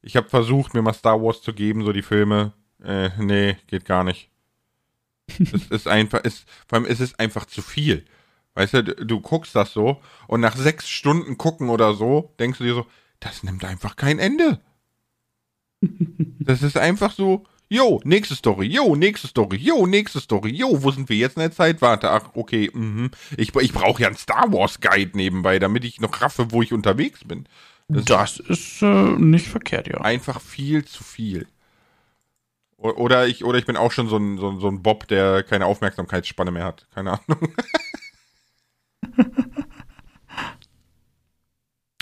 Ich 0.00 0.16
habe 0.16 0.28
versucht, 0.30 0.72
mir 0.72 0.80
mal 0.80 0.94
Star 0.94 1.20
Wars 1.22 1.42
zu 1.42 1.52
geben, 1.52 1.84
so 1.84 1.92
die 1.92 2.02
Filme. 2.02 2.54
Äh, 2.82 3.10
nee, 3.18 3.58
geht 3.66 3.84
gar 3.84 4.02
nicht 4.02 4.31
es 5.38 5.66
ist 5.70 5.88
einfach, 5.88 6.20
es, 6.24 6.44
vor 6.66 6.78
allem 6.78 6.86
es 6.86 7.00
ist 7.00 7.18
einfach 7.18 7.46
zu 7.46 7.62
viel. 7.62 8.04
Weißt 8.54 8.74
du, 8.74 8.82
du, 8.82 9.20
guckst 9.20 9.54
das 9.54 9.72
so 9.72 10.00
und 10.26 10.40
nach 10.40 10.56
sechs 10.56 10.88
Stunden 10.88 11.38
gucken 11.38 11.70
oder 11.70 11.94
so, 11.94 12.34
denkst 12.38 12.58
du 12.58 12.64
dir 12.64 12.74
so, 12.74 12.86
das 13.20 13.42
nimmt 13.42 13.64
einfach 13.64 13.96
kein 13.96 14.18
Ende. 14.18 14.60
Das 16.38 16.62
ist 16.62 16.76
einfach 16.76 17.12
so, 17.12 17.44
jo, 17.68 18.00
nächste 18.04 18.34
Story, 18.34 18.66
jo, 18.66 18.94
nächste 18.94 19.26
Story, 19.26 19.56
jo, 19.56 19.86
nächste 19.86 20.20
Story, 20.20 20.50
jo, 20.50 20.82
wo 20.82 20.90
sind 20.90 21.08
wir 21.08 21.16
jetzt 21.16 21.36
in 21.36 21.40
der 21.40 21.52
Zeit? 21.52 21.80
Warte, 21.80 22.10
ach, 22.10 22.30
okay, 22.34 22.70
mhm. 22.72 23.10
ich, 23.36 23.54
ich 23.54 23.72
brauche 23.72 24.02
ja 24.02 24.08
einen 24.08 24.16
Star 24.16 24.52
Wars 24.52 24.80
Guide 24.80 25.16
nebenbei, 25.16 25.58
damit 25.58 25.84
ich 25.84 26.00
noch 26.00 26.20
raffe, 26.20 26.50
wo 26.50 26.62
ich 26.62 26.72
unterwegs 26.72 27.24
bin. 27.24 27.46
Das, 27.88 28.04
das 28.04 28.38
ist 28.38 28.82
äh, 28.82 29.12
nicht 29.18 29.46
verkehrt, 29.46 29.88
ja. 29.88 30.00
Einfach 30.00 30.40
viel 30.40 30.84
zu 30.84 31.02
viel. 31.02 31.46
Oder 32.82 33.28
ich, 33.28 33.44
oder 33.44 33.58
ich 33.58 33.64
bin 33.64 33.76
auch 33.76 33.92
schon 33.92 34.08
so 34.08 34.16
ein, 34.16 34.38
so, 34.38 34.48
ein, 34.50 34.58
so 34.58 34.66
ein 34.66 34.82
Bob, 34.82 35.06
der 35.06 35.44
keine 35.44 35.66
Aufmerksamkeitsspanne 35.66 36.50
mehr 36.50 36.64
hat. 36.64 36.88
Keine 36.92 37.12
Ahnung. 37.12 37.54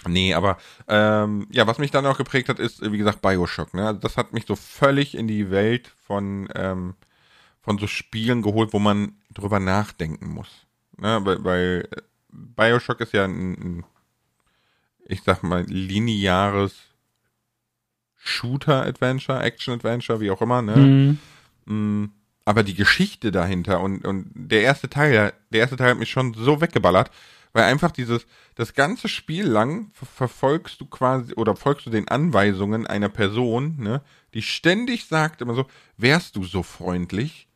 nee, 0.06 0.32
aber 0.32 0.56
ähm, 0.88 1.46
ja, 1.50 1.66
was 1.66 1.76
mich 1.76 1.90
dann 1.90 2.06
auch 2.06 2.16
geprägt 2.16 2.48
hat, 2.48 2.58
ist, 2.58 2.80
wie 2.80 2.96
gesagt, 2.96 3.20
Bioshock. 3.20 3.74
Ne? 3.74 3.94
Das 4.00 4.16
hat 4.16 4.32
mich 4.32 4.46
so 4.46 4.56
völlig 4.56 5.14
in 5.14 5.28
die 5.28 5.50
Welt 5.50 5.92
von, 6.06 6.48
ähm, 6.54 6.94
von 7.60 7.76
so 7.76 7.86
Spielen 7.86 8.40
geholt, 8.40 8.72
wo 8.72 8.78
man 8.78 9.18
drüber 9.34 9.60
nachdenken 9.60 10.30
muss. 10.30 10.66
Ne? 10.96 11.20
Weil, 11.22 11.44
weil 11.44 11.88
Bioshock 12.30 13.00
ist 13.00 13.12
ja 13.12 13.24
ein, 13.24 13.52
ein, 13.52 13.84
ich 15.04 15.22
sag 15.24 15.42
mal, 15.42 15.64
lineares 15.64 16.89
Shooter-Adventure, 18.22 19.42
Action-Adventure, 19.42 20.20
wie 20.20 20.30
auch 20.30 20.42
immer, 20.42 20.62
ne? 20.62 20.76
Mhm. 20.76 21.18
Mm, 21.64 22.12
aber 22.44 22.62
die 22.62 22.74
Geschichte 22.74 23.30
dahinter 23.30 23.80
und, 23.80 24.04
und 24.04 24.30
der 24.34 24.62
erste 24.62 24.88
Teil, 24.88 25.32
der 25.50 25.60
erste 25.60 25.76
Teil 25.76 25.90
hat 25.90 25.98
mich 25.98 26.10
schon 26.10 26.34
so 26.34 26.60
weggeballert, 26.60 27.10
weil 27.52 27.64
einfach 27.64 27.90
dieses, 27.90 28.26
das 28.54 28.74
ganze 28.74 29.08
Spiel 29.08 29.46
lang 29.46 29.90
verfolgst 29.92 30.80
du 30.80 30.86
quasi 30.86 31.34
oder 31.34 31.56
folgst 31.56 31.86
du 31.86 31.90
den 31.90 32.08
Anweisungen 32.08 32.86
einer 32.86 33.08
Person, 33.08 33.76
ne, 33.78 34.02
die 34.34 34.42
ständig 34.42 35.06
sagt 35.06 35.40
immer 35.40 35.54
so, 35.54 35.66
wärst 35.96 36.36
du 36.36 36.44
so 36.44 36.62
freundlich, 36.62 37.48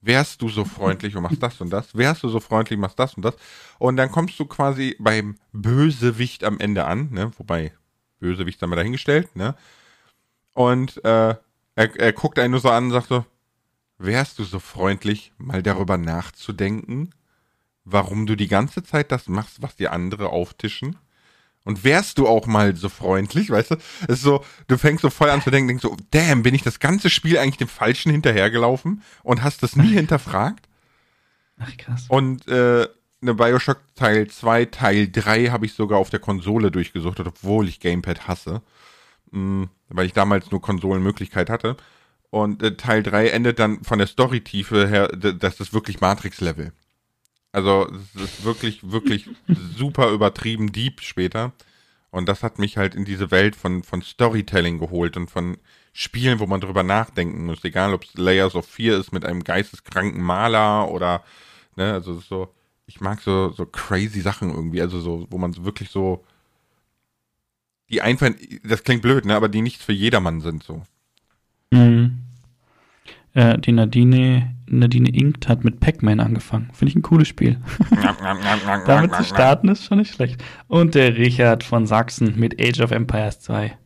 wärst 0.00 0.42
du 0.42 0.48
so 0.48 0.64
freundlich 0.64 1.16
und 1.16 1.22
machst 1.22 1.42
das 1.42 1.60
und 1.60 1.70
das, 1.70 1.96
wärst 1.96 2.22
du 2.22 2.28
so 2.28 2.40
freundlich, 2.40 2.78
machst 2.78 2.98
das 2.98 3.14
und 3.14 3.22
das. 3.22 3.36
Und 3.78 3.96
dann 3.96 4.10
kommst 4.10 4.38
du 4.38 4.46
quasi 4.46 4.96
beim 4.98 5.36
Bösewicht 5.52 6.44
am 6.44 6.58
Ende 6.58 6.84
an, 6.84 7.10
ne, 7.12 7.30
wobei 7.38 7.72
Bösewicht 8.18 8.60
haben 8.62 8.70
wir 8.70 8.76
dahingestellt, 8.76 9.34
ne, 9.36 9.54
und 10.54 11.02
äh, 11.04 11.34
er, 11.74 12.00
er 12.00 12.12
guckt 12.12 12.38
einen 12.38 12.52
nur 12.52 12.60
so 12.60 12.70
an 12.70 12.84
und 12.84 12.90
sagt 12.92 13.08
so, 13.08 13.24
wärst 13.98 14.38
du 14.38 14.44
so 14.44 14.58
freundlich, 14.58 15.32
mal 15.38 15.62
darüber 15.62 15.96
nachzudenken, 15.96 17.14
warum 17.84 18.26
du 18.26 18.36
die 18.36 18.48
ganze 18.48 18.82
Zeit 18.82 19.12
das 19.12 19.28
machst, 19.28 19.62
was 19.62 19.76
die 19.76 19.88
andere 19.88 20.30
auftischen? 20.30 20.96
Und 21.64 21.84
wärst 21.84 22.18
du 22.18 22.26
auch 22.26 22.46
mal 22.46 22.74
so 22.74 22.88
freundlich, 22.88 23.50
weißt 23.50 23.70
du? 23.70 23.74
Es 24.08 24.16
ist 24.16 24.22
so, 24.22 24.44
du 24.66 24.76
fängst 24.76 25.02
so 25.02 25.10
voll 25.10 25.30
an 25.30 25.42
zu 25.42 25.50
denken, 25.50 25.68
denkst 25.68 25.82
so, 25.82 25.96
damn, 26.10 26.42
bin 26.42 26.56
ich 26.56 26.62
das 26.62 26.80
ganze 26.80 27.08
Spiel 27.08 27.38
eigentlich 27.38 27.58
dem 27.58 27.68
Falschen 27.68 28.10
hinterhergelaufen 28.10 29.02
und 29.22 29.44
hast 29.44 29.62
das 29.62 29.76
nie 29.76 29.92
hinterfragt? 29.94 30.68
Ach, 31.58 31.76
krass. 31.76 32.06
Und 32.08 32.48
äh, 32.48 32.88
eine 33.20 33.34
Bioshock 33.34 33.78
Teil 33.94 34.26
2, 34.26 34.64
Teil 34.66 35.08
3 35.08 35.50
habe 35.50 35.66
ich 35.66 35.74
sogar 35.74 36.00
auf 36.00 36.10
der 36.10 36.18
Konsole 36.18 36.72
durchgesucht, 36.72 37.20
obwohl 37.20 37.68
ich 37.68 37.78
Gamepad 37.78 38.26
hasse 38.26 38.62
mh, 39.32 39.64
mm, 39.64 39.70
weil 39.88 40.06
ich 40.06 40.12
damals 40.12 40.50
nur 40.50 40.60
Konsolenmöglichkeit 40.62 41.50
hatte. 41.50 41.76
Und 42.30 42.62
äh, 42.62 42.76
Teil 42.76 43.02
3 43.02 43.28
endet 43.28 43.58
dann 43.58 43.84
von 43.84 43.98
der 43.98 44.06
Storytiefe 44.06 44.88
her, 44.88 45.08
das 45.08 45.60
ist 45.60 45.74
wirklich 45.74 46.00
Matrix-Level. 46.00 46.72
Also 47.52 47.86
es 48.14 48.22
ist 48.22 48.44
wirklich, 48.44 48.90
wirklich 48.90 49.28
super 49.76 50.10
übertrieben 50.10 50.72
deep 50.72 51.02
später. 51.02 51.52
Und 52.10 52.28
das 52.28 52.42
hat 52.42 52.58
mich 52.58 52.76
halt 52.76 52.94
in 52.94 53.04
diese 53.04 53.30
Welt 53.30 53.56
von, 53.56 53.82
von 53.82 54.02
Storytelling 54.02 54.78
geholt 54.78 55.16
und 55.16 55.30
von 55.30 55.58
Spielen, 55.94 56.40
wo 56.40 56.46
man 56.46 56.60
drüber 56.60 56.82
nachdenken 56.82 57.46
muss. 57.46 57.64
Egal, 57.64 57.94
ob 57.94 58.04
es 58.04 58.14
Layers 58.14 58.54
of 58.54 58.66
Fear 58.66 58.98
ist 58.98 59.12
mit 59.12 59.24
einem 59.24 59.44
geisteskranken 59.44 60.22
Maler 60.22 60.90
oder, 60.90 61.22
ne, 61.76 61.92
also 61.92 62.20
so, 62.20 62.54
ich 62.86 63.00
mag 63.00 63.20
so, 63.20 63.50
so 63.50 63.66
crazy 63.66 64.20
Sachen 64.20 64.50
irgendwie, 64.50 64.80
also 64.80 65.00
so, 65.00 65.26
wo 65.30 65.38
man 65.38 65.52
so 65.52 65.64
wirklich 65.64 65.90
so 65.90 66.24
die 67.92 68.00
einfach, 68.00 68.30
das 68.64 68.84
klingt 68.84 69.02
blöd, 69.02 69.26
ne, 69.26 69.36
aber 69.36 69.48
die 69.48 69.62
nichts 69.62 69.84
für 69.84 69.92
jedermann 69.92 70.40
sind 70.40 70.62
so. 70.62 70.82
Mhm. 71.70 72.18
Äh, 73.34 73.58
die 73.58 73.72
Nadine, 73.72 74.54
Nadine 74.66 75.10
Inkt 75.10 75.48
hat 75.48 75.64
mit 75.64 75.80
Pac-Man 75.80 76.20
angefangen. 76.20 76.70
Finde 76.72 76.90
ich 76.90 76.96
ein 76.96 77.02
cooles 77.02 77.28
Spiel. 77.28 77.60
Damit 78.86 79.14
zu 79.14 79.24
starten 79.24 79.68
ist 79.68 79.84
schon 79.84 79.98
nicht 79.98 80.14
schlecht. 80.14 80.42
Und 80.68 80.94
der 80.94 81.16
Richard 81.16 81.64
von 81.64 81.86
Sachsen 81.86 82.38
mit 82.38 82.60
Age 82.60 82.80
of 82.80 82.90
Empires 82.90 83.40
2. 83.40 83.76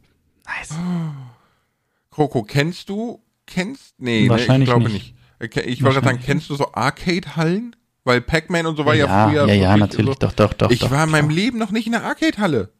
Nice. 0.46 0.74
Coco, 2.10 2.42
kennst 2.44 2.88
du, 2.88 3.22
kennst, 3.46 3.94
nee, 3.98 4.28
Wahrscheinlich 4.28 4.68
ne, 4.68 4.74
ich 4.74 4.80
glaube 4.80 4.92
nicht. 4.92 5.14
nicht. 5.40 5.66
Ich 5.66 5.82
wollte 5.82 6.02
sagen, 6.02 6.20
kennst 6.24 6.48
du 6.48 6.54
so 6.54 6.72
Arcade-Hallen? 6.72 7.76
Weil 8.04 8.20
Pac-Man 8.20 8.66
und 8.66 8.76
so 8.76 8.86
war 8.86 8.94
ja, 8.94 9.06
ja 9.06 9.28
früher. 9.28 9.48
Ja, 9.48 9.54
ja, 9.54 9.76
natürlich, 9.76 10.14
so. 10.14 10.20
doch, 10.20 10.32
doch, 10.32 10.52
doch. 10.54 10.70
Ich 10.70 10.78
doch, 10.78 10.92
war 10.92 11.04
in 11.04 11.10
meinem 11.10 11.28
Leben 11.28 11.58
noch 11.58 11.72
nicht 11.72 11.88
in 11.88 11.94
einer 11.94 12.04
Arcade-Halle. 12.04 12.72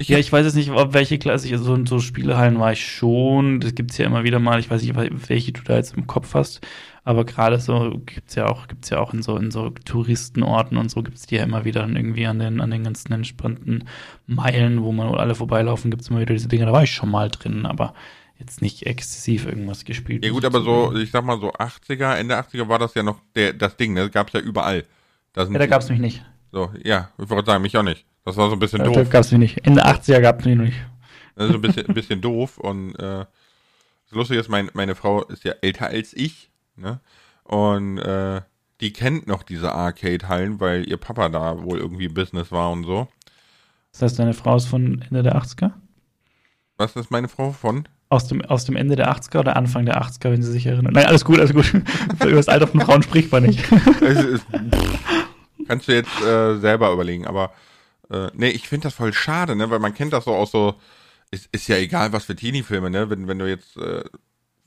Ja, 0.08 0.18
ich 0.18 0.32
weiß 0.32 0.46
jetzt 0.46 0.54
nicht, 0.54 0.70
ob 0.70 0.94
welche 0.94 1.18
Klasse, 1.18 1.56
so, 1.58 1.84
so 1.84 2.00
Spielehallen 2.00 2.58
war 2.58 2.72
ich 2.72 2.86
schon. 2.86 3.60
Das 3.60 3.74
gibt 3.74 3.90
es 3.90 3.98
ja 3.98 4.06
immer 4.06 4.24
wieder 4.24 4.38
mal. 4.38 4.58
Ich 4.58 4.70
weiß 4.70 4.82
nicht, 4.82 4.96
welche 4.96 5.52
du 5.52 5.60
da 5.62 5.76
jetzt 5.76 5.94
im 5.94 6.06
Kopf 6.06 6.34
hast. 6.34 6.66
Aber 7.04 7.24
gerade 7.24 7.60
so 7.60 8.00
gibt 8.06 8.28
es 8.28 8.34
ja 8.34 8.46
auch, 8.46 8.66
gibt's 8.68 8.90
ja 8.90 8.98
auch 8.98 9.12
in 9.12 9.22
so, 9.22 9.36
in 9.36 9.50
so 9.50 9.70
Touristenorten 9.70 10.76
und 10.76 10.90
so 10.90 11.02
gibt 11.02 11.16
es 11.16 11.26
die 11.26 11.36
ja 11.36 11.44
immer 11.44 11.64
wieder 11.64 11.86
irgendwie 11.86 12.26
an 12.26 12.38
den, 12.38 12.60
an 12.60 12.70
den 12.70 12.84
ganzen 12.84 13.12
entspannten 13.12 13.84
Meilen, 14.26 14.82
wo 14.82 14.92
man 14.92 15.14
alle 15.14 15.34
vorbeilaufen, 15.34 15.90
gibt 15.90 16.02
es 16.02 16.08
immer 16.08 16.20
wieder 16.20 16.34
diese 16.34 16.48
Dinge. 16.48 16.66
Da 16.66 16.72
war 16.72 16.82
ich 16.82 16.92
schon 16.92 17.10
mal 17.10 17.28
drin, 17.28 17.66
aber 17.66 17.94
jetzt 18.38 18.62
nicht 18.62 18.86
exzessiv 18.86 19.46
irgendwas 19.46 19.84
gespielt. 19.84 20.24
Ja 20.24 20.30
gut, 20.30 20.44
aber 20.44 20.62
so, 20.62 20.94
ich 20.94 21.10
sag 21.10 21.24
mal 21.24 21.40
so 21.40 21.52
80er, 21.52 22.14
Ende 22.16 22.38
80er 22.38 22.68
war 22.68 22.78
das 22.78 22.94
ja 22.94 23.02
noch 23.02 23.20
der, 23.34 23.52
das 23.52 23.76
Ding, 23.76 23.94
ne? 23.94 24.02
Das 24.02 24.12
gab 24.12 24.28
es 24.28 24.32
ja 24.34 24.40
überall. 24.40 24.84
Da 25.32 25.44
ja, 25.44 25.58
da 25.58 25.66
gab 25.66 25.82
es 25.82 25.88
mich 25.90 26.00
nicht. 26.00 26.24
So, 26.52 26.70
ja, 26.82 27.10
ich 27.18 27.28
wollte 27.28 27.50
sagen, 27.50 27.62
mich 27.62 27.76
auch 27.76 27.82
nicht. 27.82 28.04
Das 28.24 28.36
war 28.36 28.48
so 28.48 28.54
ein 28.54 28.58
bisschen 28.58 28.84
doof. 28.84 28.94
Das 28.94 29.10
gab 29.10 29.24
es 29.24 29.32
nicht. 29.32 29.66
Ende 29.66 29.84
80er 29.84 30.20
gab 30.20 30.40
es 30.40 30.46
noch 30.46 30.54
nicht. 30.56 30.78
Das 31.36 31.48
ist 31.48 31.54
ein 31.54 31.60
bisschen, 31.60 31.86
ein 31.86 31.94
bisschen 31.94 32.20
doof 32.20 32.58
und 32.58 32.94
äh, 32.96 33.24
das 33.24 34.16
Lustige 34.16 34.40
ist, 34.40 34.48
mein, 34.48 34.70
meine 34.74 34.94
Frau 34.94 35.22
ist 35.24 35.44
ja 35.44 35.52
älter 35.62 35.86
als 35.86 36.12
ich, 36.14 36.50
ne? 36.76 37.00
Und 37.44 37.98
äh, 37.98 38.42
die 38.80 38.92
kennt 38.92 39.26
noch 39.26 39.42
diese 39.42 39.72
Arcade-Hallen, 39.72 40.60
weil 40.60 40.88
ihr 40.88 40.96
Papa 40.96 41.28
da 41.28 41.62
wohl 41.62 41.78
irgendwie 41.78 42.08
Business 42.08 42.50
war 42.50 42.70
und 42.70 42.84
so. 42.84 43.08
Das 43.92 44.02
heißt, 44.02 44.18
deine 44.18 44.34
Frau 44.34 44.56
ist 44.56 44.66
von 44.66 45.02
Ende 45.02 45.22
der 45.22 45.36
80er? 45.36 45.72
Was 46.76 46.96
ist 46.96 47.10
meine 47.10 47.28
Frau 47.28 47.52
von? 47.52 47.86
Aus 48.08 48.26
dem, 48.26 48.42
aus 48.42 48.64
dem 48.64 48.76
Ende 48.76 48.96
der 48.96 49.12
80er 49.12 49.40
oder 49.40 49.56
Anfang 49.56 49.84
der 49.84 50.02
80er, 50.02 50.30
wenn 50.30 50.42
sie 50.42 50.50
sich 50.50 50.66
erinnern? 50.66 50.92
Nein, 50.94 51.06
alles 51.06 51.24
gut, 51.24 51.38
alles 51.38 51.52
gut. 51.52 51.72
Über 52.24 52.32
das 52.32 52.48
Alter 52.48 52.66
von 52.66 52.80
Frauen 52.80 53.02
spricht 53.02 53.30
man 53.30 53.44
nicht. 53.44 53.70
ist, 54.00 54.46
kannst 55.66 55.88
du 55.88 55.92
jetzt 55.92 56.20
äh, 56.22 56.56
selber 56.58 56.92
überlegen, 56.92 57.26
aber 57.26 57.52
äh, 58.10 58.28
nee, 58.34 58.48
ich 58.50 58.68
finde 58.68 58.84
das 58.84 58.94
voll 58.94 59.12
schade, 59.12 59.56
ne, 59.56 59.70
weil 59.70 59.78
man 59.78 59.94
kennt 59.94 60.12
das 60.12 60.24
so 60.24 60.34
aus 60.34 60.50
so 60.50 60.74
ist, 61.30 61.48
ist 61.52 61.68
ja 61.68 61.76
egal, 61.76 62.12
was 62.12 62.24
für 62.24 62.34
Teenie-Filme, 62.34 62.90
ne? 62.90 63.08
Wenn, 63.08 63.28
wenn 63.28 63.38
du 63.38 63.48
jetzt, 63.48 63.76
äh, 63.76 64.02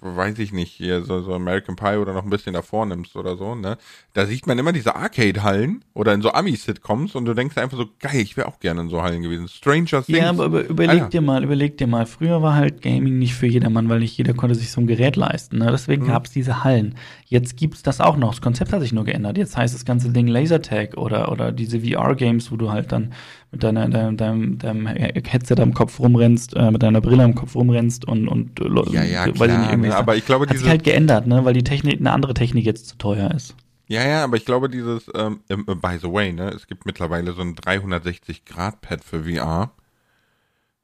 weiß 0.06 0.40
ich 0.40 0.52
nicht, 0.52 0.72
hier 0.72 1.04
so, 1.04 1.22
so 1.22 1.34
American 1.34 1.76
Pie 1.78 1.98
oder 1.98 2.14
noch 2.14 2.24
ein 2.24 2.30
bisschen 2.30 2.54
davor 2.54 2.86
nimmst 2.86 3.16
oder 3.16 3.36
so, 3.38 3.56
ne? 3.56 3.78
Da 4.14 4.26
sieht 4.26 4.48
man 4.48 4.58
immer 4.60 4.72
diese 4.74 4.96
Arcade-Hallen 4.96 5.84
oder 5.94 6.14
in 6.14 6.22
so 6.22 6.32
Ami-Sitcoms 6.32 7.16
und 7.16 7.26
du 7.26 7.34
denkst 7.34 7.58
einfach 7.58 7.78
so, 7.78 7.88
geil, 8.00 8.16
ich 8.22 8.36
wäre 8.38 8.48
auch 8.48 8.60
gerne 8.60 8.82
in 8.82 8.90
so 8.90 9.02
Hallen 9.02 9.22
gewesen. 9.22 9.48
Stranger 9.48 10.04
Things. 10.04 10.18
Ja, 10.20 10.30
aber 10.30 10.46
über, 10.46 10.64
überleg 10.66 10.90
Alter. 11.04 11.10
dir 11.10 11.22
mal, 11.22 11.44
überleg 11.44 11.78
dir 11.78 11.88
mal. 11.88 12.06
Früher 12.06 12.42
war 12.42 12.56
halt 12.56 12.82
Gaming 12.82 13.18
nicht 13.18 13.36
für 13.36 13.48
jedermann, 13.48 13.88
weil 13.90 14.00
nicht 14.00 14.18
jeder 14.18 14.34
konnte 14.34 14.56
sich 14.56 14.72
so 14.72 14.82
ein 14.82 14.88
Gerät 14.88 15.16
leisten. 15.16 15.58
Ne? 15.58 15.68
Deswegen 15.72 16.04
Mhm. 16.04 16.08
gab 16.08 16.26
es 16.26 16.32
diese 16.32 16.64
Hallen. 16.64 16.96
Jetzt 17.34 17.58
gibt's 17.58 17.82
das 17.82 18.00
auch 18.00 18.16
noch. 18.16 18.30
Das 18.30 18.42
Konzept 18.42 18.72
hat 18.72 18.82
sich 18.82 18.94
nur 18.94 19.06
geändert. 19.06 19.40
Jetzt 19.40 19.58
heißt 19.58 19.74
das 19.74 19.86
ganze 19.86 20.12
Ding 20.12 20.28
Lasertag 20.28 20.96
oder, 20.98 21.32
oder 21.32 21.52
diese 21.52 21.80
VR-Games, 21.80 22.52
wo 22.52 22.58
du 22.58 22.72
halt 22.72 22.92
dann 22.92 23.12
mit 23.52 23.64
deiner, 23.64 23.90
deinem, 23.90 24.18
deinem, 24.18 24.60
deinem 24.60 24.86
Headset 24.86 25.56
am 25.60 25.74
Kopf 25.74 26.00
rumrennst, 26.00 26.56
äh, 26.56 26.70
mit 26.70 26.84
deiner 26.84 27.02
Brille 27.02 27.24
am 27.24 27.34
Kopf 27.34 27.56
rumrennst 27.56 28.06
und, 28.06 28.28
und 28.28 28.60
äh, 28.60 28.92
Ja, 28.94 29.04
ja, 29.04 29.26
weiß 29.26 29.32
ich 29.32 29.34
klar, 29.42 29.58
nicht, 29.62 29.70
irgendwie 29.72 29.90
ne? 29.90 29.96
aber 29.96 30.16
ich 30.16 30.26
glaube, 30.28 30.48
hat 30.48 30.56
sich 30.58 30.68
halt 30.70 30.84
geändert, 30.84 31.26
ne? 31.26 31.44
Weil 31.44 31.56
die 31.56 31.64
Technik, 31.64 32.00
eine 32.00 32.12
andere 32.12 32.36
Technik 32.36 32.66
jetzt 32.66 32.88
zu 32.88 32.98
teuer 33.00 33.32
ist. 33.32 33.56
ja, 33.88 34.08
ja, 34.08 34.24
aber 34.24 34.38
ich 34.38 34.46
glaube, 34.46 34.70
dieses, 34.70 35.10
ähm, 35.16 35.40
äh, 35.50 35.56
by 35.58 35.98
the 36.00 36.12
way, 36.14 36.32
ne? 36.34 36.50
Es 36.50 36.68
gibt 36.68 36.86
mittlerweile 36.86 37.34
so 37.34 37.42
ein 37.42 37.56
360-Grad-Pad 37.56 39.04
für 39.04 39.24
VR. 39.24 39.72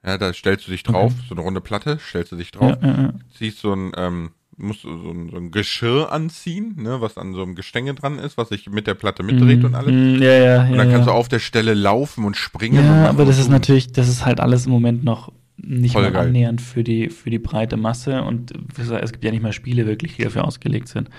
Ja, 0.06 0.18
da 0.18 0.34
stellst 0.34 0.66
du 0.68 0.72
dich 0.72 0.84
drauf, 0.84 1.14
so 1.28 1.36
eine 1.36 1.42
runde 1.44 1.62
Platte, 1.62 2.00
stellst 2.00 2.32
du 2.32 2.38
dich 2.38 2.52
drauf, 2.52 2.78
Ja, 2.82 2.88
ja, 2.88 3.02
ja. 3.04 3.14
ziehst 3.38 3.60
so 3.60 3.74
ein, 3.74 3.92
ähm, 3.98 4.32
musst 4.60 4.84
du 4.84 4.98
so 5.02 5.10
ein, 5.10 5.30
so 5.30 5.38
ein 5.38 5.52
Geschirr 5.52 6.12
anziehen, 6.12 6.76
ne, 6.78 7.02
was 7.02 7.18
an 7.18 7.34
so 7.34 7.42
einem 7.42 7.56
Gestänge 7.56 7.94
dran 7.96 8.20
ist, 8.20 8.38
was 8.38 8.50
sich 8.50 8.70
mit 8.70 8.86
der 8.88 8.94
Platte 8.94 9.24
mitdreht 9.24 9.64
und 9.64 9.74
alles. 9.76 9.92
Mhm, 9.92 10.22
Ja, 10.22 10.32
ja, 10.32 10.44
ja. 10.44 10.62
Und 10.72 10.78
dann 10.78 10.90
kannst 10.92 11.08
ja. 11.08 11.14
du 11.14 11.18
auf 11.18 11.28
der 11.30 11.40
Stelle 11.40 11.74
laufen 11.74 12.26
und 12.26 12.38
springen. 12.38 12.78
und 12.80 12.86
Ja, 12.86 12.92
machen 12.92 13.06
aber 13.08 13.26
das 13.26 13.38
und 13.38 13.44
ist 13.44 13.50
natürlich, 13.50 13.92
das 13.92 14.08
ist 14.10 14.26
halt 14.26 14.40
alles 14.40 14.66
im 14.66 14.72
Moment 14.72 15.04
noch 15.04 15.32
nicht 15.58 15.94
Voll 15.94 16.04
mal 16.04 16.12
geil. 16.12 16.28
annähernd 16.28 16.62
für 16.62 16.84
die, 16.84 17.10
für 17.10 17.30
die 17.30 17.40
breite 17.40 17.76
Masse 17.78 18.24
und 18.24 18.54
es 18.78 19.12
gibt 19.12 19.24
ja 19.26 19.32
nicht 19.32 19.44
mal 19.44 19.52
Spiele 19.54 19.86
wirklich, 19.86 20.16
die 20.16 20.24
dafür 20.24 20.46
ausgelegt 20.46 20.88
sind. 20.88 21.10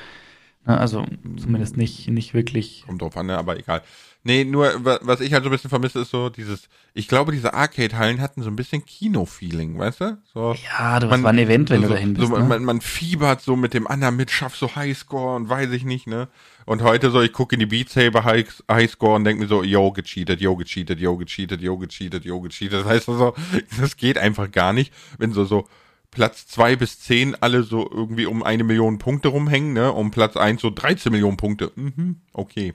Na, 0.64 0.76
Also 0.78 1.06
zumindest 1.38 1.76
nicht, 1.76 2.08
nicht 2.08 2.34
wirklich. 2.34 2.84
Kommt 2.86 3.02
drauf 3.02 3.16
an, 3.16 3.26
ne, 3.26 3.38
aber 3.38 3.58
egal. 3.58 3.82
Nee, 4.22 4.44
nur, 4.44 4.84
wa- 4.84 4.98
was 5.00 5.22
ich 5.22 5.32
halt 5.32 5.44
so 5.44 5.48
ein 5.48 5.52
bisschen 5.52 5.70
vermisse, 5.70 6.00
ist 6.00 6.10
so 6.10 6.28
dieses, 6.28 6.68
ich 6.92 7.08
glaube, 7.08 7.32
diese 7.32 7.54
Arcade-Hallen 7.54 8.20
hatten 8.20 8.42
so 8.42 8.50
ein 8.50 8.56
bisschen 8.56 8.84
Kino-Feeling, 8.84 9.78
weißt 9.78 10.00
du? 10.02 10.18
So, 10.34 10.54
Ja, 10.68 11.00
du, 11.00 11.08
das 11.08 11.22
war 11.22 11.30
ein 11.32 11.38
Event, 11.38 11.70
wenn 11.70 11.80
so, 11.80 11.88
du 11.88 11.94
dahin 11.94 12.12
bist. 12.12 12.28
so, 12.28 12.36
ne? 12.36 12.44
man, 12.44 12.62
man 12.62 12.82
fiebert 12.82 13.40
so 13.40 13.56
mit 13.56 13.72
dem 13.72 13.86
anderen 13.86 14.16
mit, 14.16 14.30
schaff 14.30 14.54
so 14.56 14.76
Highscore 14.76 15.36
und 15.36 15.48
weiß 15.48 15.70
ich 15.70 15.84
nicht, 15.84 16.06
ne? 16.06 16.28
Und 16.66 16.82
heute 16.82 17.10
so, 17.10 17.22
ich 17.22 17.32
gucke 17.32 17.56
in 17.56 17.60
die 17.60 17.66
Beat 17.66 17.88
Saber 17.88 18.24
High- 18.24 18.62
Highscore 18.70 19.14
und 19.16 19.24
denke 19.24 19.42
mir 19.44 19.48
so, 19.48 19.62
yo, 19.64 19.90
gecheatet, 19.90 20.42
yo, 20.42 20.54
gecheatet, 20.54 21.00
yo, 21.00 21.16
gecheatet, 21.16 21.62
yo, 21.62 21.78
gecheatet, 21.78 22.24
yo, 22.26 22.40
gecheatet. 22.42 22.80
Das 22.80 22.86
heißt 22.86 23.06
so, 23.06 23.34
das 23.80 23.96
geht 23.96 24.18
einfach 24.18 24.50
gar 24.52 24.74
nicht, 24.74 24.92
wenn 25.16 25.32
so, 25.32 25.46
so 25.46 25.66
Platz 26.10 26.46
zwei 26.46 26.76
bis 26.76 27.00
zehn 27.00 27.36
alle 27.40 27.62
so 27.62 27.88
irgendwie 27.90 28.26
um 28.26 28.42
eine 28.42 28.64
Million 28.64 28.98
Punkte 28.98 29.28
rumhängen, 29.28 29.72
ne? 29.72 29.92
Um 29.92 30.10
Platz 30.10 30.36
eins 30.36 30.62
so 30.62 30.70
13 30.70 31.12
Millionen 31.12 31.36
Punkte. 31.36 31.70
Mhm, 31.76 32.16
okay. 32.32 32.74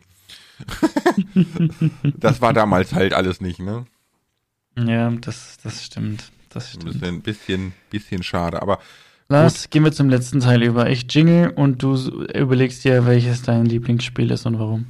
das 2.17 2.41
war 2.41 2.53
damals 2.53 2.93
halt 2.93 3.13
alles 3.13 3.41
nicht, 3.41 3.59
ne? 3.59 3.85
ja, 4.77 5.09
das, 5.11 5.57
das 5.63 5.83
stimmt. 5.83 6.31
Das 6.49 6.65
Ein 6.65 6.81
stimmt. 6.81 6.93
bisschen, 6.93 7.21
bisschen, 7.21 7.73
bisschen 7.89 8.23
schade, 8.23 8.61
aber 8.61 8.79
Lars, 9.27 9.69
gehen 9.69 9.83
wir 9.83 9.91
zum 9.91 10.09
letzten 10.09 10.39
Teil 10.39 10.61
über. 10.61 10.89
Ich 10.89 11.07
jingle 11.09 11.49
und 11.49 11.81
du 11.81 11.95
überlegst 12.33 12.83
dir, 12.83 13.05
welches 13.05 13.41
dein 13.41 13.65
Lieblingsspiel 13.65 14.29
ist 14.31 14.45
und 14.45 14.59
warum. 14.59 14.85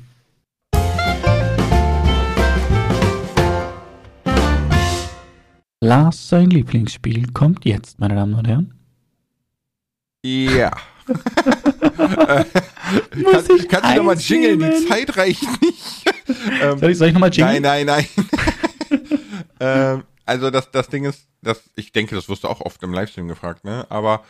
Lars, 5.86 6.30
sein 6.30 6.50
Lieblingsspiel 6.50 7.32
kommt 7.32 7.64
jetzt, 7.64 8.00
meine 8.00 8.16
Damen 8.16 8.34
und 8.34 8.48
Herren. 8.48 8.74
ja. 10.24 10.72
Muss 11.06 11.22
Kann, 13.48 13.58
ich 13.58 13.70
kannst 13.70 13.92
du 13.92 13.96
nochmal 13.98 14.18
jingeln? 14.18 14.60
Die? 14.60 14.88
Zeit 14.88 15.16
reicht 15.16 15.62
nicht. 15.62 16.06
ähm, 16.60 16.78
Soll 16.80 16.90
ich, 16.90 16.98
soll 16.98 17.10
ich 17.10 17.14
nochmal 17.14 17.32
jingeln? 17.32 17.62
nein, 17.62 17.86
nein, 17.86 18.08
nein. 18.90 19.02
ähm, 19.60 20.04
also 20.26 20.50
das, 20.50 20.72
das 20.72 20.88
Ding 20.88 21.06
ist, 21.06 21.28
dass 21.44 21.62
ich 21.76 21.92
denke, 21.92 22.16
das 22.16 22.28
wirst 22.30 22.46
du 22.46 22.48
auch 22.48 22.62
oft 22.62 22.82
im 22.82 22.92
Livestream 22.92 23.28
gefragt, 23.28 23.64
ne? 23.64 23.86
Aber 23.90 24.24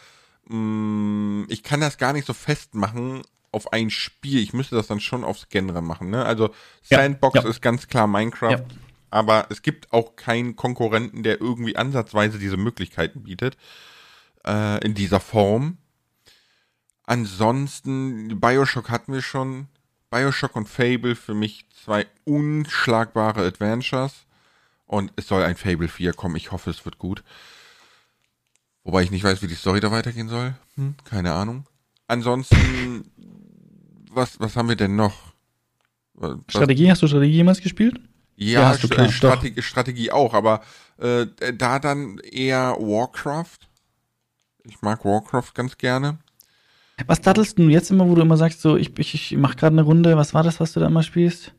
mh, 0.50 1.46
ich 1.48 1.64
kann 1.64 1.80
das 1.80 1.98
gar 1.98 2.12
nicht 2.12 2.28
so 2.28 2.34
festmachen 2.34 3.22
auf 3.54 3.72
ein 3.72 3.90
Spiel. 3.90 4.42
Ich 4.42 4.52
müsste 4.52 4.76
das 4.76 4.88
dann 4.88 5.00
schon 5.00 5.24
aufs 5.24 5.48
Genre 5.48 5.82
machen, 5.82 6.10
ne? 6.10 6.26
Also 6.26 6.50
Ja, 6.90 6.98
Sandbox 6.98 7.42
ja. 7.42 7.50
ist 7.50 7.62
ganz 7.62 7.88
klar 7.88 8.08
Minecraft. 8.08 8.52
Ja. 8.52 8.66
Aber 9.16 9.48
es 9.50 9.62
gibt 9.62 9.94
auch 9.94 10.18
keinen 10.18 10.58
Konkurrenten, 10.58 11.24
der 11.24 11.40
irgendwie 11.40 11.78
ansatzweise 11.78 12.38
diese 12.38 12.58
Möglichkeiten 12.58 13.24
bietet. 13.24 13.56
Äh, 14.46 14.84
in 14.86 14.94
dieser 14.94 15.22
Form. 15.22 15.78
Ansonsten, 17.04 18.42
Bioshock 18.42 18.90
hatten 18.90 19.14
wir 19.14 19.22
schon. 19.22 19.68
Bioshock 20.10 20.58
und 20.58 20.68
Fable 20.68 21.16
für 21.16 21.34
mich 21.34 21.66
zwei 21.82 22.08
unschlagbare 22.26 23.46
Adventures. 23.46 24.26
Und 24.86 25.14
es 25.16 25.30
soll 25.30 25.44
ein 25.44 25.56
Fable 25.56 25.88
4 25.88 26.12
kommen. 26.12 26.36
Ich 26.36 26.52
hoffe, 26.52 26.70
es 26.70 26.84
wird 26.84 26.98
gut. 26.98 27.24
Wobei 28.84 29.04
ich 29.04 29.12
nicht 29.12 29.24
weiß, 29.24 29.42
wie 29.42 29.48
die 29.48 29.56
Story 29.56 29.80
da 29.80 29.92
weitergehen 29.92 30.28
soll. 30.28 30.56
Hm, 30.76 30.96
keine 31.06 31.32
Ahnung. 31.32 31.66
Ansonsten, 32.08 33.10
was, 34.12 34.42
was 34.42 34.58
haben 34.58 34.68
wir 34.68 34.76
denn 34.76 34.98
noch? 34.98 35.34
Was, 36.16 36.38
Strategie, 36.50 36.92
hast 36.92 37.02
du 37.02 37.08
Strategie 37.08 37.38
jemals 37.38 37.62
gespielt? 37.62 38.02
Ja, 38.36 38.62
Ja, 38.62 38.72
St- 38.72 39.10
Strategie, 39.12 39.62
Strategie 39.62 40.12
auch, 40.12 40.34
aber 40.34 40.62
äh, 40.98 41.26
da 41.54 41.80
dann 41.80 42.18
eher 42.20 42.76
Warcraft. 42.80 43.60
Ich 44.64 44.82
mag 44.82 45.06
Warcraft 45.06 45.54
ganz 45.54 45.78
gerne. 45.78 46.18
Was 47.08 47.22
dattelst 47.22 47.60
du 47.60 47.64
jetzt 47.70 47.92
immer, 47.92 48.08
wo 48.10 48.16
du 48.16 48.22
immer 48.22 48.38
sagst, 48.38 48.62
so, 48.62 48.78
ich, 48.78 48.98
ich, 48.98 49.14
ich 49.14 49.38
mach 49.38 49.56
gerade 49.58 49.74
eine 49.74 49.82
Runde, 49.82 50.16
was 50.18 50.34
war 50.34 50.44
das, 50.44 50.60
was 50.60 50.72
du 50.74 50.80
da 50.80 50.88
immer 50.88 51.04
spielst? 51.04 51.54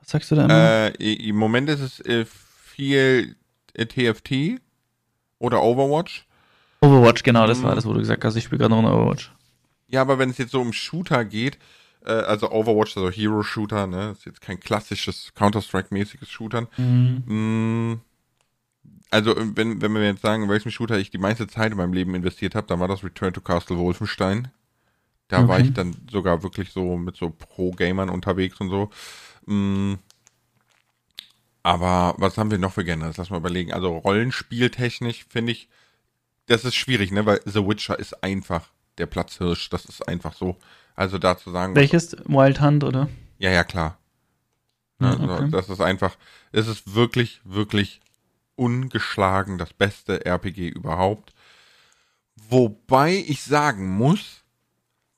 Was 0.00 0.10
sagst 0.10 0.30
du 0.30 0.34
da 0.34 0.44
immer? 0.44 0.54
Äh, 1.00 1.14
Im 1.28 1.36
Moment 1.36 1.68
ist 1.68 1.80
es 1.80 2.00
äh, 2.00 2.24
viel 2.26 3.36
äh, 3.74 3.86
TFT 3.86 4.60
oder 5.38 5.62
Overwatch. 5.62 6.26
Overwatch, 6.80 7.22
genau, 7.22 7.46
das 7.46 7.60
Mhm. 7.60 7.64
war 7.64 7.74
das, 7.74 7.86
wo 7.86 7.92
du 7.92 8.00
gesagt 8.00 8.24
hast, 8.24 8.36
ich 8.36 8.44
spiele 8.44 8.58
gerade 8.58 8.70
noch 8.74 8.78
eine 8.80 8.92
Overwatch. 8.92 9.32
Ja, 9.88 10.00
aber 10.02 10.18
wenn 10.18 10.30
es 10.30 10.38
jetzt 10.38 10.50
so 10.50 10.60
um 10.60 10.72
Shooter 10.72 11.24
geht, 11.24 11.58
äh, 12.06 12.12
also 12.12 12.50
Overwatch, 12.50 12.96
also 12.96 13.10
Hero-Shooter, 13.10 13.86
ne, 13.86 14.10
ist 14.12 14.24
jetzt 14.26 14.40
kein 14.40 14.60
klassisches 14.60 15.32
Counter-Strike-mäßiges 15.34 16.28
Shootern. 16.30 16.68
Mhm. 16.76 17.22
Mm, 17.26 18.00
Also, 19.10 19.36
äh, 19.36 19.46
wenn, 19.56 19.80
wenn 19.80 19.94
wir 19.94 20.04
jetzt 20.04 20.22
sagen, 20.22 20.44
in 20.44 20.48
welchem 20.48 20.70
Shooter 20.70 20.98
ich 20.98 21.10
die 21.10 21.18
meiste 21.18 21.46
Zeit 21.46 21.72
in 21.72 21.78
meinem 21.78 21.92
Leben 21.92 22.14
investiert 22.14 22.54
habe, 22.54 22.66
dann 22.66 22.80
war 22.80 22.88
das 22.88 23.04
Return 23.04 23.32
to 23.32 23.40
Castle 23.40 23.78
Wolfenstein. 23.78 24.48
Da 25.28 25.48
war 25.48 25.56
Okay. 25.56 25.68
ich 25.68 25.74
dann 25.74 25.96
sogar 26.10 26.42
wirklich 26.42 26.72
so 26.72 26.96
mit 26.96 27.16
so 27.16 27.30
Pro-Gamern 27.30 28.10
unterwegs 28.10 28.60
und 28.60 28.70
so. 28.70 28.90
Mm, 29.46 29.94
aber 31.62 32.14
was 32.18 32.38
haben 32.38 32.50
wir 32.50 32.58
noch 32.58 32.72
für 32.72 32.84
Genres? 32.84 33.16
Lass 33.16 33.30
mal 33.30 33.38
überlegen. 33.38 33.72
Also 33.72 33.96
Rollenspieltechnisch 33.98 35.26
finde 35.28 35.52
ich, 35.52 35.68
das 36.46 36.64
ist 36.64 36.76
schwierig, 36.76 37.12
ne? 37.12 37.26
Weil 37.26 37.40
The 37.44 37.66
Witcher 37.66 37.98
ist 37.98 38.22
einfach 38.24 38.70
der 38.98 39.06
Platzhirsch. 39.06 39.70
Das 39.70 39.84
ist 39.86 40.06
einfach 40.08 40.34
so. 40.34 40.56
Also 40.96 41.18
da 41.18 41.36
zu 41.38 41.50
sagen, 41.50 41.76
Welches? 41.76 42.16
Wild 42.26 42.60
Hunt, 42.60 42.82
oder? 42.82 43.08
ja, 43.38 43.50
ja, 43.50 43.64
klar. 43.64 43.98
Ja, 44.98 45.12
okay. 45.12 45.50
Das 45.50 45.68
ist 45.68 45.80
einfach, 45.82 46.16
es 46.52 46.66
ist 46.68 46.94
wirklich, 46.94 47.40
wirklich 47.44 48.00
ungeschlagen 48.54 49.58
das 49.58 49.74
beste 49.74 50.24
RPG 50.24 50.68
überhaupt. 50.70 51.34
Wobei 52.48 53.24
ich 53.26 53.42
sagen 53.42 53.88
muss, 53.96 54.42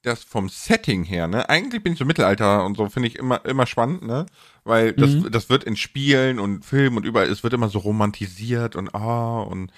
dass 0.03 0.24
vom 0.24 0.49
Setting 0.49 1.05
her, 1.05 1.26
ne, 1.29 1.49
eigentlich 1.49 1.83
bin 1.83 1.93
ich 1.93 1.99
so 1.99 2.05
Mittelalter 2.05 2.64
und 2.64 2.76
so, 2.76 2.89
finde 2.89 3.09
ich 3.09 3.16
immer, 3.16 3.45
immer 3.45 3.66
spannend, 3.66 4.03
ne, 4.03 4.26
weil 4.64 4.93
das, 4.93 5.11
Mhm. 5.11 5.31
das 5.31 5.49
wird 5.51 5.64
in 5.64 5.76
Spielen 5.76 6.39
und 6.39 6.64
Filmen 6.64 6.97
und 6.97 7.05
überall, 7.05 7.29
es 7.29 7.43
wird 7.43 7.53
immer 7.53 7.68
so 7.68 7.79
romantisiert 7.81 8.76
und 8.76 8.95
ah, 8.95 9.41
und 9.43 9.72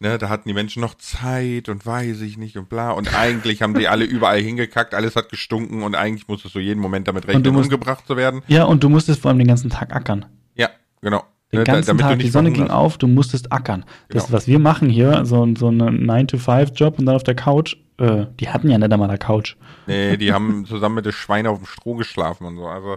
ne, 0.00 0.18
da 0.18 0.28
hatten 0.28 0.48
die 0.48 0.54
Menschen 0.54 0.80
noch 0.80 0.94
Zeit 0.94 1.68
und 1.68 1.84
weiß 1.86 2.20
ich 2.22 2.36
nicht 2.36 2.56
und 2.56 2.68
bla 2.68 2.90
und 2.90 3.14
eigentlich 3.14 3.62
haben 3.62 3.74
die 3.74 3.88
alle 3.88 4.04
überall 4.04 4.40
hingekackt, 4.40 4.94
alles 4.94 5.16
hat 5.16 5.28
gestunken 5.30 5.82
und 5.82 5.94
eigentlich 5.94 6.28
musstest 6.28 6.54
du 6.54 6.58
jeden 6.60 6.80
Moment 6.80 7.08
damit 7.08 7.26
rechnen, 7.26 7.52
musst- 7.52 7.66
umgebracht 7.66 8.06
zu 8.06 8.16
werden. 8.16 8.42
Ja, 8.48 8.64
und 8.64 8.82
du 8.84 8.88
musstest 8.88 9.20
vor 9.22 9.30
allem 9.30 9.38
den 9.38 9.48
ganzen 9.48 9.70
Tag 9.70 9.94
ackern. 9.94 10.26
Ja, 10.54 10.68
genau. 11.00 11.22
Den 11.52 11.60
Ne, 11.60 11.64
da- 11.64 11.72
ganzen 11.74 11.86
damit 11.88 12.04
du 12.04 12.08
Tag, 12.08 12.18
die 12.18 12.28
Sonne 12.30 12.50
ging 12.50 12.68
auf, 12.68 12.98
du 12.98 13.06
musstest 13.06 13.52
ackern. 13.52 13.84
Das, 14.08 14.24
Genau. 14.26 14.36
was 14.36 14.46
wir 14.48 14.58
machen 14.58 14.90
hier, 14.90 15.24
so, 15.24 15.46
so 15.56 15.68
einen 15.68 16.04
9-to-5-Job 16.10 16.98
und 16.98 17.06
dann 17.06 17.14
auf 17.16 17.22
der 17.22 17.36
Couch, 17.36 17.76
äh, 17.98 18.26
die 18.40 18.48
hatten 18.48 18.68
ja 18.70 18.78
nicht 18.78 18.92
einmal 18.92 19.08
eine 19.08 19.18
Couch. 19.18 19.54
Nee, 19.86 20.16
die 20.16 20.32
haben 20.32 20.64
zusammen 20.66 20.96
mit 20.96 21.04
den 21.06 21.12
Schweinen 21.12 21.46
auf 21.46 21.58
dem 21.58 21.66
Stroh 21.66 21.94
geschlafen 21.94 22.44
und 22.46 22.56
so. 22.56 22.66
Also, 22.66 22.96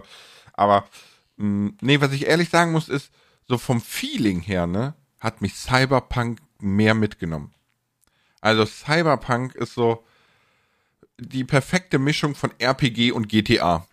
aber, 0.54 0.84
mh, 1.36 1.70
nee, 1.82 2.00
was 2.00 2.12
ich 2.12 2.26
ehrlich 2.26 2.48
sagen 2.48 2.72
muss, 2.72 2.88
ist, 2.88 3.12
so 3.46 3.58
vom 3.58 3.80
Feeling 3.80 4.40
her, 4.40 4.66
ne, 4.66 4.94
hat 5.20 5.40
mich 5.40 5.54
Cyberpunk 5.54 6.38
mehr 6.60 6.94
mitgenommen. 6.94 7.52
Also 8.40 8.64
Cyberpunk 8.64 9.54
ist 9.54 9.74
so 9.74 10.04
die 11.18 11.44
perfekte 11.44 11.98
Mischung 11.98 12.34
von 12.34 12.52
RPG 12.58 13.12
und 13.12 13.28
GTA. 13.28 13.86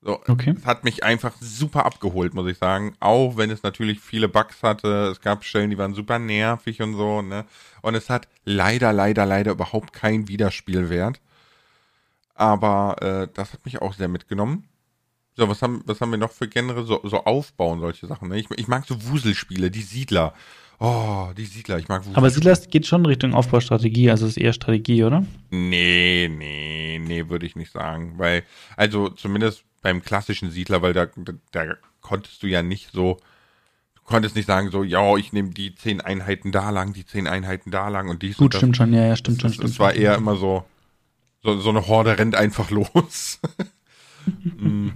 So, 0.00 0.20
Okay. 0.26 0.54
Es 0.56 0.64
hat 0.64 0.84
mich 0.84 1.02
einfach 1.02 1.34
super 1.40 1.84
abgeholt, 1.84 2.34
muss 2.34 2.48
ich 2.48 2.58
sagen. 2.58 2.96
Auch 3.00 3.36
wenn 3.36 3.50
es 3.50 3.62
natürlich 3.62 4.00
viele 4.00 4.28
Bugs 4.28 4.62
hatte. 4.62 5.08
Es 5.10 5.20
gab 5.20 5.44
Stellen, 5.44 5.70
die 5.70 5.78
waren 5.78 5.94
super 5.94 6.18
nervig 6.18 6.80
und 6.82 6.94
so, 6.94 7.22
ne? 7.22 7.44
Und 7.82 7.94
es 7.94 8.08
hat 8.08 8.28
leider, 8.44 8.92
leider, 8.92 9.26
leider 9.26 9.52
überhaupt 9.52 9.92
keinen 9.92 10.28
Wiederspielwert. 10.28 11.20
Aber 12.34 12.96
äh, 13.02 13.28
das 13.34 13.52
hat 13.52 13.64
mich 13.64 13.82
auch 13.82 13.94
sehr 13.94 14.08
mitgenommen. 14.08 14.68
So, 15.38 15.48
was 15.48 15.62
haben, 15.62 15.82
was 15.86 16.00
haben 16.00 16.10
wir 16.10 16.18
noch 16.18 16.32
für 16.32 16.48
Genre? 16.48 16.84
So, 16.84 17.00
so 17.04 17.24
Aufbauen, 17.24 17.78
solche 17.78 18.08
Sachen. 18.08 18.28
Ne? 18.28 18.40
Ich, 18.40 18.50
ich 18.56 18.66
mag 18.66 18.84
so 18.86 18.96
Wuselspiele, 19.08 19.70
die 19.70 19.82
Siedler. 19.82 20.34
Oh, 20.80 21.28
die 21.36 21.44
Siedler, 21.44 21.78
ich 21.78 21.86
mag 21.86 22.00
Wuselspiele. 22.00 22.16
Aber 22.16 22.30
Siedlers 22.30 22.68
geht 22.68 22.86
schon 22.88 23.06
Richtung 23.06 23.34
Aufbaustrategie, 23.34 24.10
also 24.10 24.26
ist 24.26 24.36
eher 24.36 24.52
Strategie, 24.52 25.04
oder? 25.04 25.24
Nee, 25.50 26.28
nee, 26.28 27.00
nee, 27.00 27.28
würde 27.28 27.46
ich 27.46 27.54
nicht 27.54 27.70
sagen. 27.70 28.14
Weil, 28.16 28.42
also 28.76 29.10
zumindest 29.10 29.62
beim 29.80 30.02
klassischen 30.02 30.50
Siedler, 30.50 30.82
weil 30.82 30.92
da, 30.92 31.06
da, 31.14 31.32
da 31.52 31.74
konntest 32.00 32.42
du 32.42 32.48
ja 32.48 32.62
nicht 32.64 32.90
so, 32.92 33.18
du 33.94 34.02
konntest 34.02 34.34
nicht 34.34 34.46
sagen 34.46 34.72
so, 34.72 34.82
ja, 34.82 35.16
ich 35.16 35.32
nehme 35.32 35.50
die 35.50 35.72
zehn 35.72 36.00
Einheiten 36.00 36.50
da 36.50 36.70
lang, 36.70 36.94
die 36.94 37.06
zehn 37.06 37.28
Einheiten 37.28 37.70
da 37.70 37.88
lang 37.88 38.08
und 38.08 38.22
dies 38.22 38.38
Gut, 38.38 38.46
und 38.46 38.54
das. 38.54 38.58
stimmt 38.58 38.76
schon, 38.76 38.92
ja, 38.92 39.06
ja, 39.06 39.14
stimmt 39.14 39.40
schon, 39.40 39.52
Es, 39.52 39.58
es 39.58 39.78
war 39.78 39.94
eher 39.94 40.16
immer 40.16 40.34
so, 40.34 40.64
so, 41.44 41.60
so 41.60 41.70
eine 41.70 41.86
Horde 41.86 42.18
rennt 42.18 42.34
einfach 42.34 42.70
los. 42.72 43.38
Mm. 44.58 44.90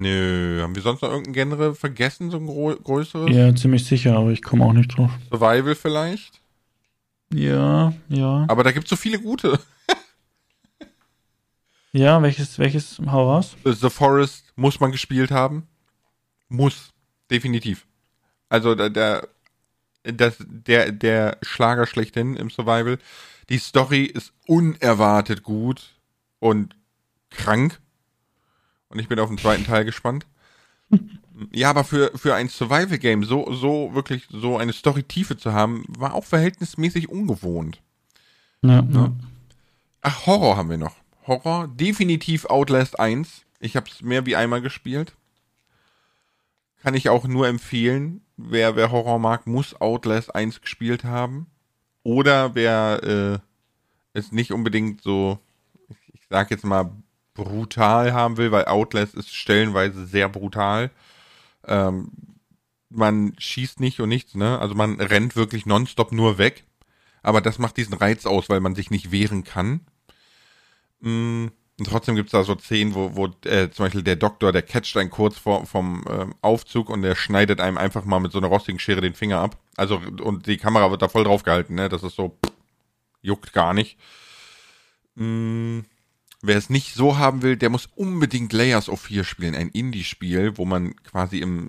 Nö, 0.00 0.62
haben 0.62 0.74
wir 0.74 0.80
sonst 0.80 1.02
noch 1.02 1.10
irgendein 1.10 1.34
Genre 1.34 1.74
vergessen, 1.74 2.30
so 2.30 2.38
ein 2.38 2.46
größeres? 2.46 3.36
Ja, 3.36 3.54
ziemlich 3.54 3.84
sicher, 3.84 4.16
aber 4.16 4.30
ich 4.30 4.40
komme 4.40 4.64
auch 4.64 4.72
nicht 4.72 4.96
drauf. 4.96 5.10
Survival 5.28 5.74
vielleicht? 5.74 6.40
Ja, 7.34 7.92
ja. 8.08 8.46
Aber 8.48 8.64
da 8.64 8.72
gibt 8.72 8.86
es 8.86 8.90
so 8.90 8.96
viele 8.96 9.20
gute. 9.20 9.58
Ja, 11.92 12.22
welches, 12.22 12.56
welches, 12.60 13.00
hau 13.04 13.32
raus? 13.32 13.56
The 13.64 13.90
Forest 13.90 14.44
muss 14.54 14.78
man 14.78 14.92
gespielt 14.92 15.32
haben. 15.32 15.66
Muss. 16.48 16.92
Definitiv. 17.28 17.84
Also 18.48 18.76
der, 18.76 18.90
der, 18.90 19.28
das, 20.04 20.36
der, 20.38 20.92
der 20.92 21.38
Schlager 21.42 21.88
schlechthin 21.88 22.36
im 22.36 22.48
Survival. 22.48 22.98
Die 23.48 23.58
Story 23.58 24.04
ist 24.04 24.32
unerwartet 24.46 25.42
gut 25.42 25.96
und 26.38 26.76
krank. 27.30 27.80
Und 28.90 28.98
ich 28.98 29.08
bin 29.08 29.18
auf 29.18 29.28
den 29.28 29.38
zweiten 29.38 29.64
Teil 29.64 29.84
gespannt. 29.84 30.26
Ja, 31.52 31.70
aber 31.70 31.84
für, 31.84 32.10
für 32.18 32.34
ein 32.34 32.50
Survival-Game 32.50 33.24
so, 33.24 33.50
so 33.54 33.94
wirklich 33.94 34.26
so 34.30 34.58
eine 34.58 34.74
Story-Tiefe 34.74 35.38
zu 35.38 35.54
haben, 35.54 35.84
war 35.88 36.12
auch 36.12 36.24
verhältnismäßig 36.24 37.08
ungewohnt. 37.08 37.80
Ja, 38.60 38.84
ja. 38.90 39.12
Ach, 40.02 40.26
Horror 40.26 40.58
haben 40.58 40.68
wir 40.68 40.76
noch. 40.76 40.96
Horror, 41.26 41.68
definitiv 41.68 42.44
Outlast 42.44 43.00
1. 43.00 43.46
Ich 43.58 43.74
habe 43.74 43.88
es 43.90 44.02
mehr 44.02 44.26
wie 44.26 44.36
einmal 44.36 44.60
gespielt. 44.60 45.14
Kann 46.82 46.94
ich 46.94 47.08
auch 47.08 47.26
nur 47.26 47.48
empfehlen. 47.48 48.20
Wer, 48.36 48.76
wer 48.76 48.90
Horror 48.90 49.18
mag, 49.18 49.46
muss 49.46 49.80
Outlast 49.80 50.34
1 50.34 50.60
gespielt 50.60 51.04
haben. 51.04 51.46
Oder 52.02 52.54
wer 52.54 53.02
äh, 53.02 53.38
es 54.18 54.32
nicht 54.32 54.52
unbedingt 54.52 55.02
so, 55.02 55.38
ich, 55.88 56.14
ich 56.14 56.20
sag 56.28 56.50
jetzt 56.50 56.64
mal, 56.64 56.90
brutal 57.44 58.12
haben 58.12 58.36
will, 58.36 58.52
weil 58.52 58.66
Outlast 58.66 59.14
ist 59.14 59.34
stellenweise 59.34 60.06
sehr 60.06 60.28
brutal. 60.28 60.90
Ähm, 61.66 62.12
man 62.90 63.34
schießt 63.38 63.80
nicht 63.80 64.00
und 64.00 64.08
nichts, 64.08 64.34
ne? 64.34 64.58
Also 64.60 64.74
man 64.74 65.00
rennt 65.00 65.36
wirklich 65.36 65.66
nonstop 65.66 66.12
nur 66.12 66.38
weg. 66.38 66.64
Aber 67.22 67.40
das 67.40 67.58
macht 67.58 67.76
diesen 67.76 67.94
Reiz 67.94 68.26
aus, 68.26 68.48
weil 68.48 68.60
man 68.60 68.74
sich 68.74 68.90
nicht 68.90 69.12
wehren 69.12 69.44
kann. 69.44 69.80
Mm, 71.00 71.46
Und 71.78 71.86
trotzdem 71.86 72.14
gibt's 72.16 72.32
da 72.32 72.44
so 72.44 72.56
Szenen, 72.58 72.94
wo, 72.94 73.16
wo 73.16 73.26
äh, 73.48 73.70
zum 73.70 73.86
Beispiel 73.86 74.02
der 74.02 74.16
Doktor, 74.16 74.52
der 74.52 74.62
catcht 74.62 74.96
einen 74.96 75.10
kurz 75.10 75.38
vor, 75.38 75.66
vom 75.66 76.04
ähm, 76.10 76.34
Aufzug 76.42 76.90
und 76.90 77.02
der 77.02 77.14
schneidet 77.16 77.60
einem 77.60 77.78
einfach 77.78 78.04
mal 78.04 78.20
mit 78.20 78.32
so 78.32 78.38
einer 78.38 78.48
rostigen 78.48 78.78
Schere 78.78 79.00
den 79.00 79.14
Finger 79.14 79.38
ab. 79.40 79.56
Also, 79.76 79.96
und 80.22 80.46
die 80.46 80.58
Kamera 80.58 80.90
wird 80.90 81.02
da 81.02 81.08
voll 81.08 81.24
drauf 81.24 81.42
gehalten, 81.42 81.74
ne? 81.74 81.88
Das 81.88 82.02
ist 82.02 82.16
so, 82.16 82.38
pff, 82.44 82.52
juckt 83.22 83.52
gar 83.54 83.74
nicht. 83.74 83.98
Mm, 85.16 85.80
Wer 86.42 86.56
es 86.56 86.70
nicht 86.70 86.94
so 86.94 87.18
haben 87.18 87.42
will, 87.42 87.56
der 87.56 87.68
muss 87.68 87.86
unbedingt 87.96 88.52
Layers 88.52 88.88
of 88.88 89.02
Fear 89.02 89.24
spielen, 89.24 89.54
ein 89.54 89.68
Indie-Spiel, 89.68 90.56
wo 90.56 90.64
man 90.64 90.96
quasi 91.02 91.38
im 91.38 91.68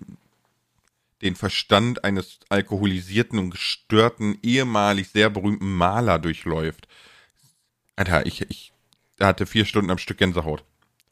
den 1.21 1.35
Verstand 1.35 2.03
eines 2.03 2.39
alkoholisierten 2.49 3.37
und 3.37 3.51
gestörten, 3.51 4.39
ehemalig 4.41 5.09
sehr 5.09 5.29
berühmten 5.29 5.71
Maler 5.75 6.17
durchläuft. 6.17 6.87
Alter, 7.95 8.25
ich, 8.25 8.41
ich 8.49 8.73
hatte 9.19 9.45
vier 9.45 9.65
Stunden 9.65 9.91
am 9.91 9.99
Stück 9.99 10.17
Gänsehaut. 10.17 10.63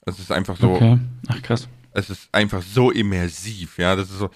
Es 0.05 0.17
ist 0.17 0.31
einfach 0.31 0.57
so, 0.57 0.71
Okay. 0.73 0.97
Ach, 1.27 1.41
krass. 1.43 1.67
es 1.91 2.09
ist 2.09 2.29
einfach 2.31 2.63
so 2.63 2.89
immersiv, 2.89 3.77
ja. 3.77 3.95
Das 3.95 4.09
ist 4.09 4.17
so. 4.17 4.31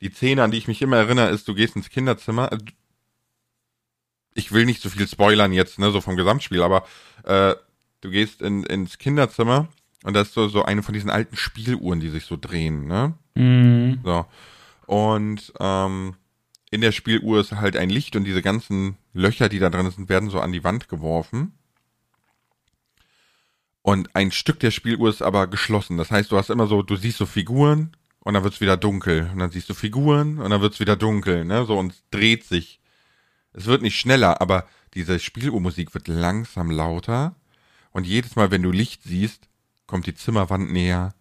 Die 0.00 0.10
Szene, 0.12 0.44
an 0.44 0.50
die 0.52 0.58
ich 0.58 0.68
mich 0.68 0.80
immer 0.82 0.98
erinnere, 0.98 1.30
ist, 1.30 1.48
du 1.48 1.54
gehst 1.54 1.74
ins 1.74 1.88
Kinderzimmer. 1.90 2.52
äh, 2.52 2.58
Ich 4.34 4.52
will 4.52 4.64
nicht 4.64 4.80
so 4.82 4.90
viel 4.90 5.08
spoilern 5.08 5.52
jetzt, 5.52 5.78
ne, 5.80 5.90
so 5.90 6.00
vom 6.00 6.16
Gesamtspiel, 6.16 6.62
aber 6.62 6.86
äh, 7.24 7.54
du 8.04 8.10
gehst 8.10 8.42
in, 8.42 8.62
ins 8.64 8.98
Kinderzimmer 8.98 9.68
und 10.04 10.14
da 10.14 10.20
ist 10.20 10.34
so, 10.34 10.48
so 10.48 10.64
eine 10.64 10.82
von 10.82 10.92
diesen 10.92 11.10
alten 11.10 11.36
Spieluhren, 11.36 12.00
die 12.00 12.10
sich 12.10 12.26
so 12.26 12.36
drehen, 12.36 12.86
ne? 12.86 13.14
Mhm. 13.34 14.00
So. 14.04 14.26
Und 14.86 15.52
ähm, 15.58 16.14
in 16.70 16.82
der 16.82 16.92
Spieluhr 16.92 17.40
ist 17.40 17.52
halt 17.52 17.76
ein 17.76 17.88
Licht 17.88 18.14
und 18.14 18.24
diese 18.24 18.42
ganzen 18.42 18.96
Löcher, 19.14 19.48
die 19.48 19.58
da 19.58 19.70
drin 19.70 19.90
sind, 19.90 20.10
werden 20.10 20.28
so 20.28 20.40
an 20.40 20.52
die 20.52 20.62
Wand 20.62 20.88
geworfen. 20.88 21.54
Und 23.80 24.14
ein 24.14 24.30
Stück 24.30 24.60
der 24.60 24.70
Spieluhr 24.70 25.08
ist 25.08 25.22
aber 25.22 25.46
geschlossen. 25.46 25.96
Das 25.96 26.10
heißt, 26.10 26.30
du 26.30 26.36
hast 26.36 26.50
immer 26.50 26.66
so, 26.66 26.82
du 26.82 26.96
siehst 26.96 27.18
so 27.18 27.26
Figuren 27.26 27.96
und 28.20 28.34
dann 28.34 28.44
wird's 28.44 28.60
wieder 28.60 28.76
dunkel. 28.76 29.30
Und 29.32 29.38
dann 29.38 29.50
siehst 29.50 29.70
du 29.70 29.74
Figuren 29.74 30.38
und 30.38 30.50
dann 30.50 30.60
wird's 30.60 30.80
wieder 30.80 30.96
dunkel, 30.96 31.44
ne? 31.44 31.64
So 31.64 31.78
und 31.78 31.92
es 31.92 32.02
dreht 32.10 32.44
sich. 32.44 32.80
Es 33.52 33.66
wird 33.66 33.82
nicht 33.82 33.98
schneller, 33.98 34.40
aber 34.40 34.66
diese 34.94 35.18
Spieluhrmusik 35.18 35.94
wird 35.94 36.08
langsam 36.08 36.70
lauter. 36.70 37.36
Und 37.94 38.06
jedes 38.06 38.36
Mal, 38.36 38.50
wenn 38.50 38.62
du 38.62 38.70
Licht 38.70 39.02
siehst, 39.04 39.48
kommt 39.86 40.06
die 40.06 40.14
Zimmerwand 40.14 40.70
näher. 40.70 41.14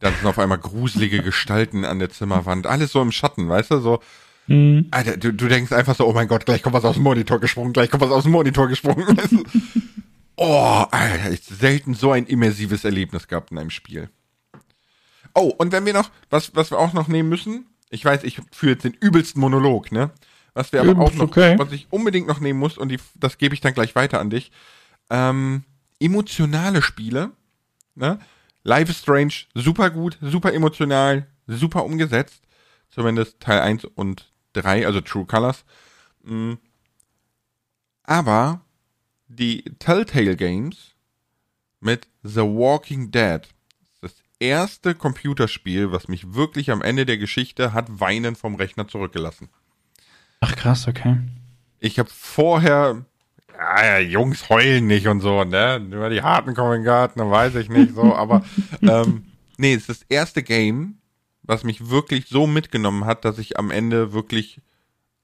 Dann 0.00 0.14
sind 0.14 0.26
auf 0.26 0.38
einmal 0.38 0.58
gruselige 0.58 1.22
Gestalten 1.22 1.84
an 1.84 1.98
der 1.98 2.08
Zimmerwand. 2.08 2.66
Alles 2.66 2.92
so 2.92 3.02
im 3.02 3.12
Schatten, 3.12 3.48
weißt 3.48 3.72
du? 3.72 3.80
So, 3.80 4.00
Mhm. 4.46 4.88
Alter, 4.90 5.16
du, 5.16 5.32
du 5.32 5.48
denkst 5.48 5.72
einfach 5.72 5.96
so, 5.96 6.06
oh 6.06 6.12
mein 6.12 6.28
Gott, 6.28 6.44
gleich 6.44 6.62
kommt 6.62 6.74
was 6.74 6.84
aus 6.84 6.94
dem 6.94 7.02
Monitor 7.02 7.40
gesprungen, 7.40 7.72
gleich 7.72 7.90
kommt 7.90 8.02
was 8.02 8.10
aus 8.10 8.24
dem 8.24 8.32
Monitor 8.32 8.68
gesprungen. 8.68 9.16
Weißt 9.16 9.32
du? 9.32 9.44
oh, 10.36 10.84
Alter, 10.90 11.30
ich 11.30 11.42
selten 11.42 11.94
so 11.94 12.12
ein 12.12 12.26
immersives 12.26 12.84
Erlebnis 12.84 13.28
gehabt 13.28 13.50
in 13.50 13.58
einem 13.58 13.70
Spiel. 13.70 14.10
Oh, 15.34 15.52
und 15.56 15.72
wenn 15.72 15.86
wir 15.86 15.92
noch, 15.92 16.10
was, 16.30 16.54
was 16.54 16.70
wir 16.70 16.78
auch 16.78 16.92
noch 16.92 17.08
nehmen 17.08 17.28
müssen, 17.28 17.66
ich 17.90 18.04
weiß, 18.04 18.24
ich 18.24 18.40
führe 18.52 18.72
jetzt 18.72 18.84
den 18.84 18.94
übelsten 18.94 19.40
Monolog, 19.40 19.92
ne? 19.92 20.10
Was 20.52 20.72
wir 20.72 20.80
aber 20.80 20.92
auch 20.92 21.10
Übelst 21.10 21.18
noch, 21.18 21.24
okay. 21.24 21.58
was 21.58 21.72
ich 21.72 21.88
unbedingt 21.90 22.28
noch 22.28 22.38
nehmen 22.38 22.60
muss, 22.60 22.78
und 22.78 22.88
die, 22.90 23.00
das 23.16 23.38
gebe 23.38 23.54
ich 23.54 23.60
dann 23.60 23.74
gleich 23.74 23.96
weiter 23.96 24.20
an 24.20 24.30
dich, 24.30 24.52
ähm, 25.14 25.62
emotionale 26.00 26.82
Spiele, 26.82 27.30
ne? 27.94 28.18
Life 28.64 28.90
is 28.90 28.98
Strange, 28.98 29.34
super 29.54 29.90
gut, 29.90 30.18
super 30.20 30.52
emotional, 30.52 31.26
super 31.46 31.84
umgesetzt. 31.84 32.42
Zumindest 32.90 33.38
Teil 33.40 33.60
1 33.60 33.84
und 33.84 34.32
3, 34.54 34.86
also 34.86 35.00
True 35.00 35.26
Colors. 35.26 35.64
Mm. 36.22 36.54
Aber 38.02 38.62
die 39.28 39.62
Telltale 39.78 40.36
Games 40.36 40.94
mit 41.80 42.08
The 42.22 42.40
Walking 42.40 43.10
Dead 43.10 43.42
das 44.00 44.14
erste 44.38 44.94
Computerspiel, 44.94 45.92
was 45.92 46.08
mich 46.08 46.34
wirklich 46.34 46.70
am 46.70 46.82
Ende 46.82 47.06
der 47.06 47.18
Geschichte 47.18 47.72
hat 47.72 48.00
weinen 48.00 48.36
vom 48.36 48.54
Rechner 48.54 48.88
zurückgelassen. 48.88 49.48
Ach, 50.40 50.56
krass, 50.56 50.88
okay. 50.88 51.18
Ich 51.80 51.98
habe 51.98 52.08
vorher, 52.10 53.04
ja, 53.58 53.84
ja, 53.84 53.98
Jungs 53.98 54.48
heulen 54.48 54.86
nicht 54.86 55.06
und 55.06 55.20
so, 55.20 55.44
ne? 55.44 55.80
Nur 55.80 56.10
die 56.10 56.22
harten 56.22 56.54
kommen 56.54 56.72
in 56.74 56.80
den 56.80 56.84
Garten, 56.86 57.18
dann 57.18 57.30
weiß 57.30 57.54
ich 57.56 57.68
nicht 57.68 57.94
so, 57.94 58.14
aber 58.14 58.42
ähm, 58.82 59.24
nee, 59.56 59.74
es 59.74 59.88
ist 59.88 60.02
das 60.02 60.06
erste 60.08 60.42
Game, 60.42 60.96
was 61.42 61.64
mich 61.64 61.88
wirklich 61.90 62.26
so 62.28 62.46
mitgenommen 62.46 63.04
hat, 63.04 63.24
dass 63.24 63.38
ich 63.38 63.58
am 63.58 63.70
Ende 63.70 64.12
wirklich 64.12 64.60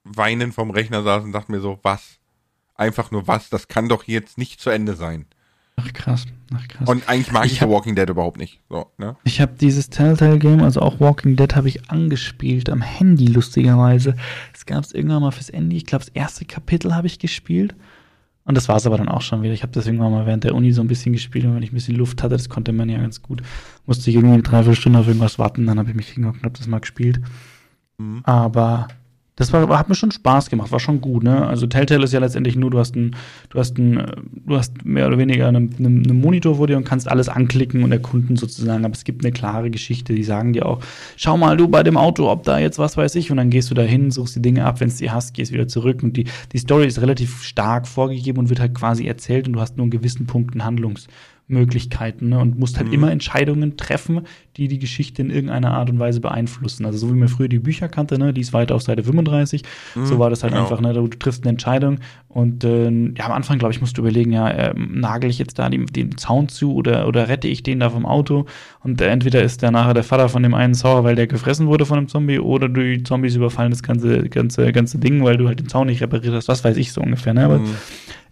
weinend 0.04 0.54
vom 0.54 0.70
Rechner 0.70 1.02
saß 1.02 1.24
und 1.24 1.32
dachte 1.32 1.50
mir 1.52 1.60
so, 1.60 1.78
was? 1.82 2.18
Einfach 2.74 3.10
nur 3.10 3.26
was? 3.26 3.50
Das 3.50 3.68
kann 3.68 3.88
doch 3.88 4.04
jetzt 4.04 4.38
nicht 4.38 4.60
zu 4.60 4.70
Ende 4.70 4.94
sein. 4.94 5.26
Ach, 5.76 5.92
krass. 5.92 6.26
Ach, 6.54 6.68
krass. 6.68 6.88
Und 6.88 7.08
eigentlich 7.08 7.32
mag 7.32 7.46
ich, 7.46 7.52
Ich 7.52 7.62
hab- 7.62 7.68
Walking 7.70 7.94
Dead 7.94 8.08
überhaupt 8.08 8.36
nicht. 8.38 8.60
So, 8.68 8.90
ne? 8.98 9.16
Ich 9.24 9.40
habe 9.40 9.52
dieses 9.58 9.88
Telltale-Game, 9.90 10.62
also 10.62 10.80
auch 10.80 11.00
Walking 11.00 11.36
Dead, 11.36 11.54
habe 11.56 11.68
ich 11.68 11.90
angespielt 11.90 12.68
am 12.68 12.82
Handy, 12.82 13.26
lustigerweise. 13.26 14.14
Es 14.54 14.66
gab 14.66 14.84
es 14.84 14.92
irgendwann 14.92 15.22
mal 15.22 15.30
fürs 15.30 15.50
Handy. 15.52 15.76
Ich 15.76 15.86
glaube, 15.86 16.04
das 16.04 16.12
erste 16.14 16.44
Kapitel 16.44 16.94
habe 16.94 17.06
ich 17.06 17.18
gespielt. 17.18 17.74
Und 18.44 18.56
das 18.56 18.68
war 18.68 18.76
es 18.76 18.86
aber 18.86 18.96
dann 18.96 19.08
auch 19.08 19.22
schon 19.22 19.42
wieder. 19.42 19.52
Ich 19.52 19.62
habe 19.62 19.72
das 19.72 19.86
irgendwann 19.86 20.12
mal 20.12 20.26
während 20.26 20.44
der 20.44 20.54
Uni 20.54 20.72
so 20.72 20.80
ein 20.80 20.88
bisschen 20.88 21.12
gespielt. 21.12 21.44
Und 21.44 21.54
wenn 21.54 21.62
ich 21.62 21.72
ein 21.72 21.74
bisschen 21.74 21.96
Luft 21.96 22.22
hatte, 22.22 22.34
das 22.34 22.48
konnte 22.48 22.72
man 22.72 22.88
ja 22.88 22.98
ganz 22.98 23.22
gut. 23.22 23.42
Musste 23.86 24.10
ich 24.10 24.16
irgendwie 24.16 24.34
eine 24.34 24.42
Dreiviertelstunde 24.42 24.98
auf 24.98 25.06
irgendwas 25.06 25.38
warten. 25.38 25.66
Dann 25.66 25.78
habe 25.78 25.90
ich 25.90 25.96
mich 25.96 26.08
hingeguckt 26.08 26.38
und 26.38 26.44
habe 26.44 26.58
das 26.58 26.66
mal 26.66 26.80
gespielt. 26.80 27.20
Mhm. 27.98 28.20
Aber 28.24 28.88
Das 29.40 29.54
war, 29.54 29.66
hat 29.78 29.88
mir 29.88 29.94
schon 29.94 30.10
Spaß 30.10 30.50
gemacht, 30.50 30.70
war 30.70 30.80
schon 30.80 31.00
gut, 31.00 31.22
ne? 31.22 31.46
Also 31.46 31.66
Telltale 31.66 32.04
ist 32.04 32.12
ja 32.12 32.20
letztendlich 32.20 32.56
nur, 32.56 32.70
du 32.70 32.78
hast 32.78 32.94
ein, 32.94 33.16
du 33.48 33.58
hast 33.58 33.78
ein, 33.78 34.04
du 34.46 34.54
hast 34.54 34.84
mehr 34.84 35.06
oder 35.06 35.16
weniger 35.16 35.48
einen, 35.48 35.74
einen 35.78 36.20
Monitor 36.20 36.56
vor 36.56 36.66
dir 36.66 36.76
und 36.76 36.84
kannst 36.84 37.10
alles 37.10 37.30
anklicken 37.30 37.82
und 37.82 37.90
erkunden 37.90 38.36
sozusagen. 38.36 38.84
Aber 38.84 38.92
es 38.92 39.02
gibt 39.02 39.24
eine 39.24 39.32
klare 39.32 39.70
Geschichte, 39.70 40.12
die 40.12 40.24
sagen 40.24 40.52
dir 40.52 40.66
auch, 40.66 40.80
schau 41.16 41.38
mal 41.38 41.56
du 41.56 41.68
bei 41.68 41.82
dem 41.82 41.96
Auto, 41.96 42.30
ob 42.30 42.42
da 42.42 42.58
jetzt 42.58 42.78
was 42.78 42.98
weiß 42.98 43.14
ich, 43.14 43.30
und 43.30 43.38
dann 43.38 43.48
gehst 43.48 43.70
du 43.70 43.74
da 43.74 43.80
hin, 43.80 44.10
suchst 44.10 44.36
die 44.36 44.42
Dinge 44.42 44.66
ab, 44.66 44.78
wenn 44.80 44.88
es 44.88 44.96
dir 44.96 45.14
hast, 45.14 45.32
gehst 45.32 45.52
wieder 45.52 45.66
zurück. 45.66 46.02
Und 46.02 46.18
die, 46.18 46.26
die 46.52 46.58
Story 46.58 46.86
ist 46.86 47.00
relativ 47.00 47.42
stark 47.42 47.88
vorgegeben 47.88 48.40
und 48.40 48.50
wird 48.50 48.60
halt 48.60 48.74
quasi 48.74 49.06
erzählt 49.06 49.46
und 49.46 49.54
du 49.54 49.60
hast 49.62 49.78
nur 49.78 49.84
in 49.84 49.90
gewissen 49.90 50.26
Punkten 50.26 50.66
Handlungs. 50.66 51.06
Möglichkeiten 51.50 52.30
ne? 52.30 52.38
und 52.38 52.58
musst 52.58 52.78
halt 52.78 52.88
mhm. 52.88 52.94
immer 52.94 53.10
Entscheidungen 53.10 53.76
treffen, 53.76 54.22
die 54.56 54.68
die 54.68 54.78
Geschichte 54.78 55.22
in 55.22 55.30
irgendeiner 55.30 55.72
Art 55.72 55.90
und 55.90 55.98
Weise 55.98 56.20
beeinflussen. 56.20 56.86
Also 56.86 56.98
so 56.98 57.12
wie 57.12 57.18
man 57.18 57.28
früher 57.28 57.48
die 57.48 57.58
Bücher 57.58 57.88
kannte, 57.88 58.18
ne? 58.18 58.32
die 58.32 58.40
ist 58.40 58.52
weiter 58.52 58.74
auf 58.74 58.82
Seite 58.82 59.02
35, 59.02 59.62
mhm, 59.94 60.06
so 60.06 60.18
war 60.18 60.30
das 60.30 60.42
halt 60.42 60.52
genau. 60.52 60.64
einfach, 60.64 60.80
ne? 60.80 60.92
du 60.92 61.06
triffst 61.08 61.44
eine 61.44 61.50
Entscheidung 61.50 61.98
und 62.30 62.64
äh, 62.64 62.90
ja, 63.18 63.26
am 63.26 63.32
Anfang, 63.32 63.58
glaube 63.58 63.74
ich, 63.74 63.80
musst 63.82 63.98
du 63.98 64.00
überlegen, 64.00 64.32
ja, 64.32 64.48
äh, 64.48 64.74
nagel 64.74 65.28
ich 65.28 65.38
jetzt 65.38 65.58
da 65.58 65.68
den, 65.68 65.84
den 65.86 66.16
Zaun 66.16 66.48
zu 66.48 66.74
oder, 66.74 67.06
oder 67.06 67.28
rette 67.28 67.48
ich 67.48 67.62
den 67.62 67.80
da 67.80 67.90
vom 67.90 68.06
Auto 68.06 68.46
und 68.82 69.00
äh, 69.00 69.08
entweder 69.08 69.42
ist 69.42 69.60
der 69.60 69.70
nachher 69.70 69.94
der 69.94 70.04
Vater 70.04 70.28
von 70.28 70.42
dem 70.42 70.54
einen 70.54 70.74
sauer, 70.74 71.04
weil 71.04 71.16
der 71.16 71.26
gefressen 71.26 71.66
wurde 71.66 71.84
von 71.84 71.98
einem 71.98 72.08
Zombie 72.08 72.38
oder 72.38 72.68
die 72.68 73.02
Zombies 73.02 73.34
überfallen 73.34 73.70
das 73.70 73.82
ganze, 73.82 74.28
ganze, 74.28 74.72
ganze 74.72 74.98
Ding, 74.98 75.22
weil 75.24 75.36
du 75.36 75.48
halt 75.48 75.60
den 75.60 75.68
Zaun 75.68 75.88
nicht 75.88 76.00
repariert 76.00 76.34
hast, 76.34 76.48
was 76.48 76.64
weiß 76.64 76.76
ich 76.78 76.92
so 76.92 77.02
ungefähr, 77.02 77.34
ne? 77.34 77.44
aber 77.44 77.58
mhm 77.58 77.74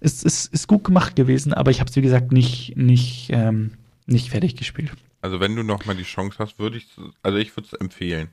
es 0.01 0.23
ist, 0.23 0.53
ist 0.53 0.69
gut 0.69 0.85
gemacht 0.85 1.17
gewesen, 1.17 1.53
aber 1.53 1.71
ich 1.71 1.81
habe 1.81 1.91
es, 1.91 1.97
wie 1.97 2.03
gesagt, 2.03 2.33
nicht, 2.33 2.77
nicht, 2.77 3.29
ähm, 3.31 3.73
nicht 4.07 4.31
fertig 4.31 4.57
gespielt. 4.57 4.93
Also 5.21 5.41
wenn 5.41 5.57
du 5.57 5.63
noch 5.63 5.85
mal 5.87 5.97
die 5.97 6.05
Chance 6.05 6.37
hast, 6.39 6.59
würde 6.59 6.79
ich, 6.79 6.87
also 7.23 7.39
ich 7.39 7.57
würde 7.57 7.69
es 7.73 7.81
empfehlen. 7.81 8.29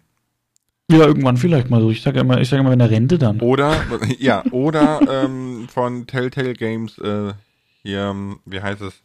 Ja, 0.92 1.00
irgendwann 1.00 1.38
vielleicht 1.38 1.70
mal 1.70 1.82
so. 1.82 1.90
Ich 1.90 2.02
sage 2.02 2.20
immer, 2.20 2.40
ich 2.40 2.48
sage 2.48 2.62
immer, 2.62 2.72
wenn 2.72 2.80
er 2.80 2.92
Rente 2.92 3.18
dann. 3.18 3.40
Oder, 3.42 3.84
ja, 4.20 4.44
oder 4.52 5.02
ähm, 5.10 5.68
von 5.68 6.06
Telltale 6.06 6.54
Games, 6.54 6.98
äh, 7.00 7.34
hier, 7.82 8.02
ähm, 8.02 8.40
wie 8.46 8.62
heißt 8.62 8.82
es? 8.82 9.02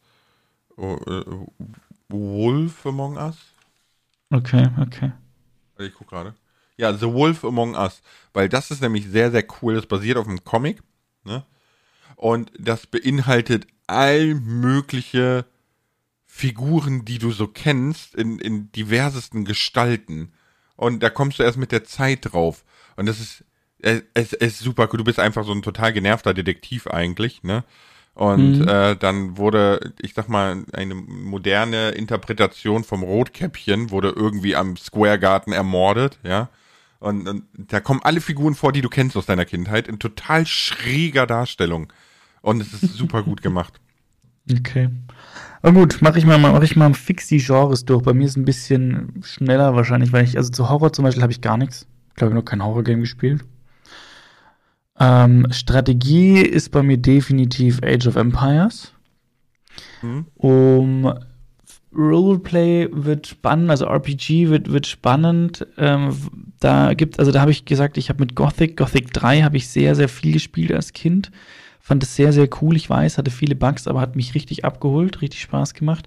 Oh, 0.76 0.96
äh, 1.06 1.24
Wolf 2.08 2.84
Among 2.86 3.16
Us? 3.16 3.36
Okay, 4.30 4.68
okay. 4.80 5.12
Ich 5.78 5.94
gucke 5.94 6.10
gerade. 6.10 6.34
Ja, 6.76 6.92
The 6.92 7.12
Wolf 7.12 7.44
Among 7.44 7.74
Us. 7.74 8.02
Weil 8.32 8.48
das 8.48 8.70
ist 8.70 8.82
nämlich 8.82 9.06
sehr, 9.08 9.30
sehr 9.30 9.44
cool. 9.60 9.74
Das 9.74 9.86
basiert 9.86 10.16
auf 10.16 10.26
einem 10.26 10.44
Comic. 10.44 10.82
Ne? 11.24 11.44
Und 12.16 12.52
das 12.58 12.86
beinhaltet 12.86 13.66
all 13.86 14.34
mögliche 14.34 15.46
Figuren, 16.26 17.04
die 17.04 17.18
du 17.18 17.32
so 17.32 17.46
kennst, 17.48 18.14
in, 18.14 18.38
in 18.38 18.70
diversesten 18.72 19.44
Gestalten. 19.44 20.32
Und 20.80 21.02
da 21.02 21.10
kommst 21.10 21.38
du 21.38 21.42
erst 21.42 21.58
mit 21.58 21.72
der 21.72 21.84
Zeit 21.84 22.32
drauf. 22.32 22.64
Und 22.96 23.04
das 23.04 23.20
ist, 23.20 23.44
es, 23.80 24.02
es 24.14 24.32
ist 24.32 24.60
super 24.60 24.88
cool. 24.90 24.96
Du 24.96 25.04
bist 25.04 25.20
einfach 25.20 25.44
so 25.44 25.52
ein 25.52 25.60
total 25.60 25.92
genervter 25.92 26.32
Detektiv 26.32 26.86
eigentlich, 26.86 27.42
ne? 27.42 27.64
Und 28.14 28.60
mhm. 28.60 28.68
äh, 28.68 28.96
dann 28.96 29.36
wurde, 29.36 29.92
ich 30.00 30.14
sag 30.14 30.30
mal, 30.30 30.64
eine 30.72 30.94
moderne 30.94 31.90
Interpretation 31.90 32.82
vom 32.82 33.02
Rotkäppchen 33.02 33.90
wurde 33.90 34.08
irgendwie 34.16 34.56
am 34.56 34.78
Square 34.78 35.18
Garden 35.18 35.52
ermordet, 35.52 36.18
ja. 36.22 36.48
Und, 36.98 37.28
und 37.28 37.44
da 37.52 37.80
kommen 37.80 38.00
alle 38.02 38.22
Figuren 38.22 38.54
vor, 38.54 38.72
die 38.72 38.80
du 38.80 38.88
kennst 38.88 39.18
aus 39.18 39.26
deiner 39.26 39.44
Kindheit, 39.44 39.86
in 39.86 39.98
total 39.98 40.46
schräger 40.46 41.26
Darstellung. 41.26 41.92
Und 42.40 42.62
es 42.62 42.72
ist 42.72 42.94
super 42.94 43.22
gut 43.22 43.42
gemacht. 43.42 43.82
Okay. 44.50 44.90
Aber 45.62 45.80
gut, 45.80 46.00
mache 46.00 46.18
ich 46.18 46.24
mal, 46.24 46.38
mache 46.38 46.64
ich 46.64 46.76
mal 46.76 46.94
fix 46.94 47.26
die 47.26 47.38
Genres 47.38 47.84
durch. 47.84 48.02
Bei 48.02 48.14
mir 48.14 48.24
ist 48.24 48.32
es 48.32 48.36
ein 48.36 48.44
bisschen 48.44 49.22
schneller 49.22 49.74
wahrscheinlich, 49.74 50.12
weil 50.12 50.24
ich, 50.24 50.36
also 50.36 50.50
zu 50.50 50.68
Horror 50.68 50.92
zum 50.92 51.04
Beispiel 51.04 51.22
habe 51.22 51.32
ich 51.32 51.40
gar 51.40 51.56
nichts. 51.56 51.86
Ich 52.08 52.14
glaube, 52.14 52.30
ich 52.30 52.34
habe 52.36 52.44
noch 52.44 52.44
kein 52.44 52.64
Horror-Game 52.64 53.00
gespielt. 53.00 53.44
Ähm, 54.98 55.46
Strategie 55.50 56.40
ist 56.40 56.70
bei 56.70 56.82
mir 56.82 56.98
definitiv 56.98 57.80
Age 57.82 58.06
of 58.06 58.16
Empires. 58.16 58.92
Mhm. 60.02 60.26
Um 60.34 61.14
Roleplay 61.92 62.88
wird 62.92 63.26
spannend, 63.26 63.70
also 63.70 63.86
RPG 63.86 64.48
wird, 64.48 64.70
wird 64.70 64.86
spannend. 64.86 65.66
Ähm, 65.76 66.14
da 66.60 66.94
gibt, 66.94 67.18
also 67.18 67.32
da 67.32 67.40
habe 67.40 67.50
ich 67.50 67.64
gesagt, 67.64 67.98
ich 67.98 68.08
habe 68.08 68.20
mit 68.20 68.36
Gothic, 68.36 68.76
Gothic 68.76 69.12
3 69.12 69.42
habe 69.42 69.56
ich 69.56 69.68
sehr, 69.68 69.94
sehr 69.94 70.08
viel 70.08 70.32
gespielt 70.32 70.72
als 70.72 70.92
Kind. 70.92 71.30
Fand 71.90 72.04
es 72.04 72.14
sehr, 72.14 72.32
sehr 72.32 72.48
cool. 72.62 72.76
Ich 72.76 72.88
weiß, 72.88 73.18
hatte 73.18 73.32
viele 73.32 73.56
Bugs, 73.56 73.88
aber 73.88 74.00
hat 74.00 74.14
mich 74.14 74.36
richtig 74.36 74.64
abgeholt, 74.64 75.22
richtig 75.22 75.40
Spaß 75.40 75.74
gemacht. 75.74 76.06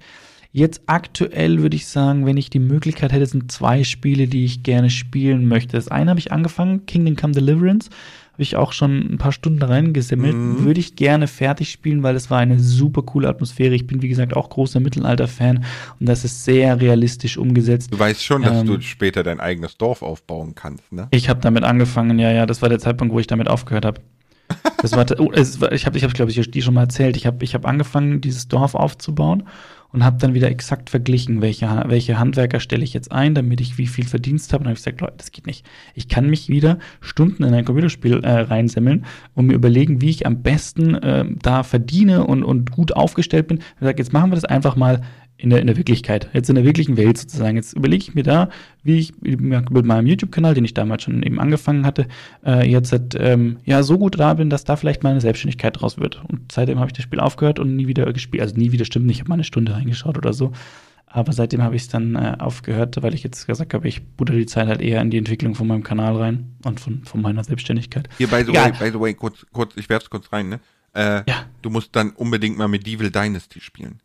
Jetzt 0.53 0.83
aktuell 0.85 1.61
würde 1.61 1.75
ich 1.75 1.87
sagen, 1.87 2.25
wenn 2.25 2.37
ich 2.37 2.49
die 2.49 2.59
Möglichkeit 2.59 3.11
hätte, 3.11 3.25
sind 3.25 3.51
zwei 3.51 3.83
Spiele, 3.83 4.27
die 4.27 4.45
ich 4.45 4.63
gerne 4.63 4.89
spielen 4.89 5.45
möchte. 5.45 5.75
Das 5.75 5.89
eine 5.89 6.11
habe 6.11 6.21
ich 6.21 6.31
angefangen, 6.31 6.85
Kingdom 6.85 7.17
Come 7.17 7.33
Deliverance. 7.33 7.89
Habe 8.31 8.43
ich 8.43 8.55
auch 8.55 8.71
schon 8.71 9.11
ein 9.11 9.17
paar 9.17 9.33
Stunden 9.33 9.61
reingesammelt. 9.61 10.33
Mhm. 10.33 10.63
Würde 10.63 10.79
ich 10.79 10.95
gerne 10.95 11.27
fertig 11.27 11.69
spielen, 11.69 12.01
weil 12.01 12.15
es 12.15 12.31
war 12.31 12.39
eine 12.39 12.61
super 12.61 13.01
coole 13.01 13.27
Atmosphäre. 13.27 13.75
Ich 13.75 13.85
bin, 13.85 14.01
wie 14.01 14.07
gesagt, 14.07 14.37
auch 14.37 14.49
großer 14.49 14.79
Mittelalter-Fan 14.79 15.65
und 15.99 16.07
das 16.07 16.23
ist 16.23 16.45
sehr 16.45 16.79
realistisch 16.79 17.37
umgesetzt. 17.37 17.91
Du 17.91 17.99
weißt 17.99 18.23
schon, 18.23 18.43
dass 18.43 18.61
ähm, 18.61 18.67
du 18.67 18.79
später 18.79 19.21
dein 19.21 19.41
eigenes 19.41 19.77
Dorf 19.77 20.01
aufbauen 20.01 20.55
kannst, 20.55 20.93
ne? 20.93 21.09
Ich 21.11 21.27
habe 21.27 21.41
damit 21.41 21.65
angefangen, 21.65 22.19
ja, 22.19 22.31
ja. 22.31 22.45
Das 22.45 22.61
war 22.61 22.69
der 22.69 22.79
Zeitpunkt, 22.79 23.13
wo 23.13 23.19
ich 23.19 23.27
damit 23.27 23.49
aufgehört 23.49 23.83
habe. 23.83 23.99
Das 24.81 24.91
war, 24.93 25.05
oh, 25.19 25.31
es 25.31 25.61
war 25.61 25.71
ich 25.71 25.85
habe, 25.85 25.97
ich 25.97 26.03
hab, 26.03 26.13
glaube 26.13 26.31
ich, 26.31 26.51
die 26.51 26.61
schon 26.61 26.73
mal 26.73 26.81
erzählt. 26.81 27.15
Ich 27.15 27.25
habe 27.25 27.43
ich 27.43 27.55
hab 27.55 27.65
angefangen, 27.65 28.21
dieses 28.21 28.47
Dorf 28.47 28.75
aufzubauen 28.75 29.43
und 29.93 30.03
habe 30.03 30.17
dann 30.19 30.33
wieder 30.33 30.49
exakt 30.49 30.89
verglichen, 30.89 31.41
welche, 31.41 31.67
welche 31.85 32.19
Handwerker 32.19 32.59
stelle 32.59 32.83
ich 32.83 32.93
jetzt 32.93 33.11
ein, 33.11 33.35
damit 33.35 33.61
ich 33.61 33.77
wie 33.77 33.85
viel 33.85 34.05
Verdienst 34.05 34.51
habe. 34.51 34.61
Und 34.61 34.67
habe 34.67 34.73
ich 34.73 34.83
gesagt, 34.83 35.01
Leute, 35.01 35.13
das 35.17 35.31
geht 35.31 35.45
nicht. 35.45 35.65
Ich 35.93 36.07
kann 36.07 36.29
mich 36.29 36.49
wieder 36.49 36.79
Stunden 36.99 37.43
in 37.43 37.53
ein 37.53 37.63
Computerspiel 37.63 38.23
äh, 38.23 38.39
reinsemmeln 38.41 39.05
und 39.35 39.45
mir 39.47 39.53
überlegen, 39.53 40.01
wie 40.01 40.09
ich 40.09 40.25
am 40.25 40.41
besten 40.41 40.95
äh, 40.95 41.25
da 41.41 41.61
verdiene 41.61 42.25
und, 42.25 42.43
und 42.43 42.71
gut 42.71 42.95
aufgestellt 42.95 43.47
bin. 43.47 43.59
Ich 43.59 43.81
sage, 43.81 44.01
jetzt 44.01 44.13
machen 44.13 44.31
wir 44.31 44.35
das 44.35 44.45
einfach 44.45 44.75
mal 44.75 45.01
in 45.43 45.49
der, 45.49 45.59
in 45.59 45.67
der 45.67 45.75
Wirklichkeit, 45.75 46.29
jetzt 46.31 46.47
in 46.47 46.55
der 46.55 46.63
wirklichen 46.63 46.95
Welt 46.95 47.17
sozusagen. 47.17 47.57
Jetzt 47.57 47.73
überlege 47.73 48.01
ich 48.01 48.15
mir 48.15 48.23
da, 48.23 48.47
wie 48.81 48.97
ich 48.97 49.13
mit 49.21 49.85
meinem 49.85 50.07
YouTube-Kanal, 50.07 50.53
den 50.53 50.63
ich 50.63 50.73
damals 50.73 51.03
schon 51.03 51.21
eben 51.21 51.37
angefangen 51.37 51.85
hatte, 51.85 52.07
äh, 52.45 52.65
jetzt 52.65 52.95
ähm, 53.19 53.57
ja 53.65 53.83
so 53.83 53.97
gut 53.97 54.17
da 54.17 54.35
bin, 54.35 54.49
dass 54.49 54.63
da 54.63 54.77
vielleicht 54.77 55.03
meine 55.03 55.19
Selbstständigkeit 55.19 55.81
draus 55.81 55.97
wird. 55.97 56.23
Und 56.29 56.53
seitdem 56.53 56.79
habe 56.79 56.87
ich 56.87 56.93
das 56.93 57.03
Spiel 57.03 57.19
aufgehört 57.19 57.59
und 57.59 57.75
nie 57.75 57.87
wieder 57.87 58.11
gespielt. 58.13 58.41
Also 58.41 58.55
nie 58.55 58.71
wieder 58.71 58.85
stimmt 58.85 59.05
nicht, 59.05 59.17
ich 59.17 59.19
habe 59.19 59.29
mal 59.29 59.35
eine 59.35 59.43
Stunde 59.43 59.73
reingeschaut 59.73 60.17
oder 60.17 60.31
so. 60.31 60.53
Aber 61.07 61.33
seitdem 61.33 61.61
habe 61.61 61.75
ich 61.75 61.81
es 61.81 61.87
dann 61.89 62.15
äh, 62.15 62.37
aufgehört, 62.39 63.03
weil 63.03 63.13
ich 63.13 63.21
jetzt 63.21 63.45
gesagt 63.45 63.73
habe, 63.73 63.85
ich 63.85 64.01
butter 64.15 64.33
die 64.33 64.45
Zeit 64.45 64.67
halt 64.67 64.81
eher 64.81 65.01
in 65.01 65.09
die 65.09 65.17
Entwicklung 65.17 65.55
von 65.55 65.67
meinem 65.67 65.83
Kanal 65.83 66.15
rein 66.15 66.55
und 66.63 66.79
von, 66.79 67.03
von 67.03 67.21
meiner 67.21 67.43
Selbstständigkeit. 67.43 68.07
Hier, 68.17 68.27
by 68.27 68.43
the 68.45 68.51
Egal. 68.51 68.71
way, 68.71 68.79
by 68.79 68.91
the 68.93 68.99
way, 68.99 69.13
kurz, 69.13 69.45
kurz, 69.51 69.75
ich 69.75 69.89
werf's 69.89 70.09
kurz 70.09 70.31
rein, 70.31 70.47
ne? 70.47 70.61
Äh, 70.93 71.23
ja. 71.27 71.47
Du 71.61 71.69
musst 71.69 71.93
dann 71.97 72.11
unbedingt 72.11 72.57
mal 72.57 72.69
Medieval 72.69 73.11
Dynasty 73.11 73.59
spielen. 73.59 73.99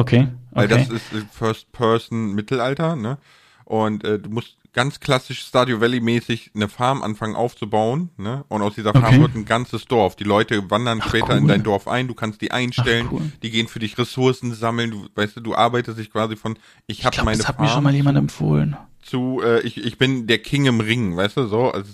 Okay. 0.00 0.28
Weil 0.52 0.68
das 0.68 0.88
ist 0.88 1.04
First 1.32 1.70
Person 1.72 2.34
Mittelalter, 2.34 2.96
ne? 2.96 3.18
Und 3.64 4.02
äh, 4.02 4.18
du 4.18 4.30
musst 4.30 4.56
ganz 4.72 4.98
klassisch 5.00 5.40
Stadio 5.40 5.80
Valley 5.80 6.00
mäßig 6.00 6.52
eine 6.54 6.68
Farm 6.68 7.02
anfangen 7.02 7.36
aufzubauen, 7.36 8.10
ne? 8.16 8.44
Und 8.48 8.62
aus 8.62 8.74
dieser 8.74 8.92
Farm 8.92 9.04
okay. 9.04 9.20
wird 9.20 9.34
ein 9.34 9.44
ganzes 9.44 9.84
Dorf. 9.84 10.16
Die 10.16 10.24
Leute 10.24 10.70
wandern 10.70 11.00
Ach, 11.02 11.08
später 11.08 11.32
cool. 11.32 11.38
in 11.38 11.48
dein 11.48 11.62
Dorf 11.62 11.86
ein, 11.86 12.08
du 12.08 12.14
kannst 12.14 12.40
die 12.40 12.50
einstellen, 12.50 13.06
Ach, 13.08 13.12
cool. 13.12 13.32
die 13.42 13.50
gehen 13.50 13.68
für 13.68 13.78
dich 13.78 13.98
Ressourcen 13.98 14.54
sammeln, 14.54 14.90
du 14.90 15.06
weißt 15.14 15.36
du, 15.36 15.40
du 15.40 15.54
arbeitest 15.54 15.98
dich 15.98 16.10
quasi 16.10 16.36
von 16.36 16.58
ich 16.86 17.04
habe 17.04 17.22
meine 17.22 17.38
das 17.38 17.48
hat 17.48 17.56
Farm 17.56 17.66
mir 17.66 17.72
schon 17.72 17.84
mal 17.84 17.94
jemand 17.94 18.18
empfohlen. 18.18 18.76
Zu 19.02 19.40
äh, 19.44 19.60
ich 19.60 19.84
ich 19.84 19.98
bin 19.98 20.26
der 20.26 20.38
King 20.38 20.66
im 20.66 20.80
Ring, 20.80 21.16
weißt 21.16 21.36
du, 21.36 21.46
so, 21.46 21.70
also 21.70 21.92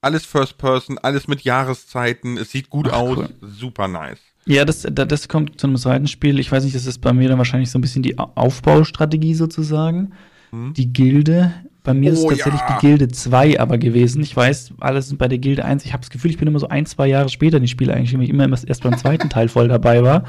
alles 0.00 0.26
First 0.26 0.58
Person, 0.58 0.98
alles 0.98 1.28
mit 1.28 1.42
Jahreszeiten, 1.42 2.36
es 2.36 2.50
sieht 2.50 2.70
gut 2.70 2.88
Ach, 2.90 2.98
aus, 2.98 3.18
cool. 3.18 3.28
super 3.40 3.88
nice. 3.88 4.20
Ja, 4.46 4.64
das, 4.64 4.86
das 4.90 5.28
kommt 5.28 5.60
zu 5.60 5.66
einem 5.66 5.76
zweiten 5.76 6.06
Spiel. 6.06 6.38
Ich 6.38 6.52
weiß 6.52 6.64
nicht, 6.64 6.76
das 6.76 6.86
ist 6.86 6.98
bei 7.00 7.12
mir 7.12 7.28
dann 7.28 7.38
wahrscheinlich 7.38 7.70
so 7.70 7.78
ein 7.78 7.82
bisschen 7.82 8.02
die 8.02 8.18
Aufbaustrategie 8.18 9.34
sozusagen. 9.34 10.12
Hm. 10.50 10.74
Die 10.74 10.92
Gilde. 10.92 11.52
Bei 11.82 11.94
mir 11.94 12.10
oh, 12.10 12.14
ist 12.14 12.20
es 12.20 12.26
tatsächlich 12.26 12.60
ja. 12.60 12.78
die 12.78 12.86
Gilde 12.86 13.08
2 13.08 13.60
aber 13.60 13.78
gewesen. 13.78 14.22
Ich 14.22 14.34
weiß, 14.34 14.74
alles 14.80 15.08
sind 15.08 15.18
bei 15.18 15.28
der 15.28 15.38
Gilde 15.38 15.64
1. 15.64 15.84
Ich 15.84 15.92
habe 15.92 16.00
das 16.00 16.10
Gefühl, 16.10 16.30
ich 16.30 16.38
bin 16.38 16.48
immer 16.48 16.58
so 16.58 16.68
ein, 16.68 16.86
zwei 16.86 17.06
Jahre 17.06 17.28
später 17.28 17.58
in 17.58 17.62
die 17.62 17.68
Spiele 17.68 17.94
eigentlich, 17.94 18.14
weil 18.14 18.22
ich 18.22 18.30
immer 18.30 18.44
erst 18.44 18.82
beim 18.82 18.96
zweiten 18.96 19.28
Teil 19.28 19.48
voll 19.48 19.68
dabei 19.68 20.02
war. 20.02 20.24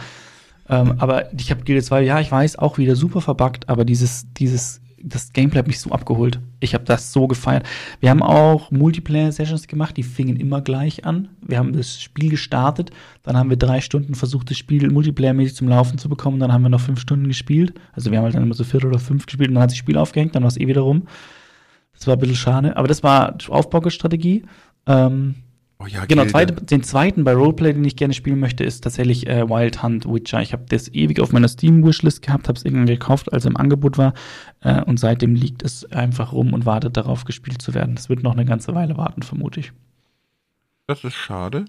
Ähm, 0.67 0.95
aber 0.97 1.33
ich 1.33 1.51
habe 1.51 1.63
Gilde 1.63 1.83
2, 1.83 2.01
ja, 2.01 2.19
ich 2.19 2.31
weiß, 2.31 2.57
auch 2.57 2.77
wieder 2.77 2.95
super 2.95 3.21
verbuggt, 3.21 3.69
aber 3.69 3.85
dieses, 3.85 4.25
dieses 4.33 4.81
das 5.07 5.31
Gameplay 5.33 5.59
hat 5.59 5.67
mich 5.67 5.79
so 5.79 5.91
abgeholt. 5.91 6.39
Ich 6.59 6.73
habe 6.73 6.83
das 6.83 7.13
so 7.13 7.27
gefeiert. 7.27 7.65
Wir 7.99 8.09
haben 8.09 8.23
auch 8.23 8.71
Multiplayer-Sessions 8.71 9.67
gemacht, 9.67 9.95
die 9.97 10.03
fingen 10.03 10.35
immer 10.35 10.61
gleich 10.61 11.05
an. 11.05 11.29
Wir 11.41 11.59
haben 11.59 11.73
das 11.73 12.01
Spiel 12.01 12.31
gestartet, 12.31 12.89
dann 13.21 13.37
haben 13.37 13.51
wir 13.51 13.57
drei 13.57 13.81
Stunden 13.81 14.15
versucht, 14.15 14.49
das 14.49 14.57
Spiel 14.57 14.91
multiplayer-mäßig 14.91 15.55
zum 15.55 15.69
Laufen 15.69 15.99
zu 15.99 16.09
bekommen, 16.09 16.39
dann 16.39 16.51
haben 16.51 16.63
wir 16.63 16.69
noch 16.69 16.81
fünf 16.81 16.99
Stunden 16.99 17.27
gespielt. 17.27 17.73
Also 17.93 18.09
wir 18.09 18.17
haben 18.17 18.25
halt 18.25 18.35
dann 18.35 18.43
immer 18.43 18.55
so 18.55 18.63
vier 18.63 18.83
oder 18.83 18.97
fünf 18.97 19.27
gespielt 19.27 19.49
und 19.49 19.55
dann 19.55 19.63
hat 19.63 19.69
sich 19.69 19.79
das 19.79 19.85
Spiel 19.85 19.97
aufgehängt, 19.97 20.35
dann 20.35 20.41
war 20.41 20.49
es 20.49 20.57
eh 20.57 20.67
wieder 20.67 20.81
rum. 20.81 21.03
Das 21.93 22.07
war 22.07 22.15
ein 22.15 22.19
bisschen 22.19 22.35
schade, 22.35 22.75
aber 22.75 22.87
das 22.87 23.03
war 23.03 23.37
Aufbaustrategie. 23.47 24.43
Ähm, 24.87 25.35
Oh 25.79 25.87
ja, 25.87 26.05
Genau, 26.05 26.25
zweite, 26.25 26.53
den 26.53 26.83
zweiten 26.83 27.23
bei 27.23 27.33
Roleplay, 27.33 27.73
den 27.73 27.83
ich 27.83 27.97
gerne 27.97 28.13
spielen 28.13 28.39
möchte, 28.39 28.63
ist 28.63 28.81
tatsächlich 28.81 29.27
äh, 29.27 29.49
Wild 29.49 29.83
Hunt 29.83 30.05
Witcher. 30.05 30.41
Ich 30.41 30.53
habe 30.53 30.63
das 30.69 30.87
ewig 30.93 31.19
auf 31.19 31.33
meiner 31.33 31.49
Steam-Wishlist 31.49 32.21
gehabt, 32.21 32.47
habe 32.47 32.57
es 32.57 32.63
irgendwann 32.63 32.85
gekauft, 32.85 33.33
als 33.33 33.45
er 33.45 33.51
im 33.51 33.57
Angebot 33.57 33.97
war. 33.97 34.13
Äh, 34.61 34.81
und 34.83 34.99
seitdem 34.99 35.35
liegt 35.35 35.63
es 35.63 35.91
einfach 35.91 36.31
rum 36.31 36.53
und 36.53 36.65
wartet 36.65 36.95
darauf, 36.95 37.25
gespielt 37.25 37.61
zu 37.61 37.73
werden. 37.73 37.95
Das 37.95 38.07
wird 38.07 38.23
noch 38.23 38.33
eine 38.33 38.45
ganze 38.45 38.73
Weile 38.73 38.95
warten, 38.95 39.21
vermute 39.21 39.59
ich. 39.59 39.73
Das 40.87 41.03
ist 41.03 41.15
schade. 41.15 41.65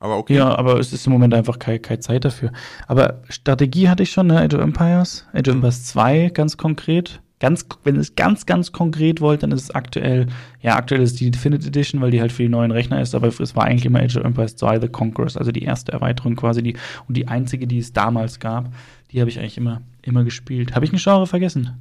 Aber 0.00 0.18
okay. 0.18 0.34
Ja, 0.34 0.54
aber 0.56 0.80
es 0.80 0.92
ist 0.92 1.06
im 1.06 1.12
Moment 1.12 1.32
einfach 1.32 1.58
keine, 1.58 1.78
keine 1.78 2.00
Zeit 2.00 2.24
dafür. 2.24 2.52
Aber 2.88 3.22
Strategie 3.28 3.88
hatte 3.88 4.02
ich 4.02 4.10
schon, 4.10 4.26
ne? 4.26 4.40
Age 4.40 4.54
of 4.54 4.60
Empires. 4.60 5.26
Age 5.32 5.48
of 5.48 5.54
Empires 5.54 5.84
2 5.84 6.30
ganz 6.30 6.56
konkret. 6.56 7.22
Ganz, 7.40 7.66
wenn 7.82 7.96
es 7.96 8.14
ganz, 8.14 8.46
ganz 8.46 8.72
konkret 8.72 9.20
wollt, 9.20 9.42
dann 9.42 9.50
ist 9.52 9.62
es 9.64 9.70
aktuell, 9.72 10.28
ja, 10.62 10.76
aktuell 10.76 11.02
ist 11.02 11.18
die 11.20 11.30
Definitive 11.30 11.68
Edition, 11.68 12.00
weil 12.00 12.10
die 12.10 12.20
halt 12.20 12.32
für 12.32 12.42
die 12.44 12.48
neuen 12.48 12.70
Rechner 12.70 13.00
ist, 13.00 13.14
aber 13.14 13.26
es 13.28 13.56
war 13.56 13.64
eigentlich 13.64 13.84
immer 13.84 14.00
Age 14.00 14.16
of 14.16 14.24
Empires 14.24 14.56
2 14.56 14.80
The 14.80 14.88
Conquerors, 14.88 15.36
also 15.36 15.50
die 15.52 15.64
erste 15.64 15.92
Erweiterung 15.92 16.36
quasi, 16.36 16.62
die, 16.62 16.76
und 17.08 17.16
die 17.16 17.26
einzige, 17.28 17.66
die 17.66 17.78
es 17.78 17.92
damals 17.92 18.38
gab, 18.40 18.72
die 19.10 19.20
habe 19.20 19.28
ich 19.28 19.38
eigentlich 19.40 19.58
immer, 19.58 19.82
immer 20.02 20.24
gespielt. 20.24 20.74
Habe 20.74 20.84
ich 20.86 20.92
ein 20.92 20.98
Genre 20.98 21.26
vergessen? 21.26 21.80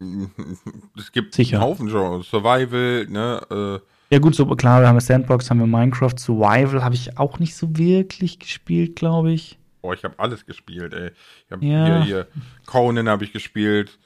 Es 0.96 1.12
gibt 1.12 1.34
Sicher. 1.34 1.58
einen 1.58 1.66
Haufen 1.66 1.88
Genres. 1.88 2.28
Survival, 2.28 3.06
ne? 3.08 3.80
Ja, 4.10 4.18
gut, 4.18 4.34
so 4.34 4.46
klar, 4.46 4.80
wir 4.80 4.88
haben 4.88 4.98
Sandbox, 4.98 5.50
haben 5.50 5.60
wir 5.60 5.66
Minecraft, 5.66 6.14
Survival 6.18 6.82
habe 6.82 6.94
ich 6.94 7.16
auch 7.18 7.38
nicht 7.38 7.54
so 7.54 7.76
wirklich 7.76 8.38
gespielt, 8.38 8.96
glaube 8.96 9.30
ich. 9.32 9.52
Äh, 9.52 9.56
boah, 9.82 9.94
ich 9.94 10.02
habe 10.04 10.18
alles 10.18 10.44
gespielt, 10.46 10.94
ey. 10.94 11.10
Ich 11.46 11.52
habe 11.52 11.64
Ja. 11.64 11.84
hier, 11.84 12.04
hier 12.04 12.26
Conan 12.66 13.08
habe 13.08 13.24
ich 13.24 13.32
gespielt. 13.32 13.98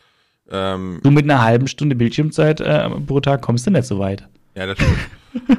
Ähm, 0.50 1.00
Du 1.02 1.10
mit 1.10 1.24
einer 1.24 1.42
halben 1.42 1.66
Stunde 1.68 1.96
Bildschirmzeit 1.96 2.60
äh, 2.60 2.90
pro 2.90 3.20
Tag 3.20 3.42
kommst 3.42 3.66
du 3.66 3.70
nicht 3.70 3.86
so 3.86 3.98
weit. 3.98 4.26
ja, 4.54 4.66
das 4.66 4.78
stimmt. 4.78 5.58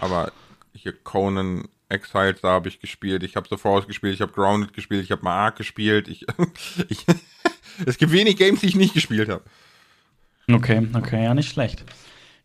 Aber 0.00 0.32
hier 0.74 0.92
Conan 0.92 1.64
Exiles, 1.88 2.40
da 2.42 2.48
habe 2.48 2.68
ich 2.68 2.80
gespielt. 2.80 3.22
Ich 3.22 3.36
habe 3.36 3.46
The 3.50 3.56
Force 3.56 3.86
gespielt, 3.86 4.14
ich 4.14 4.20
habe 4.20 4.32
Grounded 4.32 4.72
gespielt, 4.72 5.02
ich 5.02 5.10
habe 5.10 5.22
mal 5.22 5.36
Ark 5.36 5.56
gespielt. 5.56 6.08
Ich, 6.08 6.26
ich, 6.88 7.04
es 7.86 7.98
gibt 7.98 8.12
wenig 8.12 8.36
Games, 8.36 8.60
die 8.60 8.66
ich 8.66 8.76
nicht 8.76 8.94
gespielt 8.94 9.28
habe. 9.28 9.42
Okay, 10.50 10.86
okay, 10.94 11.24
ja, 11.24 11.34
nicht 11.34 11.50
schlecht. 11.50 11.84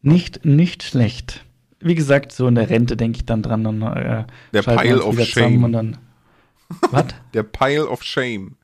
Nicht, 0.02 0.44
nicht 0.46 0.84
schlecht. 0.84 1.44
Wie 1.80 1.96
gesagt, 1.96 2.32
so 2.32 2.48
in 2.48 2.56
der 2.56 2.70
Rente 2.70 2.98
denke 2.98 3.18
ich 3.18 3.26
dann 3.26 3.42
dran, 3.44 3.64
dann 3.64 3.82
äh, 3.82 4.26
Der 4.54 4.62
Pile 4.64 5.04
of 5.04 5.22
Shame. 5.24 5.64
Und 5.64 5.74
dann, 5.74 5.98
was? 6.92 7.06
Der 7.34 7.44
Pile 7.44 7.88
of 7.90 8.04
Shame. 8.04 8.56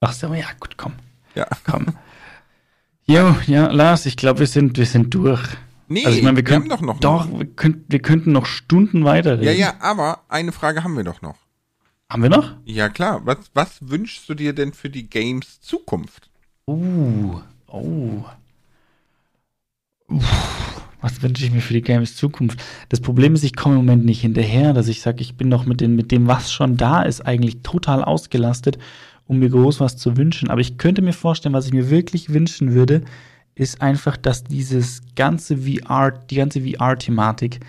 Ach 0.00 0.12
so, 0.12 0.32
ja, 0.34 0.46
gut, 0.60 0.76
komm, 0.76 0.92
Ja. 1.34 1.46
komm. 1.64 1.86
Jo, 3.06 3.36
ja, 3.46 3.70
Lars, 3.70 4.06
ich 4.06 4.16
glaube, 4.16 4.40
wir 4.40 4.46
sind, 4.46 4.78
wir 4.78 4.86
sind 4.86 5.12
durch. 5.14 5.42
Nee, 5.88 6.06
Also 6.06 6.16
ich 6.16 6.24
meine, 6.24 6.36
wir 6.38 6.46
wir 6.46 6.54
haben 6.54 6.62
können 6.62 6.70
doch 6.70 6.80
noch. 6.80 7.00
Doch, 7.00 7.28
wir, 7.30 7.46
könnt, 7.46 7.84
wir 7.88 7.98
könnten 7.98 8.32
noch 8.32 8.46
Stunden 8.46 9.04
weiterreden. 9.04 9.44
Ja, 9.44 9.52
ja, 9.52 9.74
aber 9.80 10.20
eine 10.28 10.52
Frage 10.52 10.82
haben 10.82 10.96
wir 10.96 11.04
doch 11.04 11.20
noch. 11.20 11.36
Haben 12.08 12.22
wir 12.22 12.30
noch? 12.30 12.54
Ja, 12.64 12.88
klar. 12.88 13.20
Was, 13.24 13.38
was 13.54 13.78
wünschst 13.80 14.28
du 14.28 14.34
dir 14.34 14.52
denn 14.54 14.72
für 14.72 14.88
die 14.88 15.08
Games 15.08 15.60
Zukunft? 15.60 16.30
Uh, 16.66 17.40
oh. 17.66 18.24
Uff, 20.08 20.82
was 21.00 21.22
wünsche 21.22 21.44
ich 21.44 21.50
mir 21.50 21.60
für 21.60 21.74
die 21.74 21.82
Games 21.82 22.16
Zukunft? 22.16 22.62
Das 22.88 23.00
Problem 23.00 23.34
ist, 23.34 23.44
ich 23.44 23.56
komme 23.56 23.74
im 23.74 23.82
Moment 23.84 24.04
nicht 24.04 24.22
hinterher, 24.22 24.72
dass 24.72 24.88
ich 24.88 25.02
sage, 25.02 25.20
ich 25.20 25.36
bin 25.36 25.48
noch 25.48 25.66
mit, 25.66 25.80
den, 25.80 25.96
mit 25.96 26.10
dem, 26.12 26.26
was 26.26 26.52
schon 26.52 26.76
da 26.76 27.02
ist, 27.02 27.20
eigentlich 27.20 27.62
total 27.62 28.02
ausgelastet, 28.02 28.78
um 29.26 29.38
mir 29.38 29.50
groß 29.50 29.80
was 29.80 29.96
zu 29.96 30.16
wünschen. 30.16 30.50
Aber 30.50 30.60
ich 30.60 30.78
könnte 30.78 31.02
mir 31.02 31.12
vorstellen, 31.12 31.54
was 31.54 31.66
ich 31.66 31.72
mir 31.72 31.90
wirklich 31.90 32.32
wünschen 32.32 32.74
würde, 32.74 33.02
ist 33.54 33.80
einfach, 33.80 34.16
dass 34.16 34.44
dieses 34.44 35.02
ganze 35.14 35.58
VR, 35.58 36.10
die 36.10 36.36
ganze 36.36 36.60
VR-Thematik 36.60 37.60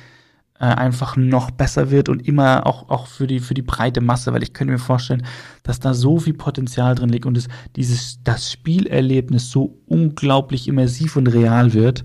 äh, 0.60 0.66
einfach 0.66 1.16
noch 1.18 1.51
besser 1.51 1.91
wird 1.91 2.10
und 2.10 2.28
immer 2.28 2.66
auch, 2.66 2.89
auch 2.89 3.08
für, 3.08 3.28
die, 3.28 3.39
für 3.39 3.53
die 3.53 3.62
breite 3.62 4.01
Masse, 4.01 4.34
weil 4.34 4.41
ich 4.41 4.53
könnte 4.53 4.72
mir 4.72 4.80
vorstellen, 4.80 5.26
dass 5.64 5.80
da 5.80 5.93
so 5.93 6.20
viel 6.20 6.34
Potenzial 6.34 6.95
drin 6.95 7.10
liegt 7.10 7.26
und 7.26 7.38
es, 7.38 7.47
dieses, 7.76 8.24
das 8.24 8.51
Spielerlebnis 8.51 9.51
so 9.51 9.78
unglaublich 9.86 10.68
immersiv 10.68 11.18
und 11.18 11.28
real 11.28 11.74
wird, 11.74 12.03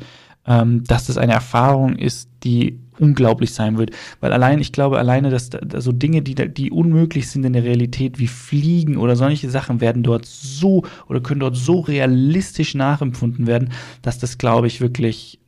ähm, 0.51 0.83
dass 0.85 1.07
das 1.07 1.17
eine 1.17 1.33
Erfahrung 1.33 1.95
ist, 1.95 2.29
die 2.43 2.81
unglaublich 2.99 3.55
sein 3.55 3.79
wird. 3.79 3.93
Weil 4.19 4.33
allein, 4.33 4.59
ich 4.59 4.73
glaube, 4.73 4.99
alleine, 4.99 5.31
dass 5.31 5.49
da, 5.51 5.81
so 5.81 5.93
Dinge, 5.93 6.23
die, 6.23 6.35
die 6.35 6.73
unmöglich 6.73 7.31
sind 7.31 7.45
in 7.45 7.53
der 7.53 7.63
Realität, 7.63 8.19
wie 8.19 8.27
Fliegen 8.27 8.97
oder 8.97 9.15
solche 9.15 9.49
Sachen, 9.49 9.81
werden 9.81 10.03
dort 10.03 10.27
so 10.27 10.85
oder 11.09 11.21
können 11.21 11.41
dort 11.41 11.57
so 11.57 11.81
realistisch 11.81 12.75
nachempfunden 12.75 13.47
werden, 13.47 13.71
dass 14.03 14.19
das, 14.19 14.39
glaube 14.39 14.67
ich, 14.67 14.81
wirklich 14.81 15.39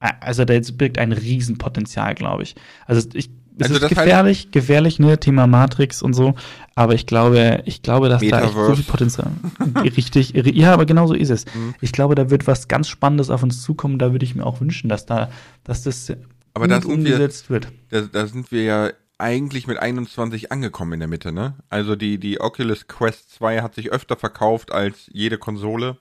also 0.00 0.44
da 0.44 0.54
birgt 0.74 0.98
ein 0.98 1.12
Riesenpotenzial, 1.12 2.14
glaube 2.14 2.44
ich. 2.44 2.54
Also 2.86 3.08
ich, 3.14 3.30
es 3.58 3.64
Also 3.64 3.74
ist 3.74 3.82
das 3.82 3.90
heißt- 3.92 3.94
gefährlich, 4.04 4.50
gefährlich, 4.50 4.98
ne, 4.98 5.18
Thema 5.18 5.46
Matrix 5.46 6.02
und 6.02 6.14
so, 6.14 6.34
aber 6.74 6.94
ich 6.94 7.06
glaube, 7.06 7.62
ich 7.66 7.82
glaube, 7.82 8.08
dass 8.08 8.20
da 8.20 8.26
echt 8.40 8.52
so 8.52 8.58
Metaverse. 8.60 8.76
viel 8.76 8.84
Potenzial. 8.90 9.30
Richtig, 9.82 10.34
ri- 10.34 10.54
ja, 10.54 10.72
aber 10.72 10.86
genau 10.86 11.06
so 11.06 11.14
ist 11.14 11.30
es. 11.30 11.44
Mhm. 11.54 11.74
Ich 11.80 11.92
glaube, 11.92 12.14
da 12.14 12.30
wird 12.30 12.46
was 12.46 12.68
ganz 12.68 12.88
Spannendes 12.88 13.30
auf 13.30 13.42
uns 13.42 13.62
zukommen, 13.62 13.98
da 13.98 14.12
würde 14.12 14.24
ich 14.24 14.34
mir 14.34 14.44
auch 14.46 14.60
wünschen, 14.60 14.88
dass 14.88 15.06
da, 15.06 15.30
dass 15.64 15.82
das 15.82 16.12
Aber 16.54 16.68
da 16.68 16.80
sind 16.80 16.88
wir- 16.88 16.94
umgesetzt 16.94 17.50
wird. 17.50 17.68
Da, 17.90 18.02
da 18.02 18.26
sind 18.26 18.50
wir 18.52 18.62
ja 18.64 18.90
eigentlich 19.20 19.66
mit 19.66 19.78
21 19.78 20.52
angekommen 20.52 20.92
in 20.92 21.00
der 21.00 21.08
Mitte, 21.08 21.32
ne? 21.32 21.54
Also 21.70 21.96
die, 21.96 22.18
die 22.18 22.40
Oculus 22.40 22.86
Quest 22.86 23.32
2 23.34 23.62
hat 23.62 23.74
sich 23.74 23.90
öfter 23.90 24.14
verkauft 24.16 24.70
als 24.70 25.10
jede 25.12 25.38
Konsole. 25.38 25.96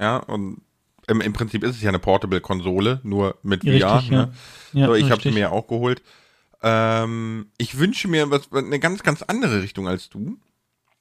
Ja, 0.00 0.18
und 0.18 0.60
im, 1.08 1.20
im 1.20 1.32
Prinzip 1.32 1.64
ist 1.64 1.74
es 1.74 1.82
ja 1.82 1.88
eine 1.88 1.98
Portable-Konsole, 1.98 3.00
nur 3.02 3.36
mit 3.42 3.64
VR. 3.64 3.72
Richtig, 3.96 4.10
ja. 4.10 4.26
ne? 4.26 4.32
Ja, 4.72 4.86
so, 4.86 4.94
ich 4.94 5.10
habe 5.10 5.20
sie 5.20 5.32
mir 5.32 5.50
auch 5.50 5.66
geholt. 5.66 6.02
Ähm, 6.62 7.46
ich 7.58 7.78
wünsche 7.78 8.08
mir 8.08 8.30
was, 8.30 8.52
eine 8.52 8.78
ganz, 8.78 9.02
ganz 9.02 9.22
andere 9.22 9.62
Richtung 9.62 9.88
als 9.88 10.08
du. 10.10 10.38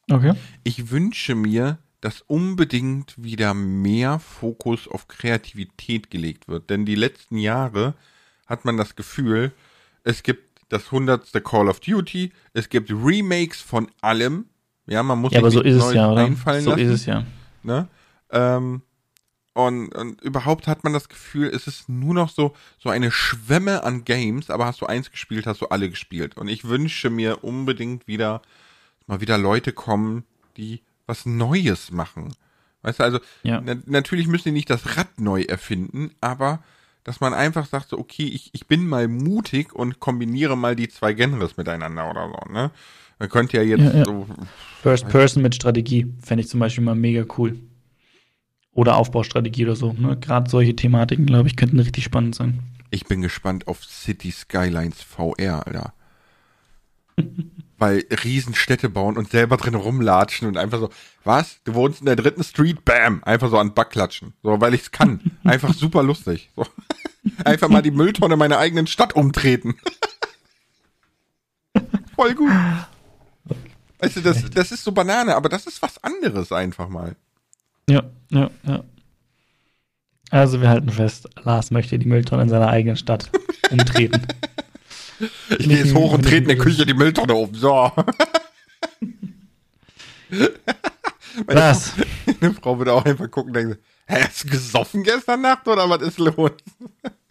Okay. 0.10 0.34
Ich 0.64 0.90
wünsche 0.90 1.36
mir, 1.36 1.80
dass 2.02 2.22
unbedingt 2.22 3.22
wieder 3.22 3.54
mehr 3.54 4.20
Fokus 4.20 4.88
auf 4.88 5.08
Kreativität 5.08 6.10
gelegt 6.10 6.48
wird. 6.48 6.70
Denn 6.70 6.86
die 6.86 6.96
letzten 6.96 7.38
Jahre 7.38 7.94
hat 8.48 8.66
man 8.66 8.78
das 8.78 8.96
Gefühl, 8.96 9.52
es 10.04 10.24
gibt 10.24 10.50
das 10.70 10.92
hundertste 10.92 11.42
Call 11.42 11.68
of 11.68 11.80
Duty, 11.80 12.32
es 12.54 12.70
gibt 12.70 12.90
Remakes 12.92 13.60
von 13.62 13.90
allem. 14.02 14.46
Ja, 14.88 15.04
man 15.04 15.20
muss 15.20 15.34
Ja, 15.34 15.40
aber 15.40 15.52
so 15.52 15.62
ist 15.62 15.76
es 15.84 15.94
ja, 15.94 16.12
oder? 16.12 16.24
einfallen 16.26 16.64
So 16.64 16.72
lassen. 16.72 16.82
ist 16.84 16.90
es 16.92 17.06
ja. 17.06 17.26
Ne? 17.64 17.88
Ähm, 18.32 18.82
und, 19.68 19.90
und 19.96 20.22
überhaupt 20.22 20.68
hat 20.68 20.84
man 20.84 20.94
das 20.94 21.10
Gefühl, 21.10 21.48
es 21.48 21.68
ist 21.68 21.90
nur 21.90 22.14
noch 22.14 22.30
so, 22.30 22.56
so 22.78 22.90
eine 22.90 23.12
Schwemme 23.12 23.84
an 23.84 24.06
Games, 24.06 24.50
aber 24.50 24.66
hast 24.66 24.82
du 24.82 24.86
eins 24.86 25.12
gespielt, 25.12 25.48
hast 25.48 25.62
du 25.62 25.68
alle 25.68 25.90
gespielt. 25.90 26.38
Und 26.38 26.48
ich 26.48 26.66
wünsche 26.66 27.10
mir 27.10 27.44
unbedingt 27.44 28.08
wieder, 28.08 28.42
mal 29.08 29.22
wieder 29.22 29.38
Leute 29.38 29.72
kommen, 29.72 30.24
die 30.58 30.82
was 31.08 31.26
Neues 31.26 31.92
machen. 31.92 32.34
Weißt 32.82 33.00
du, 33.00 33.04
also 33.04 33.20
Ja. 33.44 33.62
na, 33.64 33.76
natürlich 33.86 34.28
müssen 34.28 34.50
die 34.50 34.54
nicht 34.54 34.70
das 34.70 34.98
Rad 34.98 35.20
neu 35.20 35.42
erfinden, 35.42 36.12
aber 36.22 36.64
dass 37.04 37.20
man 37.20 37.34
einfach 37.34 37.66
sagt, 37.66 37.90
so, 37.90 37.98
okay, 37.98 38.26
ich, 38.26 38.50
ich 38.54 38.68
bin 38.68 38.88
mal 38.88 39.08
mutig 39.08 39.74
und 39.74 40.00
kombiniere 40.00 40.56
mal 40.56 40.76
die 40.76 40.90
zwei 40.90 41.14
Genres 41.14 41.58
miteinander 41.58 42.10
oder 42.10 42.28
so, 42.28 42.54
ne? 42.54 42.72
Man 43.18 43.30
könnte 43.30 43.58
ja 43.58 43.64
jetzt 43.64 43.82
Ja, 43.82 44.00
ja. 44.00 44.06
so, 44.06 44.28
First 44.82 45.10
Person 45.10 45.44
mit 45.44 45.56
Strategie 45.56 46.08
fände 46.22 46.44
ich 46.44 46.50
zum 46.50 46.60
Beispiel 46.62 46.84
mal 46.84 46.96
mega 46.96 47.26
cool. 47.38 47.60
Oder 48.74 48.98
Aufbaustrategie 48.98 49.66
oder 49.66 49.76
so. 49.76 49.94
Ne? 49.94 50.18
Gerade 50.18 50.50
solche 50.50 50.76
Thematiken, 50.76 51.26
glaube 51.26 51.48
ich, 51.48 51.56
könnten 51.56 51.80
richtig 51.80 52.04
spannend 52.04 52.36
sein. 52.36 52.60
Ich 52.92 53.06
bin 53.06 53.22
gespannt 53.22 53.68
auf 53.68 53.84
City 53.84 54.32
Skylines 54.32 55.02
VR, 55.02 55.66
Alter. 55.66 55.94
Weil 57.78 58.04
Riesenstädte 58.24 58.90
bauen 58.90 59.18
und 59.18 59.32
selber 59.32 59.56
drin 59.56 59.76
rumlatschen 59.76 60.48
und 60.48 60.58
einfach 60.58 60.80
so, 60.80 60.90
was? 61.24 61.64
Du 61.64 61.76
wohnst 61.76 62.02
in 62.02 62.08
der 62.08 62.18
dritten 62.18 62.44
Street? 62.44 62.84
Bam! 62.84 63.24
Einfach 63.24 63.50
so 63.50 63.58
an 63.58 63.70
den 63.70 63.74
Back 63.74 63.92
klatschen. 63.92 64.34
So, 64.44 64.60
weil 64.60 64.74
ich's 64.74 64.92
kann. 64.92 65.22
Einfach 65.44 65.74
super 65.74 66.04
lustig. 66.04 66.50
So. 66.56 66.66
Einfach 67.46 67.70
mal 67.70 67.82
die 67.82 67.92
Mülltonne 67.92 68.36
meiner 68.36 68.58
eigenen 68.58 68.88
Stadt 68.88 69.14
umtreten. 69.14 69.76
Voll 72.16 72.36
gut. 72.36 72.52
Weißt 74.00 74.18
du, 74.18 74.22
das, 74.22 74.50
das 74.50 74.72
ist 74.72 74.84
so 74.84 74.92
Banane, 74.92 75.36
aber 75.36 75.50
das 75.50 75.68
ist 75.68 75.82
was 75.82 76.04
anderes 76.04 76.52
einfach 76.52 76.90
mal. 76.90 77.16
Ja, 77.90 78.04
ja, 78.30 78.50
ja. 78.66 78.84
Also 80.32 80.62
wir 80.62 80.70
halten 80.70 80.90
fest, 80.90 81.28
Lars 81.44 81.72
möchte 81.72 81.98
die 81.98 82.08
Mülltonne 82.08 82.44
in 82.44 82.50
seiner 82.50 82.68
eigenen 82.68 82.98
Stadt 82.98 83.32
umtreten. 83.72 84.28
Ich 85.58 85.68
gehe 85.68 85.80
jetzt 85.80 85.96
hoch 85.96 86.14
und 86.14 86.22
trete 86.22 86.38
in 86.38 86.48
der 86.48 86.58
Küche 86.58 86.86
die 86.86 86.94
Mülltonne 86.94 87.34
um. 87.34 87.54
So. 87.56 87.92
Meine 90.30 91.60
Lars, 91.60 91.94
Eine 92.40 92.54
Frau 92.54 92.78
würde 92.78 92.94
auch 92.94 93.06
einfach 93.06 93.30
gucken 93.32 93.50
und 93.50 93.56
denken, 93.56 93.78
hä, 94.08 94.24
hast 94.24 94.44
du 94.44 94.50
gesoffen 94.50 95.04
gestern 95.04 95.42
Nacht 95.42 95.68
oder 95.68 95.90
was 95.90 96.02
ist 96.04 96.20
los? 96.20 96.52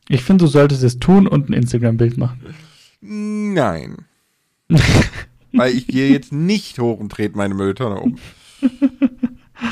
ich 0.08 0.22
finde, 0.22 0.44
du 0.44 0.50
solltest 0.50 0.82
es 0.82 0.98
tun 0.98 1.28
und 1.28 1.48
ein 1.48 1.52
Instagram-Bild 1.52 2.18
machen. 2.18 2.54
Nein. 3.00 4.06
Weil 5.52 5.72
ich 5.74 5.86
gehe 5.86 6.10
jetzt 6.10 6.32
nicht 6.32 6.78
hoch 6.78 6.98
und 6.98 7.10
trete 7.12 7.36
meine 7.36 7.54
Mülltonne 7.54 8.00
um. 8.00 8.18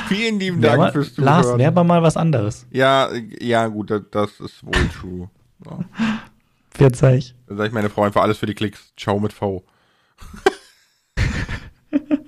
Vielen 0.09 0.39
lieben 0.41 0.61
Dank 0.61 0.79
Werber, 0.79 0.93
fürs 0.93 1.15
Zuhören. 1.15 1.35
Lars, 1.43 1.59
wer 1.59 1.75
war 1.75 1.85
mal 1.85 2.03
was 2.03 2.17
anderes. 2.17 2.67
Ja, 2.71 3.09
ja, 3.41 3.67
gut, 3.69 3.91
das, 3.91 4.03
das 4.11 4.41
ist 4.41 4.65
wohl 4.65 4.89
true. 5.01 5.31
So. 5.65 5.85
Verzeih. 6.71 7.23
Dann 7.47 7.57
sag 7.57 7.67
ich 7.69 7.73
meine 7.73 7.89
Frau 7.89 8.03
einfach 8.03 8.23
alles 8.23 8.39
für 8.39 8.47
die 8.47 8.55
Klicks. 8.55 8.93
Ciao 8.97 9.19
mit 9.19 9.33
V. 9.33 9.65